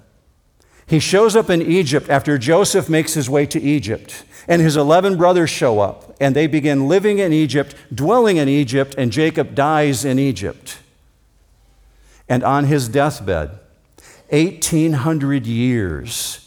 he 0.86 1.00
shows 1.00 1.34
up 1.34 1.50
in 1.50 1.60
Egypt 1.60 2.08
after 2.08 2.38
Joseph 2.38 2.88
makes 2.88 3.14
his 3.14 3.28
way 3.28 3.44
to 3.44 3.60
Egypt, 3.60 4.22
and 4.46 4.62
his 4.62 4.76
11 4.76 5.16
brothers 5.16 5.50
show 5.50 5.80
up, 5.80 6.14
and 6.20 6.36
they 6.36 6.46
begin 6.46 6.86
living 6.86 7.18
in 7.18 7.32
Egypt, 7.32 7.74
dwelling 7.92 8.36
in 8.36 8.48
Egypt, 8.48 8.94
and 8.96 9.10
Jacob 9.10 9.56
dies 9.56 10.04
in 10.04 10.20
Egypt. 10.20 10.78
And 12.28 12.44
on 12.44 12.66
his 12.66 12.86
deathbed, 12.86 13.50
1800 14.30 15.44
years 15.44 16.38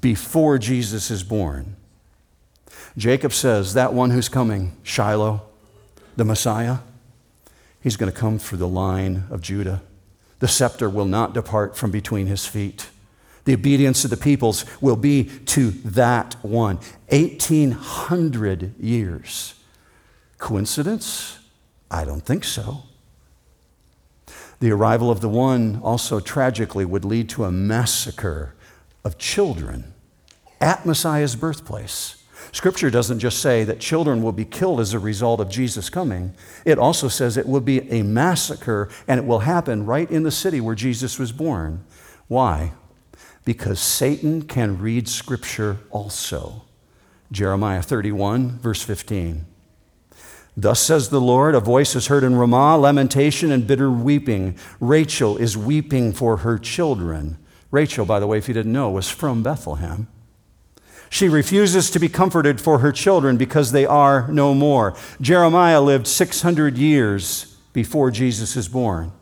before 0.00 0.58
Jesus 0.58 1.10
is 1.10 1.22
born. 1.22 1.76
Jacob 2.96 3.32
says, 3.32 3.74
That 3.74 3.92
one 3.92 4.10
who's 4.10 4.28
coming, 4.28 4.76
Shiloh, 4.82 5.42
the 6.16 6.24
Messiah, 6.24 6.78
he's 7.80 7.96
going 7.96 8.12
to 8.12 8.18
come 8.18 8.38
through 8.38 8.58
the 8.58 8.68
line 8.68 9.24
of 9.30 9.40
Judah. 9.40 9.82
The 10.38 10.48
scepter 10.48 10.90
will 10.90 11.04
not 11.04 11.34
depart 11.34 11.76
from 11.76 11.90
between 11.90 12.26
his 12.26 12.46
feet. 12.46 12.88
The 13.44 13.54
obedience 13.54 14.04
of 14.04 14.10
the 14.10 14.16
peoples 14.16 14.64
will 14.80 14.96
be 14.96 15.24
to 15.46 15.70
that 15.70 16.34
one. 16.42 16.76
1800 17.08 18.78
years. 18.78 19.54
Coincidence? 20.38 21.38
I 21.90 22.04
don't 22.04 22.24
think 22.24 22.44
so. 22.44 22.84
The 24.60 24.70
arrival 24.70 25.10
of 25.10 25.20
the 25.20 25.28
one 25.28 25.80
also 25.82 26.20
tragically 26.20 26.84
would 26.84 27.04
lead 27.04 27.28
to 27.30 27.44
a 27.44 27.50
massacre 27.50 28.54
of 29.04 29.18
children 29.18 29.92
at 30.60 30.86
Messiah's 30.86 31.36
birthplace. 31.36 32.22
Scripture 32.52 32.90
doesn't 32.90 33.20
just 33.20 33.40
say 33.40 33.64
that 33.64 33.80
children 33.80 34.22
will 34.22 34.32
be 34.32 34.44
killed 34.44 34.80
as 34.80 34.92
a 34.92 34.98
result 34.98 35.40
of 35.40 35.48
Jesus 35.48 35.88
coming, 35.88 36.34
it 36.64 36.78
also 36.78 37.08
says 37.08 37.36
it 37.36 37.46
will 37.46 37.60
be 37.60 37.90
a 37.90 38.02
massacre 38.02 38.88
and 39.06 39.18
it 39.18 39.26
will 39.26 39.40
happen 39.40 39.86
right 39.86 40.10
in 40.10 40.22
the 40.22 40.30
city 40.30 40.60
where 40.60 40.74
Jesus 40.74 41.18
was 41.18 41.32
born. 41.32 41.84
Why? 42.28 42.72
Because 43.44 43.80
Satan 43.80 44.42
can 44.42 44.78
read 44.78 45.08
Scripture 45.08 45.78
also. 45.90 46.62
Jeremiah 47.30 47.82
31, 47.82 48.58
verse 48.58 48.82
15. 48.82 49.46
Thus 50.54 50.80
says 50.80 51.08
the 51.08 51.20
Lord, 51.20 51.54
a 51.54 51.60
voice 51.60 51.96
is 51.96 52.08
heard 52.08 52.24
in 52.24 52.36
Ramah, 52.36 52.76
lamentation 52.76 53.50
and 53.50 53.66
bitter 53.66 53.90
weeping. 53.90 54.58
Rachel 54.80 55.38
is 55.38 55.56
weeping 55.56 56.12
for 56.12 56.38
her 56.38 56.58
children 56.58 57.38
Rachel, 57.72 58.04
by 58.04 58.20
the 58.20 58.28
way, 58.28 58.38
if 58.38 58.46
you 58.46 58.54
didn't 58.54 58.72
know, 58.72 58.90
was 58.90 59.10
from 59.10 59.42
Bethlehem. 59.42 60.06
She 61.10 61.28
refuses 61.28 61.90
to 61.90 61.98
be 61.98 62.08
comforted 62.08 62.60
for 62.60 62.78
her 62.78 62.92
children 62.92 63.36
because 63.36 63.72
they 63.72 63.84
are 63.84 64.28
no 64.28 64.54
more. 64.54 64.94
Jeremiah 65.20 65.80
lived 65.80 66.06
600 66.06 66.78
years 66.78 67.56
before 67.72 68.10
Jesus 68.10 68.56
is 68.56 68.68
born. 68.68 69.12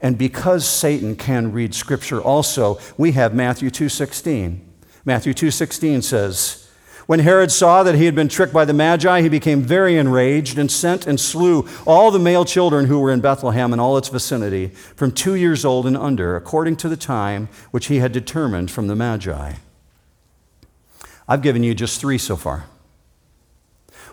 And 0.00 0.18
because 0.18 0.66
Satan 0.66 1.14
can 1.16 1.52
read 1.52 1.74
scripture 1.74 2.20
also, 2.20 2.78
we 2.98 3.12
have 3.12 3.34
Matthew 3.34 3.70
2:16. 3.70 4.60
Matthew 5.04 5.32
2:16 5.32 6.02
says, 6.02 6.61
when 7.06 7.20
Herod 7.20 7.50
saw 7.50 7.82
that 7.82 7.96
he 7.96 8.04
had 8.04 8.14
been 8.14 8.28
tricked 8.28 8.52
by 8.52 8.64
the 8.64 8.72
Magi, 8.72 9.22
he 9.22 9.28
became 9.28 9.62
very 9.62 9.96
enraged 9.96 10.58
and 10.58 10.70
sent 10.70 11.06
and 11.06 11.18
slew 11.18 11.68
all 11.86 12.10
the 12.10 12.18
male 12.18 12.44
children 12.44 12.86
who 12.86 13.00
were 13.00 13.10
in 13.10 13.20
Bethlehem 13.20 13.72
and 13.72 13.80
all 13.80 13.98
its 13.98 14.08
vicinity, 14.08 14.68
from 14.68 15.10
two 15.10 15.34
years 15.34 15.64
old 15.64 15.86
and 15.86 15.96
under, 15.96 16.36
according 16.36 16.76
to 16.76 16.88
the 16.88 16.96
time 16.96 17.48
which 17.70 17.86
he 17.86 17.98
had 17.98 18.12
determined 18.12 18.70
from 18.70 18.86
the 18.86 18.94
Magi. 18.94 19.54
I've 21.28 21.42
given 21.42 21.62
you 21.62 21.74
just 21.74 22.00
three 22.00 22.18
so 22.18 22.36
far. 22.36 22.66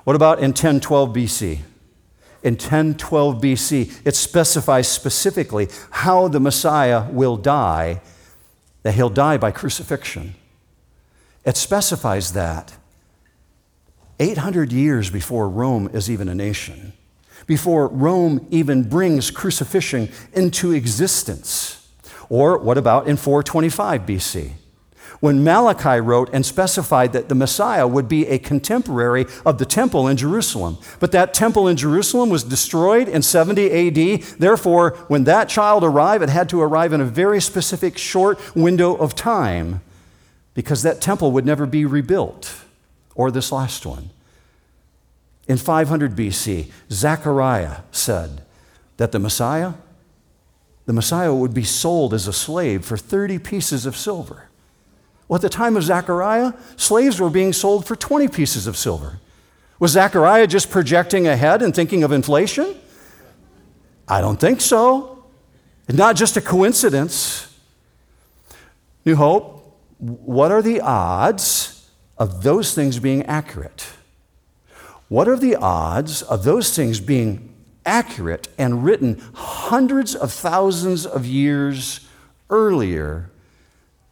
What 0.03 0.15
about 0.15 0.39
in 0.39 0.49
1012 0.49 1.09
BC? 1.09 1.59
In 2.41 2.53
1012 2.53 3.41
BC, 3.41 4.01
it 4.05 4.15
specifies 4.15 4.87
specifically 4.87 5.67
how 5.91 6.27
the 6.27 6.39
Messiah 6.39 7.09
will 7.11 7.35
die, 7.35 8.01
that 8.83 8.93
he'll 8.93 9.09
die 9.09 9.37
by 9.37 9.51
crucifixion. 9.51 10.35
It 11.45 11.57
specifies 11.57 12.33
that 12.33 12.78
800 14.19 14.73
years 14.73 15.09
before 15.09 15.47
Rome 15.47 15.89
is 15.93 16.09
even 16.11 16.27
a 16.27 16.35
nation, 16.35 16.93
before 17.47 17.87
Rome 17.87 18.45
even 18.51 18.83
brings 18.83 19.31
crucifixion 19.31 20.09
into 20.33 20.73
existence. 20.73 21.87
Or 22.27 22.57
what 22.57 22.77
about 22.77 23.07
in 23.07 23.15
425 23.15 24.01
BC? 24.01 24.51
When 25.21 25.43
Malachi 25.43 25.99
wrote 25.99 26.29
and 26.31 26.45
specified 26.45 27.11
that 27.13 27.27
the 27.27 27.35
Messiah 27.35 27.87
would 27.87 28.07
be 28.07 28.27
a 28.27 28.39
contemporary 28.39 29.25
of 29.45 29.57
the 29.57 29.65
temple 29.65 30.07
in 30.07 30.15
Jerusalem. 30.15 30.77
But 30.99 31.11
that 31.11 31.33
temple 31.33 31.67
in 31.67 31.75
Jerusalem 31.75 32.29
was 32.29 32.43
destroyed 32.43 33.09
in 33.09 33.21
70 33.21 33.69
AD. 33.87 34.21
Therefore, 34.37 34.91
when 35.07 35.25
that 35.25 35.49
child 35.49 35.83
arrived, 35.83 36.23
it 36.23 36.29
had 36.29 36.47
to 36.49 36.61
arrive 36.61 36.93
in 36.93 37.01
a 37.01 37.05
very 37.05 37.41
specific 37.41 37.97
short 37.97 38.55
window 38.55 38.95
of 38.95 39.15
time 39.15 39.81
because 40.53 40.83
that 40.83 41.01
temple 41.01 41.31
would 41.31 41.45
never 41.45 41.65
be 41.65 41.83
rebuilt 41.85 42.63
or 43.19 43.31
this 43.31 43.51
last 43.51 43.85
one. 43.85 44.11
In 45.45 45.57
500 45.57 46.15
BC, 46.15 46.71
Zechariah 46.89 47.81
said 47.91 48.43
that 48.95 49.11
the 49.11 49.19
Messiah, 49.19 49.73
the 50.85 50.93
Messiah 50.93 51.33
would 51.33 51.53
be 51.53 51.65
sold 51.65 52.13
as 52.13 52.29
a 52.29 52.33
slave 52.33 52.85
for 52.85 52.95
30 52.95 53.37
pieces 53.39 53.85
of 53.85 53.97
silver. 53.97 54.47
Well, 55.27 55.35
at 55.35 55.41
the 55.41 55.49
time 55.49 55.75
of 55.75 55.83
Zechariah, 55.83 56.53
slaves 56.77 57.19
were 57.19 57.29
being 57.29 57.51
sold 57.51 57.85
for 57.85 57.97
20 57.97 58.29
pieces 58.29 58.67
of 58.67 58.77
silver. 58.77 59.19
Was 59.79 59.91
Zechariah 59.91 60.47
just 60.47 60.71
projecting 60.71 61.27
ahead 61.27 61.61
and 61.61 61.75
thinking 61.75 62.03
of 62.03 62.13
inflation? 62.13 62.73
I 64.07 64.21
don't 64.21 64.39
think 64.39 64.61
so. 64.61 65.25
It's 65.89 65.97
not 65.97 66.15
just 66.15 66.37
a 66.37 66.41
coincidence. 66.41 67.53
New 69.03 69.17
Hope, 69.17 69.77
what 69.97 70.53
are 70.53 70.61
the 70.61 70.79
odds 70.79 71.78
of 72.19 72.43
those 72.43 72.75
things 72.75 72.99
being 72.99 73.25
accurate? 73.25 73.87
What 75.07 75.27
are 75.27 75.37
the 75.37 75.55
odds 75.55 76.21
of 76.21 76.43
those 76.43 76.75
things 76.75 76.99
being 76.99 77.55
accurate 77.85 78.49
and 78.57 78.83
written 78.83 79.23
hundreds 79.33 80.13
of 80.13 80.31
thousands 80.31 81.05
of 81.05 81.25
years 81.25 82.07
earlier 82.49 83.31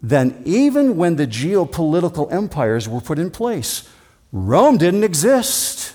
than 0.01 0.41
even 0.45 0.95
when 0.95 1.18
the 1.18 1.28
geopolitical 1.28 2.32
empires 2.32 2.88
were 2.89 3.01
put 3.01 3.20
in 3.20 3.30
place? 3.30 3.88
Rome 4.32 4.78
didn't 4.78 5.03
exist. 5.03 5.93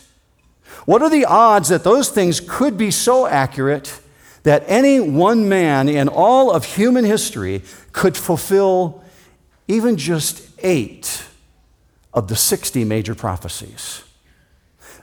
What 0.84 1.02
are 1.02 1.10
the 1.10 1.24
odds 1.24 1.68
that 1.70 1.84
those 1.84 2.08
things 2.08 2.40
could 2.40 2.76
be 2.76 2.90
so 2.90 3.26
accurate 3.26 4.00
that 4.42 4.64
any 4.66 5.00
one 5.00 5.48
man 5.48 5.88
in 5.88 6.08
all 6.08 6.50
of 6.50 6.64
human 6.64 7.04
history 7.04 7.62
could 7.92 8.16
fulfill 8.16 9.02
even 9.68 9.96
just 9.96 10.48
eight 10.58 11.24
of 12.14 12.28
the 12.28 12.36
60 12.36 12.84
major 12.84 13.14
prophecies. 13.14 14.02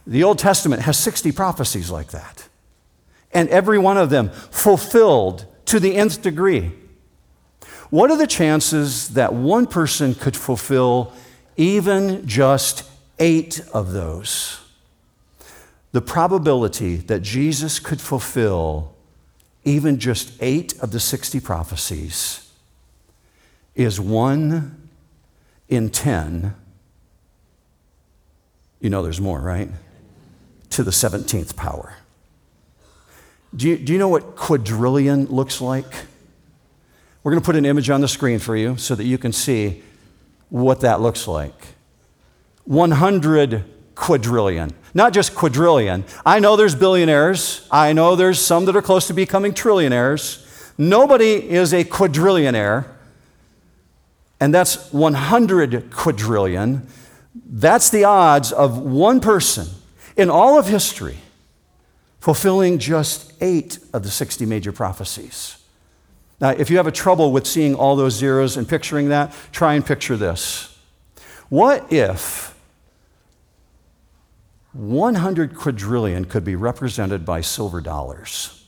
The 0.05 0.23
Old 0.23 0.39
Testament 0.39 0.83
has 0.83 0.97
60 0.97 1.31
prophecies 1.31 1.89
like 1.89 2.11
that, 2.11 2.47
and 3.31 3.49
every 3.49 3.77
one 3.77 3.97
of 3.97 4.09
them 4.09 4.29
fulfilled 4.29 5.45
to 5.65 5.79
the 5.79 5.95
nth 5.95 6.21
degree. 6.21 6.71
What 7.89 8.11
are 8.11 8.17
the 8.17 8.27
chances 8.27 9.09
that 9.09 9.33
one 9.33 9.65
person 9.65 10.13
could 10.13 10.35
fulfill 10.35 11.13
even 11.57 12.27
just 12.27 12.89
eight 13.17 13.61
of 13.73 13.91
those? 13.91 14.59
The 15.91 16.01
probability 16.01 16.97
that 16.97 17.21
Jesus 17.21 17.79
could 17.79 17.99
fulfill 17.99 18.93
even 19.63 19.99
just 19.99 20.31
eight 20.39 20.77
of 20.79 20.91
the 20.91 20.99
60 20.99 21.39
prophecies 21.39 22.51
is 23.75 23.99
one 23.99 24.89
in 25.67 25.89
10. 25.89 26.53
You 28.79 28.89
know 28.89 29.03
there's 29.03 29.21
more, 29.21 29.39
right? 29.39 29.69
To 30.71 30.83
the 30.83 30.91
17th 30.91 31.55
power. 31.55 31.95
Do 33.55 33.67
you, 33.67 33.77
do 33.77 33.93
you 33.93 33.99
know 33.99 34.07
what 34.07 34.35
quadrillion 34.35 35.25
looks 35.25 35.59
like? 35.59 35.85
We're 37.23 37.31
going 37.31 37.41
to 37.41 37.45
put 37.45 37.55
an 37.55 37.65
image 37.65 37.89
on 37.89 38.01
the 38.01 38.07
screen 38.07 38.39
for 38.39 38.55
you 38.55 38.77
so 38.77 38.95
that 38.95 39.03
you 39.03 39.17
can 39.17 39.33
see 39.33 39.83
what 40.49 40.81
that 40.81 41.01
looks 41.01 41.27
like. 41.27 41.53
100 42.65 43.65
quadrillion. 43.95 44.71
Not 44.93 45.13
just 45.13 45.35
quadrillion. 45.35 46.05
I 46.25 46.39
know 46.39 46.55
there's 46.55 46.75
billionaires. 46.75 47.67
I 47.69 47.93
know 47.93 48.15
there's 48.15 48.39
some 48.39 48.65
that 48.65 48.75
are 48.75 48.81
close 48.81 49.07
to 49.07 49.13
becoming 49.13 49.53
trillionaires. 49.53 50.45
Nobody 50.77 51.49
is 51.49 51.73
a 51.73 51.83
quadrillionaire. 51.83 52.85
And 54.39 54.53
that's 54.53 54.91
100 54.93 55.91
quadrillion. 55.91 56.87
That's 57.45 57.89
the 57.89 58.03
odds 58.03 58.51
of 58.51 58.77
one 58.77 59.19
person 59.19 59.67
in 60.15 60.29
all 60.29 60.57
of 60.59 60.67
history 60.67 61.17
fulfilling 62.19 62.79
just 62.79 63.33
eight 63.41 63.79
of 63.93 64.03
the 64.03 64.09
60 64.09 64.45
major 64.45 64.71
prophecies. 64.71 65.57
Now, 66.41 66.49
if 66.49 66.69
you 66.69 66.77
have 66.77 66.87
a 66.87 66.91
trouble 66.91 67.31
with 67.31 67.47
seeing 67.47 67.75
all 67.75 67.95
those 67.95 68.13
zeros 68.13 68.57
and 68.57 68.67
picturing 68.67 69.09
that, 69.09 69.33
try 69.51 69.73
and 69.73 69.85
picture 69.85 70.15
this. 70.15 70.77
What 71.49 71.91
if 71.91 72.55
100 74.73 75.55
quadrillion 75.55 76.25
could 76.25 76.45
be 76.45 76.55
represented 76.55 77.25
by 77.25 77.41
silver 77.41 77.81
dollars? 77.81 78.65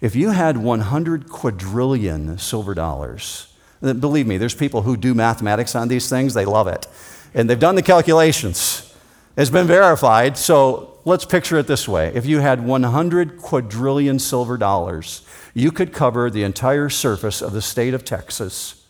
If 0.00 0.16
you 0.16 0.30
had 0.30 0.56
100 0.56 1.28
quadrillion 1.28 2.38
silver 2.38 2.74
dollars, 2.74 3.54
believe 3.80 4.26
me, 4.26 4.36
there's 4.36 4.54
people 4.54 4.82
who 4.82 4.96
do 4.96 5.14
mathematics 5.14 5.74
on 5.74 5.88
these 5.88 6.08
things, 6.08 6.34
they 6.34 6.44
love 6.44 6.66
it. 6.66 6.86
And 7.34 7.48
they've 7.48 7.58
done 7.58 7.74
the 7.74 7.82
calculations. 7.82 8.94
It's 9.36 9.50
been 9.50 9.66
verified, 9.66 10.36
so 10.36 10.98
let's 11.04 11.24
picture 11.24 11.56
it 11.58 11.66
this 11.66 11.88
way. 11.88 12.12
If 12.14 12.26
you 12.26 12.40
had 12.40 12.64
100 12.64 13.38
quadrillion 13.38 14.18
silver 14.18 14.58
dollars, 14.58 15.26
you 15.54 15.70
could 15.70 15.92
cover 15.92 16.30
the 16.30 16.42
entire 16.42 16.88
surface 16.88 17.40
of 17.40 17.52
the 17.52 17.62
state 17.62 17.94
of 17.94 18.04
Texas 18.04 18.82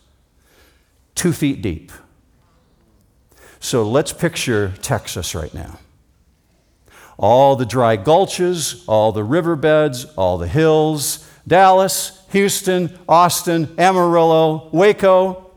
two 1.15 1.31
feet 1.31 1.61
deep. 1.61 1.91
So 3.59 3.83
let's 3.83 4.11
picture 4.11 4.73
Texas 4.81 5.33
right 5.35 5.53
now. 5.53 5.79
All 7.17 7.55
the 7.55 7.65
dry 7.65 7.95
gulches, 7.95 8.83
all 8.87 9.11
the 9.11 9.23
riverbeds, 9.23 10.05
all 10.15 10.37
the 10.37 10.47
hills, 10.47 11.29
Dallas, 11.47 12.25
Houston, 12.31 12.97
Austin, 13.07 13.73
Amarillo, 13.77 14.69
Waco. 14.71 15.51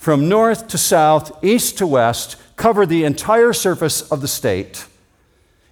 From 0.00 0.30
north 0.30 0.68
to 0.68 0.78
south, 0.78 1.44
east 1.44 1.76
to 1.76 1.86
west, 1.86 2.36
cover 2.56 2.86
the 2.86 3.04
entire 3.04 3.52
surface 3.52 4.00
of 4.10 4.22
the 4.22 4.28
state 4.28 4.86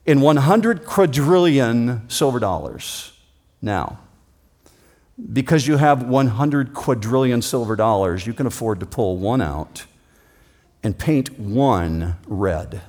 in 0.04 0.20
100 0.20 0.84
quadrillion 0.84 2.06
silver 2.10 2.38
dollars. 2.38 3.12
Now, 3.62 4.00
because 5.32 5.66
you 5.66 5.78
have 5.78 6.02
100 6.02 6.74
quadrillion 6.74 7.40
silver 7.40 7.74
dollars, 7.74 8.26
you 8.26 8.34
can 8.34 8.46
afford 8.46 8.80
to 8.80 8.86
pull 8.86 9.16
one 9.16 9.40
out 9.40 9.86
and 10.82 10.98
paint 10.98 11.40
one 11.40 12.16
red. 12.26 12.82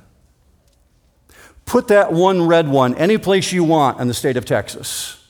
Put 1.64 1.88
that 1.88 2.12
one 2.12 2.48
red 2.48 2.68
one 2.68 2.96
any 2.96 3.18
place 3.18 3.54
you 3.54 3.64
want 3.64 4.02
in 4.02 4.10
the 4.10 4.14
state 4.14 4.36
of 4.36 4.44
Texas. 4.44 5.26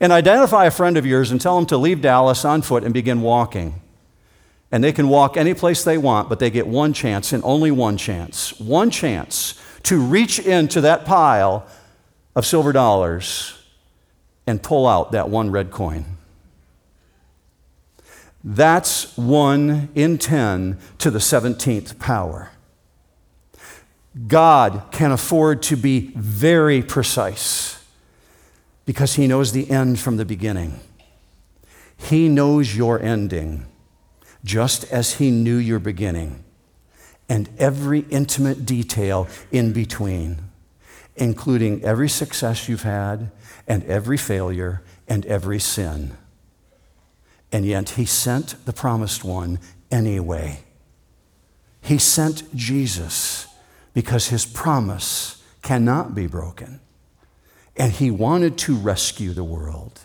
And 0.00 0.10
identify 0.10 0.64
a 0.64 0.70
friend 0.70 0.96
of 0.96 1.04
yours 1.04 1.30
and 1.30 1.38
tell 1.38 1.58
him 1.58 1.66
to 1.66 1.76
leave 1.76 2.00
Dallas 2.00 2.46
on 2.46 2.62
foot 2.62 2.82
and 2.82 2.94
begin 2.94 3.20
walking. 3.20 3.82
And 4.74 4.82
they 4.82 4.90
can 4.90 5.08
walk 5.08 5.36
any 5.36 5.54
place 5.54 5.84
they 5.84 5.98
want, 5.98 6.28
but 6.28 6.40
they 6.40 6.50
get 6.50 6.66
one 6.66 6.92
chance 6.92 7.32
and 7.32 7.44
only 7.44 7.70
one 7.70 7.96
chance. 7.96 8.58
One 8.58 8.90
chance 8.90 9.54
to 9.84 10.00
reach 10.00 10.40
into 10.40 10.80
that 10.80 11.04
pile 11.04 11.64
of 12.34 12.44
silver 12.44 12.72
dollars 12.72 13.56
and 14.48 14.60
pull 14.60 14.88
out 14.88 15.12
that 15.12 15.30
one 15.30 15.52
red 15.52 15.70
coin. 15.70 16.04
That's 18.42 19.16
one 19.16 19.90
in 19.94 20.18
10 20.18 20.80
to 20.98 21.08
the 21.08 21.20
17th 21.20 22.00
power. 22.00 22.50
God 24.26 24.86
can 24.90 25.12
afford 25.12 25.62
to 25.62 25.76
be 25.76 26.10
very 26.16 26.82
precise 26.82 27.80
because 28.86 29.14
He 29.14 29.28
knows 29.28 29.52
the 29.52 29.70
end 29.70 30.00
from 30.00 30.16
the 30.16 30.24
beginning. 30.24 30.80
He 31.96 32.28
knows 32.28 32.74
your 32.74 33.00
ending 33.00 33.66
just 34.44 34.84
as 34.92 35.14
He 35.14 35.30
knew 35.30 35.56
your 35.56 35.78
beginning 35.78 36.44
and 37.28 37.48
every 37.58 38.00
intimate 38.10 38.66
detail 38.66 39.26
in 39.50 39.72
between, 39.72 40.38
including 41.16 41.82
every 41.82 42.08
success 42.08 42.68
you've 42.68 42.82
had 42.82 43.30
and 43.66 43.82
every 43.84 44.16
failure 44.16 44.82
and 45.08 45.24
every 45.26 45.58
sin. 45.58 46.16
And 47.52 47.64
yet 47.64 47.90
he 47.90 48.04
sent 48.04 48.64
the 48.66 48.72
promised 48.72 49.24
one 49.24 49.60
anyway. 49.90 50.64
He 51.80 51.98
sent 51.98 52.54
Jesus 52.54 53.46
because 53.92 54.28
his 54.28 54.44
promise 54.44 55.42
cannot 55.62 56.14
be 56.14 56.26
broken. 56.26 56.80
And 57.76 57.92
he 57.92 58.10
wanted 58.10 58.58
to 58.58 58.76
rescue 58.76 59.32
the 59.32 59.44
world. 59.44 60.00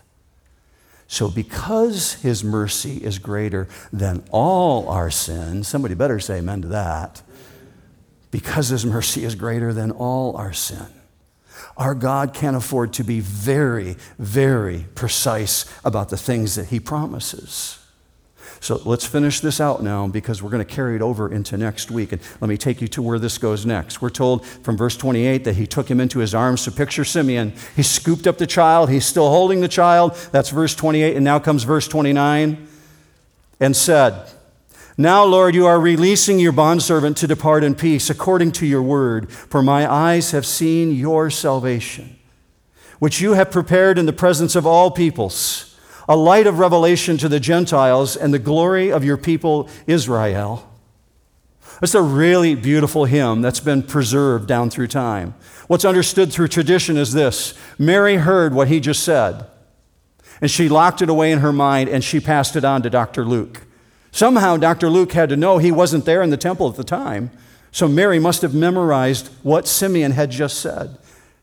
So, 1.11 1.27
because 1.27 2.13
his 2.13 2.43
mercy 2.43 3.03
is 3.03 3.17
greater 3.17 3.67
than 3.91 4.23
all 4.29 4.87
our 4.89 5.09
sin, 5.09 5.63
somebody 5.63 5.95
better 5.95 6.19
say 6.19 6.37
amen 6.37 6.61
to 6.61 6.67
that. 6.67 7.23
Because 8.29 8.69
his 8.69 8.85
mercy 8.85 9.23
is 9.23 9.33
greater 9.33 9.73
than 9.73 9.89
all 9.89 10.37
our 10.37 10.53
sin, 10.53 10.85
our 11.77 11.95
God 11.95 12.35
can 12.35 12.53
afford 12.53 12.93
to 12.93 13.03
be 13.03 13.21
very, 13.21 13.97
very 14.19 14.85
precise 14.93 15.65
about 15.83 16.09
the 16.09 16.17
things 16.17 16.53
that 16.53 16.67
He 16.67 16.79
promises. 16.79 17.79
So 18.61 18.81
let's 18.85 19.05
finish 19.05 19.39
this 19.39 19.61
out 19.61 19.81
now 19.81 20.07
because 20.07 20.43
we're 20.43 20.49
going 20.49 20.65
to 20.65 20.73
carry 20.73 20.95
it 20.95 21.01
over 21.01 21.31
into 21.31 21.57
next 21.57 21.89
week. 21.89 22.11
And 22.11 22.21
let 22.41 22.49
me 22.49 22.57
take 22.57 22.81
you 22.81 22.87
to 22.89 23.01
where 23.01 23.17
this 23.17 23.37
goes 23.37 23.65
next. 23.65 24.01
We're 24.01 24.09
told 24.09 24.45
from 24.45 24.75
verse 24.75 24.97
28 24.97 25.43
that 25.45 25.55
he 25.55 25.65
took 25.65 25.89
him 25.89 25.99
into 25.99 26.19
his 26.19 26.35
arms. 26.35 26.61
So 26.61 26.71
picture 26.71 27.05
Simeon. 27.05 27.53
He 27.75 27.83
scooped 27.83 28.27
up 28.27 28.37
the 28.37 28.47
child. 28.47 28.89
He's 28.89 29.05
still 29.05 29.29
holding 29.29 29.61
the 29.61 29.67
child. 29.67 30.15
That's 30.31 30.49
verse 30.49 30.75
28. 30.75 31.15
And 31.15 31.23
now 31.23 31.39
comes 31.39 31.63
verse 31.63 31.87
29 31.87 32.67
and 33.61 33.75
said, 33.75 34.29
now, 34.99 35.23
Lord, 35.23 35.55
you 35.55 35.65
are 35.65 35.79
releasing 35.79 36.39
your 36.39 36.51
bondservant 36.51 37.15
to 37.17 37.27
depart 37.27 37.63
in 37.63 37.73
peace 37.73 38.09
according 38.09 38.51
to 38.51 38.65
your 38.65 38.81
word, 38.81 39.31
for 39.31 39.63
my 39.63 39.89
eyes 39.89 40.31
have 40.31 40.45
seen 40.45 40.91
your 40.91 41.29
salvation, 41.29 42.19
which 42.99 43.21
you 43.21 43.31
have 43.31 43.49
prepared 43.49 43.97
in 43.97 44.07
the 44.07 44.11
presence 44.11 44.57
of 44.57 44.67
all 44.67 44.91
peoples, 44.91 45.68
a 46.09 46.17
light 46.17 46.47
of 46.47 46.57
revelation 46.57 47.17
to 47.19 47.29
the 47.29 47.39
Gentiles 47.39 48.17
and 48.17 48.33
the 48.33 48.39
glory 48.39 48.91
of 48.91 49.05
your 49.05 49.15
people 49.15 49.69
Israel. 49.85 50.67
It's 51.83 51.93
a 51.93 52.01
really 52.01 52.55
beautiful 52.55 53.05
hymn 53.05 53.41
that's 53.41 53.59
been 53.59 53.83
preserved 53.83 54.47
down 54.47 54.71
through 54.71 54.87
time. 54.87 55.35
What's 55.67 55.85
understood 55.85 56.33
through 56.33 56.47
tradition 56.47 56.97
is 56.97 57.13
this 57.13 57.53
Mary 57.77 58.15
heard 58.15 58.55
what 58.55 58.67
he 58.69 58.79
just 58.79 59.03
said, 59.03 59.45
and 60.41 60.49
she 60.49 60.67
locked 60.67 61.03
it 61.03 61.09
away 61.09 61.31
in 61.31 61.39
her 61.39 61.53
mind 61.53 61.89
and 61.89 62.03
she 62.03 62.19
passed 62.19 62.55
it 62.55 62.65
on 62.65 62.81
to 62.81 62.89
Dr. 62.89 63.23
Luke. 63.23 63.67
Somehow, 64.11 64.57
Dr. 64.57 64.89
Luke 64.89 65.11
had 65.11 65.29
to 65.29 65.37
know 65.37 65.59
he 65.59 65.71
wasn't 65.71 66.05
there 66.05 66.23
in 66.23 66.31
the 66.31 66.37
temple 66.37 66.67
at 66.67 66.75
the 66.75 66.83
time. 66.83 67.29
So 67.71 67.87
Mary 67.87 68.17
must 68.17 68.41
have 68.41 68.55
memorized 68.55 69.27
what 69.43 69.67
Simeon 69.67 70.13
had 70.13 70.31
just 70.31 70.59
said. 70.59 70.97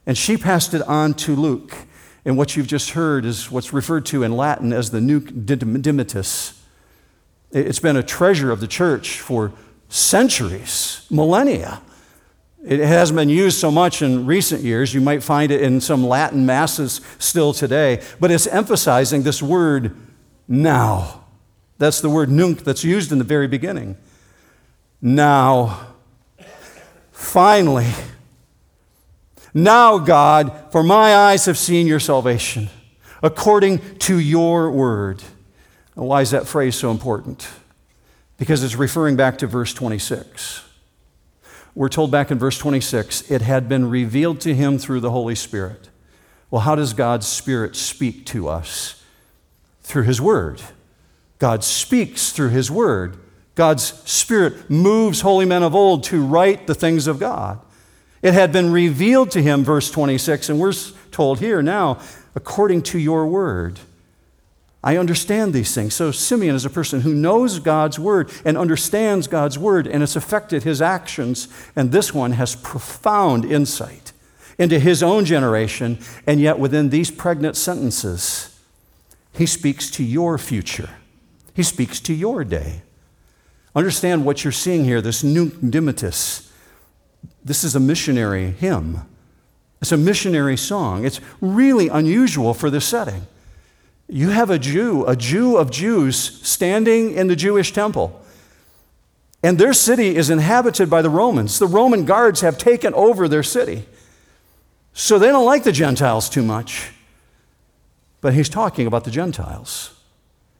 And 0.04 0.18
she 0.18 0.36
passed 0.36 0.74
it 0.74 0.82
on 0.82 1.14
to 1.14 1.36
Luke. 1.36 1.86
And 2.26 2.36
what 2.36 2.56
you've 2.56 2.66
just 2.66 2.90
heard 2.90 3.24
is 3.24 3.52
what's 3.52 3.72
referred 3.72 4.04
to 4.06 4.24
in 4.24 4.36
Latin 4.36 4.72
as 4.72 4.90
the 4.90 5.00
Nunc 5.00 5.30
Dimittis. 5.30 6.58
It's 7.52 7.78
been 7.78 7.96
a 7.96 8.02
treasure 8.02 8.50
of 8.50 8.58
the 8.58 8.66
church 8.66 9.20
for 9.20 9.52
centuries, 9.88 11.06
millennia. 11.08 11.80
It 12.66 12.80
hasn't 12.80 13.16
been 13.16 13.28
used 13.28 13.58
so 13.58 13.70
much 13.70 14.02
in 14.02 14.26
recent 14.26 14.62
years. 14.62 14.92
You 14.92 15.00
might 15.00 15.22
find 15.22 15.52
it 15.52 15.62
in 15.62 15.80
some 15.80 16.04
Latin 16.04 16.44
masses 16.44 17.00
still 17.20 17.52
today, 17.52 18.02
but 18.18 18.32
it's 18.32 18.48
emphasizing 18.48 19.22
this 19.22 19.40
word 19.40 19.96
now. 20.48 21.22
That's 21.78 22.00
the 22.00 22.10
word 22.10 22.28
nunc 22.28 22.64
that's 22.64 22.82
used 22.82 23.12
in 23.12 23.18
the 23.18 23.24
very 23.24 23.46
beginning. 23.46 23.96
Now, 25.00 25.94
finally, 27.12 27.92
now, 29.56 29.96
God, 29.96 30.52
for 30.70 30.82
my 30.82 31.16
eyes 31.16 31.46
have 31.46 31.56
seen 31.56 31.86
your 31.86 31.98
salvation 31.98 32.68
according 33.22 33.78
to 34.00 34.18
your 34.18 34.70
word. 34.70 35.22
why 35.94 36.20
is 36.20 36.32
that 36.32 36.46
phrase 36.46 36.76
so 36.76 36.90
important? 36.90 37.48
Because 38.36 38.62
it's 38.62 38.76
referring 38.76 39.16
back 39.16 39.38
to 39.38 39.46
verse 39.46 39.72
26. 39.72 40.62
We're 41.74 41.88
told 41.88 42.10
back 42.10 42.30
in 42.30 42.38
verse 42.38 42.58
26, 42.58 43.30
it 43.30 43.40
had 43.40 43.66
been 43.66 43.88
revealed 43.88 44.42
to 44.42 44.54
him 44.54 44.76
through 44.76 45.00
the 45.00 45.10
Holy 45.10 45.34
Spirit. 45.34 45.88
Well, 46.50 46.60
how 46.60 46.74
does 46.74 46.92
God's 46.92 47.26
Spirit 47.26 47.76
speak 47.76 48.26
to 48.26 48.48
us? 48.48 49.02
Through 49.80 50.02
his 50.02 50.20
word. 50.20 50.60
God 51.38 51.64
speaks 51.64 52.30
through 52.30 52.50
his 52.50 52.70
word. 52.70 53.16
God's 53.54 53.84
Spirit 54.10 54.68
moves 54.68 55.22
holy 55.22 55.46
men 55.46 55.62
of 55.62 55.74
old 55.74 56.04
to 56.04 56.22
write 56.22 56.66
the 56.66 56.74
things 56.74 57.06
of 57.06 57.18
God. 57.18 57.58
It 58.26 58.34
had 58.34 58.50
been 58.50 58.72
revealed 58.72 59.30
to 59.30 59.40
him, 59.40 59.62
verse 59.62 59.88
26, 59.88 60.48
and 60.48 60.58
we're 60.58 60.72
told 61.12 61.38
here 61.38 61.62
now, 61.62 62.00
according 62.34 62.82
to 62.82 62.98
your 62.98 63.24
word. 63.24 63.78
I 64.82 64.96
understand 64.96 65.52
these 65.52 65.72
things. 65.72 65.94
So 65.94 66.10
Simeon 66.10 66.56
is 66.56 66.64
a 66.64 66.70
person 66.70 67.02
who 67.02 67.14
knows 67.14 67.60
God's 67.60 68.00
word 68.00 68.32
and 68.44 68.58
understands 68.58 69.28
God's 69.28 69.60
word, 69.60 69.86
and 69.86 70.02
it's 70.02 70.16
affected 70.16 70.64
his 70.64 70.82
actions. 70.82 71.46
And 71.76 71.92
this 71.92 72.12
one 72.12 72.32
has 72.32 72.56
profound 72.56 73.44
insight 73.44 74.10
into 74.58 74.80
his 74.80 75.04
own 75.04 75.24
generation, 75.24 75.96
and 76.26 76.40
yet 76.40 76.58
within 76.58 76.90
these 76.90 77.12
pregnant 77.12 77.54
sentences, 77.54 78.58
he 79.34 79.46
speaks 79.46 79.88
to 79.92 80.02
your 80.02 80.36
future. 80.36 80.90
He 81.54 81.62
speaks 81.62 82.00
to 82.00 82.12
your 82.12 82.42
day. 82.42 82.82
Understand 83.76 84.24
what 84.24 84.42
you're 84.42 84.50
seeing 84.50 84.84
here, 84.84 85.00
this 85.00 85.22
Nunc 85.22 85.54
Dimittis. 85.60 86.45
This 87.44 87.64
is 87.64 87.74
a 87.74 87.80
missionary 87.80 88.50
hymn. 88.50 89.02
It's 89.80 89.92
a 89.92 89.96
missionary 89.96 90.56
song. 90.56 91.04
It's 91.04 91.20
really 91.40 91.88
unusual 91.88 92.54
for 92.54 92.70
this 92.70 92.84
setting. 92.84 93.26
You 94.08 94.30
have 94.30 94.50
a 94.50 94.58
Jew, 94.58 95.04
a 95.06 95.16
Jew 95.16 95.56
of 95.56 95.70
Jews, 95.70 96.16
standing 96.16 97.12
in 97.12 97.26
the 97.26 97.36
Jewish 97.36 97.72
temple. 97.72 98.22
And 99.42 99.58
their 99.58 99.72
city 99.72 100.16
is 100.16 100.30
inhabited 100.30 100.88
by 100.88 101.02
the 101.02 101.10
Romans. 101.10 101.58
The 101.58 101.66
Roman 101.66 102.04
guards 102.04 102.40
have 102.40 102.58
taken 102.58 102.94
over 102.94 103.28
their 103.28 103.42
city. 103.42 103.86
So 104.92 105.18
they 105.18 105.28
don't 105.28 105.44
like 105.44 105.64
the 105.64 105.72
Gentiles 105.72 106.28
too 106.28 106.42
much. 106.42 106.92
But 108.20 108.34
he's 108.34 108.48
talking 108.48 108.86
about 108.86 109.04
the 109.04 109.10
Gentiles 109.10 109.94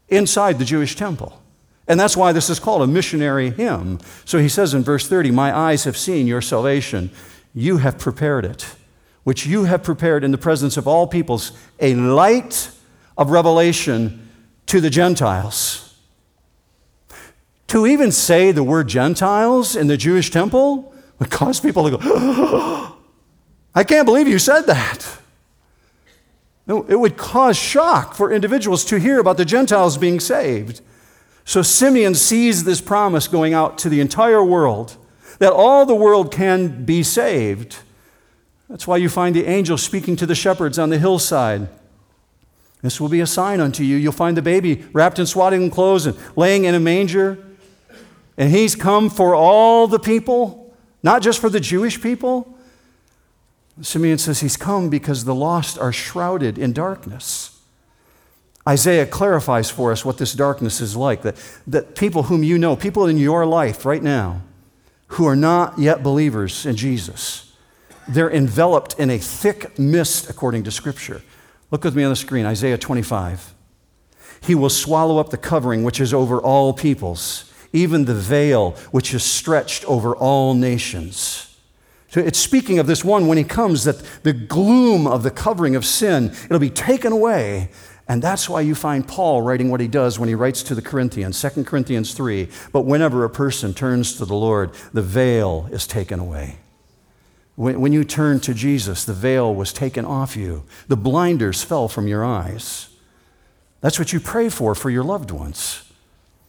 inside 0.09 0.59
the 0.59 0.65
Jewish 0.65 0.95
temple. 0.95 1.43
And 1.89 2.01
that's 2.01 2.17
why 2.17 2.33
this 2.33 2.51
is 2.51 2.59
called 2.59 2.83
a 2.83 2.87
missionary 2.87 3.51
hymn. 3.51 4.01
So 4.25 4.39
he 4.39 4.49
says 4.49 4.75
in 4.75 4.83
verse 4.83 5.09
30, 5.09 5.31
My 5.31 5.57
eyes 5.57 5.85
have 5.85 5.97
seen 5.97 6.27
your 6.27 6.43
salvation. 6.43 7.11
You 7.55 7.79
have 7.79 7.99
prepared 7.99 8.45
it, 8.45 8.67
which 9.25 9.47
you 9.47 9.65
have 9.65 9.83
prepared 9.83 10.25
in 10.25 10.33
the 10.33 10.39
presence 10.39 10.77
of 10.77 10.89
all 10.89 11.07
peoples, 11.07 11.53
a 11.79 11.95
light 11.95 12.71
of 13.17 13.31
revelation 13.31 14.29
to 14.67 14.81
the 14.81 14.91
Gentiles. 14.91 15.95
To 17.69 17.87
even 17.87 18.13
say 18.13 18.53
the 18.53 18.65
word 18.65 18.89
Gentiles 18.89 19.75
in 19.75 19.87
the 19.87 19.97
Jewish 19.97 20.31
temple 20.31 20.93
would 21.19 21.31
cause 21.31 21.61
people 21.61 21.89
to 21.89 21.97
go, 21.97 22.97
I 23.75 23.85
can't 23.85 24.07
believe 24.07 24.29
you 24.29 24.39
said 24.39 24.63
that. 24.63 25.19
No, 26.67 26.85
it 26.89 26.99
would 26.99 27.17
cause 27.17 27.57
shock 27.57 28.15
for 28.15 28.33
individuals 28.33 28.85
to 28.87 28.99
hear 28.99 29.21
about 29.21 29.37
the 29.37 29.45
Gentiles 29.45 29.97
being 29.97 30.19
saved. 30.19 30.81
So 31.47 31.63
Simeon 31.63 32.17
sees 32.17 32.65
this 32.65 32.81
promise 32.81 33.29
going 33.29 33.55
out 33.55 33.79
to 33.79 33.89
the 33.89 34.01
entire 34.01 34.45
world 34.45 34.97
that 35.39 35.53
all 35.53 35.87
the 35.87 35.95
world 35.95 36.33
can 36.33 36.85
be 36.85 37.05
saved. 37.05 37.79
That's 38.69 38.87
why 38.87 38.97
you 38.97 39.09
find 39.09 39.35
the 39.35 39.47
angel 39.47 39.79
speaking 39.79 40.17
to 40.17 40.27
the 40.27 40.35
shepherds 40.35 40.77
on 40.77 40.91
the 40.91 40.99
hillside. 40.99 41.69
This 42.83 43.01
will 43.01 43.09
be 43.09 43.21
a 43.21 43.29
sign 43.29 43.61
unto 43.61 43.85
you. 43.85 43.95
You'll 43.95 44.11
find 44.11 44.37
the 44.37 44.43
baby 44.43 44.85
wrapped 44.93 45.21
in 45.21 45.27
swaddling 45.27 45.71
clothes 45.71 46.05
and 46.07 46.19
laying 46.35 46.65
in 46.65 46.75
a 46.75 46.81
manger. 46.81 47.39
And 48.37 48.51
he's 48.51 48.75
come 48.75 49.09
for 49.09 49.37
all 49.37 49.87
the 49.87 50.01
people, 50.01 50.75
not 51.05 51.23
just 51.23 51.41
for 51.41 51.49
the 51.49 51.61
Jewish 51.61 52.03
people. 52.03 52.59
Simeon 53.81 54.19
says 54.19 54.41
he's 54.41 54.57
come 54.57 54.91
because 54.91 55.25
the 55.25 55.35
lost 55.35 55.79
are 55.79 55.93
shrouded 55.93 56.59
in 56.59 56.73
darkness. 56.73 57.56
Isaiah 58.69 59.07
clarifies 59.07 59.71
for 59.71 59.93
us 59.93 60.05
what 60.05 60.19
this 60.19 60.33
darkness 60.33 60.81
is 60.81 60.97
like 60.97 61.23
that, 61.23 61.37
that 61.67 61.95
people 61.95 62.25
whom 62.25 62.43
you 62.43 62.59
know, 62.59 62.75
people 62.75 63.07
in 63.07 63.17
your 63.17 63.47
life 63.47 63.85
right 63.87 64.03
now, 64.03 64.43
who 65.09 65.27
are 65.27 65.37
not 65.37 65.79
yet 65.79 66.03
believers 66.03 66.67
in 66.67 66.75
Jesus, 66.75 67.53
they're 68.09 68.31
enveloped 68.31 68.99
in 68.99 69.11
a 69.11 69.19
thick 69.19 69.79
mist, 69.79 70.29
according 70.29 70.65
to 70.65 70.71
Scripture. 70.71 71.23
Look 71.71 71.85
with 71.85 71.97
me 71.97 72.05
on 72.05 72.11
the 72.11 72.17
screen, 72.17 72.47
Isaiah 72.47 72.79
25. 72.79 73.55
He 74.43 74.55
will 74.55 74.71
swallow 74.71 75.19
up 75.19 75.31
the 75.31 75.37
covering 75.37 75.83
which 75.83 76.01
is 76.01 76.15
over 76.15 76.41
all 76.41 76.73
peoples, 76.73 77.53
even 77.73 78.05
the 78.05 78.15
veil 78.15 78.73
which 78.91 79.15
is 79.15 79.23
stretched 79.23 79.85
over 79.85 80.15
all 80.15 80.55
nations. 80.55 81.57
So 82.09 82.21
it's 82.21 82.39
speaking 82.39 82.79
of 82.79 82.87
this 82.87 83.05
one 83.05 83.27
when 83.27 83.39
he 83.39 83.45
comes 83.45 83.85
that 83.85 83.99
the 84.23 84.33
gloom 84.33 85.07
of 85.07 85.23
the 85.23 85.31
covering 85.31 85.75
of 85.75 85.85
sin, 85.85 86.33
it'll 86.45 86.59
be 86.59 86.71
taken 86.71 87.13
away. 87.13 87.71
And 88.09 88.23
that's 88.23 88.49
why 88.49 88.61
you 88.61 88.75
find 88.75 89.07
Paul 89.07 89.43
writing 89.43 89.71
what 89.71 89.81
he 89.81 89.89
does 89.89 90.19
when 90.19 90.29
he 90.29 90.35
writes 90.35 90.63
to 90.65 90.75
the 90.75 90.83
Corinthians, 90.83 91.41
2 91.41 91.65
Corinthians 91.65 92.15
3. 92.15 92.49
But 92.73 92.83
whenever 92.83 93.25
a 93.25 93.31
person 93.31 93.75
turns 93.75 94.17
to 94.17 94.25
the 94.25 94.35
Lord, 94.35 94.71
the 94.93 95.03
veil 95.03 95.69
is 95.73 95.87
taken 95.87 96.21
away. 96.21 96.59
When, 97.57 97.93
you 97.93 98.05
turned 98.05 98.43
to 98.45 98.55
Jesus, 98.55 99.05
the 99.05 99.15
veil 99.15 99.53
was 99.55 99.73
taken 99.73 100.05
off 100.05 100.37
you, 100.37 100.65
the 100.89 100.97
blinders 100.97 101.65
fell 101.65 101.89
from 101.89 102.07
your 102.07 102.23
eyes. 102.23 102.91
That's 103.81 103.99
what 103.99 104.13
you 104.13 104.21
pray 104.21 104.51
for 104.51 104.75
for 104.75 104.91
your 104.91 105.05
loved 105.05 105.31
ones, 105.31 105.91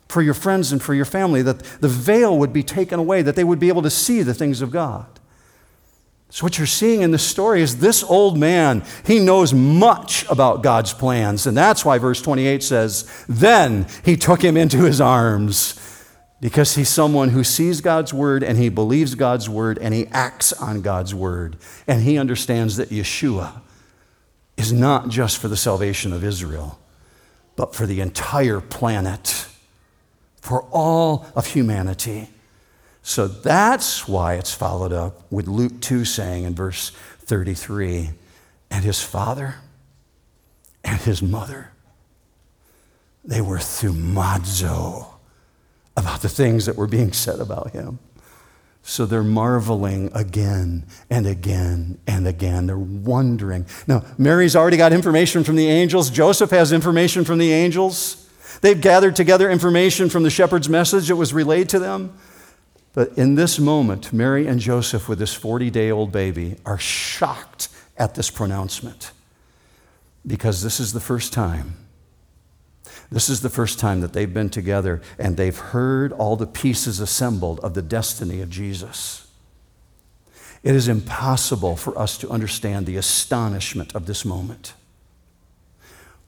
for 0.10 0.22
your 0.22 0.34
friends 0.34 0.74
and 0.74 0.82
for 0.82 0.94
your 0.94 1.06
family, 1.06 1.42
that 1.44 1.60
the 1.60 1.88
veil 1.88 2.38
would 2.38 2.52
be 2.52 2.62
taken 2.62 3.00
away, 3.00 3.22
that 3.22 3.38
they 3.38 3.46
would 3.46 3.60
be 3.60 3.70
able 3.70 3.84
to 3.84 3.90
see 3.90 4.22
the 4.22 4.34
things 4.34 4.62
of 4.62 4.70
God. 4.70 5.06
So, 6.30 6.44
what 6.44 6.58
you're 6.58 6.68
seeing 6.68 7.02
in 7.02 7.12
this 7.12 7.26
story 7.26 7.62
is 7.62 7.78
this 7.78 8.04
old 8.04 8.38
man, 8.38 8.84
he 9.06 9.20
knows 9.20 9.54
much 9.54 10.26
about 10.30 10.62
God's 10.62 10.94
plans. 10.94 11.48
And 11.48 11.56
that's 11.56 11.86
why 11.86 11.98
verse 12.00 12.22
28 12.22 12.62
says, 12.62 13.26
Then 13.30 13.88
he 14.04 14.18
took 14.18 14.42
him 14.42 14.58
into 14.58 14.84
his 14.84 15.00
arms 15.00 15.80
because 16.42 16.76
he's 16.76 16.90
someone 16.90 17.30
who 17.30 17.44
sees 17.44 17.82
God's 17.82 18.14
word 18.14 18.44
and 18.44 18.58
he 18.58 18.70
believes 18.70 19.16
God's 19.16 19.50
word 19.50 19.80
and 19.80 19.94
he 19.94 20.08
acts 20.08 20.52
on 20.54 20.82
God's 20.82 21.16
word. 21.16 21.56
And 21.88 22.02
he 22.02 22.18
understands 22.18 22.76
that 22.78 22.90
Yeshua 22.90 23.62
is 24.58 24.74
not 24.74 25.08
just 25.08 25.38
for 25.38 25.48
the 25.48 25.58
salvation 25.58 26.12
of 26.12 26.24
Israel, 26.24 26.78
but 27.56 27.74
for 27.74 27.86
the 27.86 28.02
entire 28.02 28.60
planet, 28.60 29.48
for 30.42 30.64
all 30.72 31.26
of 31.36 31.48
humanity. 31.48 32.30
So 33.08 33.30
that's 33.30 34.06
why 34.06 34.34
it's 34.34 34.54
followed 34.54 34.92
up 34.92 35.32
with 35.32 35.48
Luke 35.48 35.80
2 35.80 36.04
saying 36.04 36.44
in 36.44 36.54
verse 36.54 36.90
33 37.20 38.10
and 38.70 38.84
his 38.84 39.02
father 39.02 39.56
and 40.84 41.00
his 41.00 41.22
mother, 41.22 41.72
they 43.24 43.40
were 43.40 43.60
thaumazo 43.60 45.06
about 45.96 46.22
the 46.22 46.28
things 46.28 46.66
that 46.66 46.76
were 46.76 46.86
being 46.86 47.14
said 47.14 47.40
about 47.40 47.72
him. 47.72 48.00
So 48.84 49.06
they're 49.06 49.24
marveling 49.24 50.12
again 50.14 50.86
and 51.10 51.26
again 51.26 52.00
and 52.08 52.28
again. 52.28 52.68
They're 52.68 52.78
wondering. 52.78 53.68
Now, 53.88 54.04
Mary's 54.18 54.54
already 54.54 54.76
got 54.76 54.92
information 54.92 55.46
from 55.46 55.56
the 55.56 55.70
angels. 55.70 56.10
Joseph 56.10 56.50
has 56.50 56.74
information 56.74 57.24
from 57.24 57.38
the 57.38 57.54
angels. 57.54 58.30
They've 58.60 58.80
gathered 58.80 59.16
together 59.16 59.50
information 59.50 60.10
from 60.10 60.24
the 60.24 60.30
shepherd's 60.30 60.68
message 60.68 61.08
that 61.08 61.16
was 61.16 61.34
relayed 61.34 61.70
to 61.70 61.80
them. 61.80 62.12
But 62.98 63.16
in 63.16 63.36
this 63.36 63.60
moment, 63.60 64.12
Mary 64.12 64.48
and 64.48 64.60
Joseph, 64.60 65.08
with 65.08 65.20
this 65.20 65.32
40 65.32 65.70
day 65.70 65.92
old 65.92 66.12
baby, 66.12 66.56
are 66.66 66.80
shocked 66.80 67.70
at 67.96 68.16
this 68.16 68.32
pronouncement 68.32 69.12
because 70.26 70.64
this 70.64 70.80
is 70.80 70.94
the 70.94 71.00
first 71.00 71.32
time 71.32 71.76
this 73.12 73.30
is 73.30 73.42
the 73.42 73.52
first 73.52 73.78
time 73.78 74.02
that 74.02 74.14
they've 74.14 74.34
been 74.34 74.50
together 74.50 75.04
and 75.20 75.38
they've 75.38 75.56
heard 75.58 76.12
all 76.12 76.36
the 76.36 76.48
pieces 76.48 77.00
assembled 77.00 77.60
of 77.60 77.76
the 77.76 77.84
destiny 77.84 78.42
of 78.42 78.50
Jesus. 78.50 79.28
It 80.64 80.74
is 80.74 80.88
impossible 80.88 81.76
for 81.76 81.96
us 82.00 82.18
to 82.18 82.30
understand 82.32 82.88
the 82.88 82.98
astonishment 82.98 83.94
of 83.94 84.08
this 84.08 84.26
moment. 84.26 84.74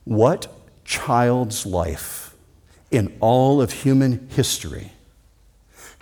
What 0.04 0.46
child's 0.84 1.66
life 1.66 2.32
in 2.92 3.16
all 3.18 3.60
of 3.60 3.72
human 3.72 4.28
history 4.30 4.92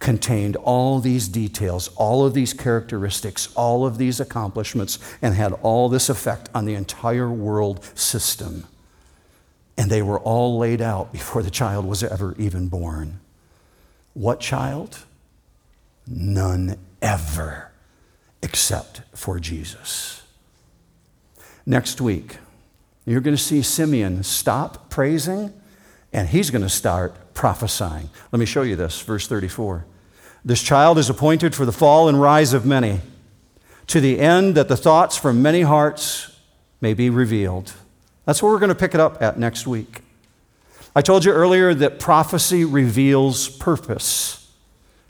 contained 0.01 0.57
all 0.57 1.01
these 1.01 1.29
details, 1.29 1.89
all 1.97 2.25
of 2.25 2.35
these 2.35 2.53
characteristics, 2.53 3.53
all 3.55 3.85
of 3.85 3.99
these 3.99 4.21
accomplishments, 4.21 4.99
and 5.21 5.35
had 5.35 5.53
all 5.63 5.89
this 5.89 6.09
effect 6.09 6.49
on 6.55 6.65
the 6.65 6.75
entire 6.75 7.31
world 7.31 7.85
system. 7.95 8.65
And 9.77 9.91
they 9.91 10.03
were 10.03 10.21
all 10.21 10.59
laid 10.59 10.81
out 10.81 11.13
before 11.13 11.43
the 11.43 11.51
child 11.51 11.85
was 11.85 12.03
ever 12.03 12.35
even 12.39 12.69
born. 12.69 13.21
What 14.15 14.41
child? 14.41 15.05
None 16.07 16.77
ever, 17.03 17.71
except 18.43 19.03
for 19.15 19.39
Jesus. 19.39 20.23
Next 21.67 22.01
week, 22.01 22.39
you're 23.05 23.21
going 23.21 23.37
to 23.37 23.43
see 23.43 23.63
Simeon 23.63 24.23
stop 24.23 24.91
praising 24.91 25.53
and 26.13 26.29
he's 26.29 26.51
going 26.51 26.63
to 26.63 26.69
start 26.69 27.28
prophesying. 27.39 28.11
Let 28.33 28.41
me 28.41 28.47
show 28.47 28.63
you 28.63 28.75
this, 28.75 29.01
verse 29.01 29.29
34. 29.29 29.87
This 30.45 30.61
child 30.61 30.99
is 30.99 31.09
appointed 31.09 31.55
for 31.55 31.65
the 31.65 31.73
fall 31.73 32.09
and 32.09 32.21
rise 32.21 32.53
of 32.53 32.67
many, 32.67 33.01
to 33.87 34.01
the 34.01 34.19
end 34.19 34.57
that 34.57 34.67
the 34.67 34.77
thoughts 34.77 35.17
from 35.17 35.41
many 35.41 35.61
hearts 35.63 36.37
may 36.81 36.95
be 36.95 37.09
revealed. 37.09 37.75
That's 38.25 38.43
where 38.43 38.51
we're 38.51 38.59
going 38.59 38.71
to 38.71 38.75
pick 38.75 38.93
it 38.93 38.99
up 38.99 39.23
at 39.23 39.39
next 39.39 39.69
week. 39.69 40.01
I 40.97 41.01
told 41.01 41.25
you 41.25 41.31
earlier 41.31 41.75
that 41.75 42.01
prophecy 42.01 42.65
reveals 42.65 43.49
purpose. 43.49 44.53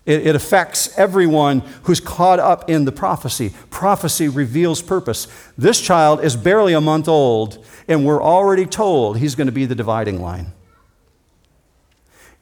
It, 0.05 0.27
it, 0.27 0.37
affects 0.37 0.99
everyone 0.99 1.61
who's 1.85 2.01
caught 2.01 2.41
up 2.41 2.69
in 2.69 2.85
the 2.85 2.93
prophecy. 2.93 3.55
Prophecy 3.71 4.29
reveals 4.29 4.83
purpose. 4.83 5.29
This 5.57 5.81
child 5.81 6.23
is 6.23 6.37
barely 6.37 6.75
a 6.75 6.81
month 6.83 7.09
old, 7.09 7.65
and 7.89 8.05
we're 8.05 8.23
already 8.23 8.67
told 8.67 9.17
he's 9.17 9.35
going 9.35 9.47
to 9.47 9.53
be 9.53 9.65
the 9.65 9.75
dividing 9.75 10.21
line. 10.21 10.53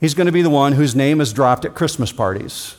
He's 0.01 0.15
going 0.15 0.27
to 0.27 0.33
be 0.33 0.43
the 0.43 0.51
one 0.51 0.73
whose 0.73 0.95
name 0.95 1.21
is 1.21 1.33
dropped 1.33 1.65
at 1.65 1.75
Christmas 1.75 2.13
parties. 2.13 2.77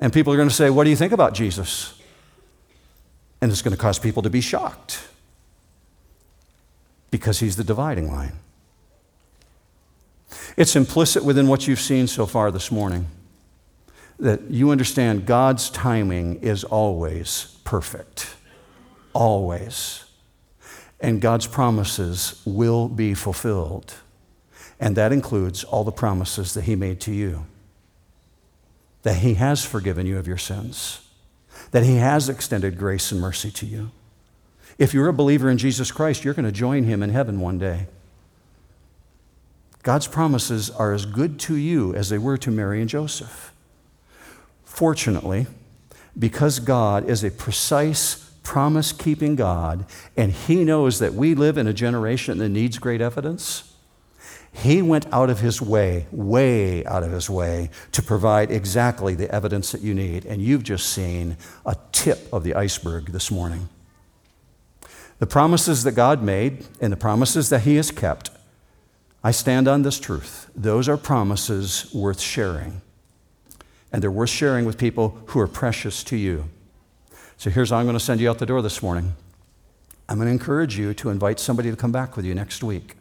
And 0.00 0.12
people 0.12 0.32
are 0.32 0.36
going 0.36 0.48
to 0.48 0.54
say, 0.54 0.70
What 0.70 0.84
do 0.84 0.90
you 0.90 0.96
think 0.96 1.12
about 1.12 1.34
Jesus? 1.34 1.94
And 3.40 3.50
it's 3.50 3.62
going 3.62 3.76
to 3.76 3.80
cause 3.80 3.98
people 3.98 4.22
to 4.22 4.30
be 4.30 4.40
shocked 4.40 5.06
because 7.10 7.40
he's 7.40 7.56
the 7.56 7.64
dividing 7.64 8.10
line. 8.12 8.34
It's 10.56 10.76
implicit 10.76 11.24
within 11.24 11.48
what 11.48 11.66
you've 11.66 11.80
seen 11.80 12.06
so 12.06 12.26
far 12.26 12.50
this 12.50 12.70
morning 12.70 13.06
that 14.18 14.50
you 14.50 14.70
understand 14.70 15.26
God's 15.26 15.70
timing 15.70 16.36
is 16.42 16.62
always 16.64 17.56
perfect. 17.64 18.34
Always. 19.14 20.04
And 21.00 21.20
God's 21.20 21.46
promises 21.46 22.42
will 22.44 22.88
be 22.88 23.14
fulfilled. 23.14 23.94
And 24.80 24.96
that 24.96 25.12
includes 25.12 25.62
all 25.62 25.84
the 25.84 25.92
promises 25.92 26.54
that 26.54 26.64
He 26.64 26.74
made 26.74 27.00
to 27.02 27.12
you 27.12 27.46
that 29.02 29.18
He 29.18 29.34
has 29.34 29.64
forgiven 29.64 30.06
you 30.06 30.18
of 30.18 30.26
your 30.26 30.36
sins, 30.36 31.00
that 31.70 31.84
He 31.84 31.96
has 31.96 32.28
extended 32.28 32.78
grace 32.78 33.12
and 33.12 33.20
mercy 33.20 33.50
to 33.50 33.66
you. 33.66 33.90
If 34.78 34.94
you're 34.94 35.08
a 35.08 35.12
believer 35.12 35.50
in 35.50 35.58
Jesus 35.58 35.90
Christ, 35.90 36.24
you're 36.24 36.34
going 36.34 36.46
to 36.46 36.52
join 36.52 36.84
Him 36.84 37.02
in 37.02 37.10
heaven 37.10 37.40
one 37.40 37.58
day. 37.58 37.86
God's 39.82 40.06
promises 40.06 40.70
are 40.70 40.92
as 40.92 41.06
good 41.06 41.38
to 41.40 41.54
you 41.54 41.94
as 41.94 42.10
they 42.10 42.18
were 42.18 42.36
to 42.38 42.50
Mary 42.50 42.80
and 42.80 42.90
Joseph. 42.90 43.52
Fortunately, 44.64 45.46
because 46.18 46.58
God 46.58 47.08
is 47.08 47.24
a 47.24 47.30
precise, 47.30 48.30
promise 48.42 48.92
keeping 48.92 49.36
God, 49.36 49.86
and 50.16 50.32
He 50.32 50.64
knows 50.64 50.98
that 50.98 51.14
we 51.14 51.34
live 51.34 51.56
in 51.56 51.66
a 51.66 51.72
generation 51.72 52.38
that 52.38 52.50
needs 52.50 52.78
great 52.78 53.00
evidence, 53.00 53.69
he 54.52 54.82
went 54.82 55.06
out 55.12 55.30
of 55.30 55.40
his 55.40 55.62
way, 55.62 56.06
way 56.10 56.84
out 56.84 57.02
of 57.02 57.12
his 57.12 57.30
way, 57.30 57.70
to 57.92 58.02
provide 58.02 58.50
exactly 58.50 59.14
the 59.14 59.32
evidence 59.32 59.72
that 59.72 59.80
you 59.80 59.94
need. 59.94 60.24
And 60.26 60.42
you've 60.42 60.64
just 60.64 60.88
seen 60.92 61.36
a 61.64 61.76
tip 61.92 62.32
of 62.32 62.42
the 62.42 62.54
iceberg 62.54 63.06
this 63.12 63.30
morning. 63.30 63.68
The 65.18 65.26
promises 65.26 65.84
that 65.84 65.92
God 65.92 66.22
made 66.22 66.66
and 66.80 66.92
the 66.92 66.96
promises 66.96 67.50
that 67.50 67.60
He 67.60 67.76
has 67.76 67.90
kept, 67.90 68.30
I 69.22 69.30
stand 69.30 69.68
on 69.68 69.82
this 69.82 70.00
truth. 70.00 70.50
Those 70.56 70.88
are 70.88 70.96
promises 70.96 71.92
worth 71.94 72.20
sharing. 72.20 72.80
And 73.92 74.02
they're 74.02 74.10
worth 74.10 74.30
sharing 74.30 74.64
with 74.64 74.78
people 74.78 75.18
who 75.26 75.40
are 75.40 75.46
precious 75.46 76.02
to 76.04 76.16
you. 76.16 76.48
So 77.36 77.50
here's 77.50 77.70
how 77.70 77.76
I'm 77.76 77.86
going 77.86 77.94
to 77.94 78.00
send 78.00 78.20
you 78.20 78.30
out 78.30 78.38
the 78.38 78.46
door 78.46 78.62
this 78.62 78.82
morning. 78.82 79.14
I'm 80.08 80.16
going 80.16 80.26
to 80.26 80.32
encourage 80.32 80.78
you 80.78 80.94
to 80.94 81.10
invite 81.10 81.38
somebody 81.38 81.70
to 81.70 81.76
come 81.76 81.92
back 81.92 82.16
with 82.16 82.24
you 82.24 82.34
next 82.34 82.62
week 82.62 82.96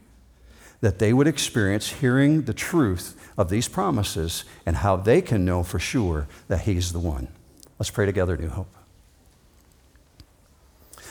that 0.81 0.99
they 0.99 1.13
would 1.13 1.27
experience 1.27 1.89
hearing 1.89 2.43
the 2.43 2.53
truth 2.53 3.31
of 3.37 3.49
these 3.49 3.67
promises 3.67 4.45
and 4.65 4.77
how 4.77 4.95
they 4.95 5.21
can 5.21 5.45
know 5.45 5.63
for 5.63 5.79
sure 5.79 6.27
that 6.47 6.61
He's 6.61 6.93
the 6.93 6.99
one. 6.99 7.27
Let's 7.77 7.89
pray 7.89 8.05
together, 8.05 8.37
New 8.37 8.49
Hope. 8.49 8.73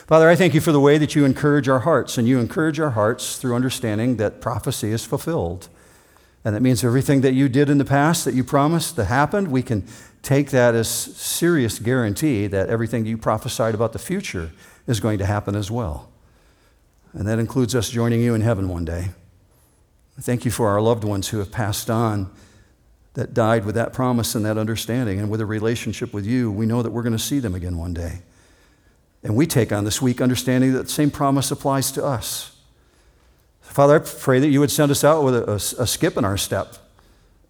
Father, 0.08 0.28
I 0.28 0.36
thank 0.36 0.54
you 0.54 0.62
for 0.62 0.72
the 0.72 0.80
way 0.80 0.96
that 0.96 1.14
you 1.14 1.26
encourage 1.26 1.68
our 1.68 1.80
hearts, 1.80 2.16
and 2.16 2.26
you 2.26 2.38
encourage 2.38 2.80
our 2.80 2.90
hearts 2.90 3.36
through 3.36 3.54
understanding 3.54 4.16
that 4.16 4.40
prophecy 4.40 4.90
is 4.90 5.04
fulfilled. 5.04 5.68
And 6.44 6.56
that 6.56 6.62
means 6.62 6.82
everything 6.82 7.20
that 7.20 7.34
you 7.34 7.48
did 7.48 7.68
in 7.68 7.76
the 7.76 7.84
past 7.84 8.24
that 8.24 8.32
you 8.32 8.42
promised 8.42 8.96
that 8.96 9.04
happened, 9.04 9.48
we 9.48 9.62
can 9.62 9.86
take 10.22 10.50
that 10.50 10.74
as 10.74 10.88
serious 10.88 11.78
guarantee 11.78 12.46
that 12.46 12.70
everything 12.70 13.04
you 13.04 13.18
prophesied 13.18 13.74
about 13.74 13.92
the 13.92 13.98
future 13.98 14.50
is 14.86 14.98
going 14.98 15.18
to 15.18 15.26
happen 15.26 15.54
as 15.54 15.70
well. 15.70 16.10
And 17.12 17.28
that 17.28 17.38
includes 17.38 17.74
us 17.74 17.90
joining 17.90 18.22
you 18.22 18.34
in 18.34 18.40
heaven 18.40 18.68
one 18.68 18.86
day. 18.86 19.10
Thank 20.20 20.44
you 20.44 20.50
for 20.50 20.68
our 20.68 20.80
loved 20.80 21.04
ones 21.04 21.28
who 21.28 21.38
have 21.38 21.52
passed 21.52 21.88
on 21.88 22.30
that 23.14 23.34
died 23.34 23.64
with 23.64 23.74
that 23.76 23.92
promise 23.92 24.34
and 24.34 24.44
that 24.44 24.58
understanding 24.58 25.18
and 25.18 25.30
with 25.30 25.40
a 25.40 25.46
relationship 25.46 26.12
with 26.12 26.26
you. 26.26 26.50
We 26.50 26.66
know 26.66 26.82
that 26.82 26.90
we're 26.90 27.02
going 27.02 27.16
to 27.16 27.18
see 27.18 27.38
them 27.38 27.54
again 27.54 27.78
one 27.78 27.94
day. 27.94 28.22
And 29.22 29.36
we 29.36 29.46
take 29.46 29.72
on 29.72 29.84
this 29.84 30.00
week 30.00 30.20
understanding 30.20 30.72
that 30.72 30.84
the 30.84 30.88
same 30.88 31.10
promise 31.10 31.50
applies 31.50 31.90
to 31.92 32.04
us. 32.04 32.56
Father, 33.60 33.96
I 33.96 33.98
pray 33.98 34.40
that 34.40 34.48
you 34.48 34.60
would 34.60 34.70
send 34.70 34.90
us 34.90 35.04
out 35.04 35.22
with 35.22 35.34
a, 35.36 35.50
a, 35.50 35.82
a 35.82 35.86
skip 35.86 36.16
in 36.16 36.24
our 36.24 36.36
step, 36.36 36.76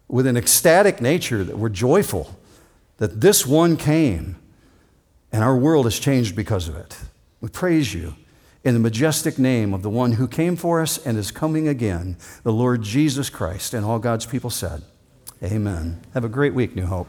with 0.08 0.26
an 0.26 0.36
ecstatic 0.36 1.00
nature 1.00 1.44
that 1.44 1.58
we're 1.58 1.68
joyful 1.68 2.38
that 2.98 3.20
this 3.20 3.46
one 3.46 3.76
came 3.76 4.36
and 5.32 5.44
our 5.44 5.56
world 5.56 5.86
has 5.86 5.98
changed 5.98 6.34
because 6.34 6.68
of 6.68 6.76
it. 6.76 6.98
We 7.40 7.48
praise 7.48 7.94
you 7.94 8.14
in 8.64 8.74
the 8.74 8.80
majestic 8.80 9.38
name 9.38 9.72
of 9.72 9.82
the 9.82 9.90
one 9.90 10.12
who 10.12 10.26
came 10.26 10.56
for 10.56 10.80
us 10.80 10.98
and 10.98 11.16
is 11.16 11.30
coming 11.30 11.68
again, 11.68 12.16
the 12.42 12.52
Lord 12.52 12.82
Jesus 12.82 13.30
Christ. 13.30 13.74
And 13.74 13.84
all 13.84 13.98
God's 13.98 14.26
people 14.26 14.50
said, 14.50 14.82
Amen. 15.42 16.00
Have 16.14 16.24
a 16.24 16.28
great 16.28 16.54
week, 16.54 16.74
New 16.74 16.86
Hope. 16.86 17.08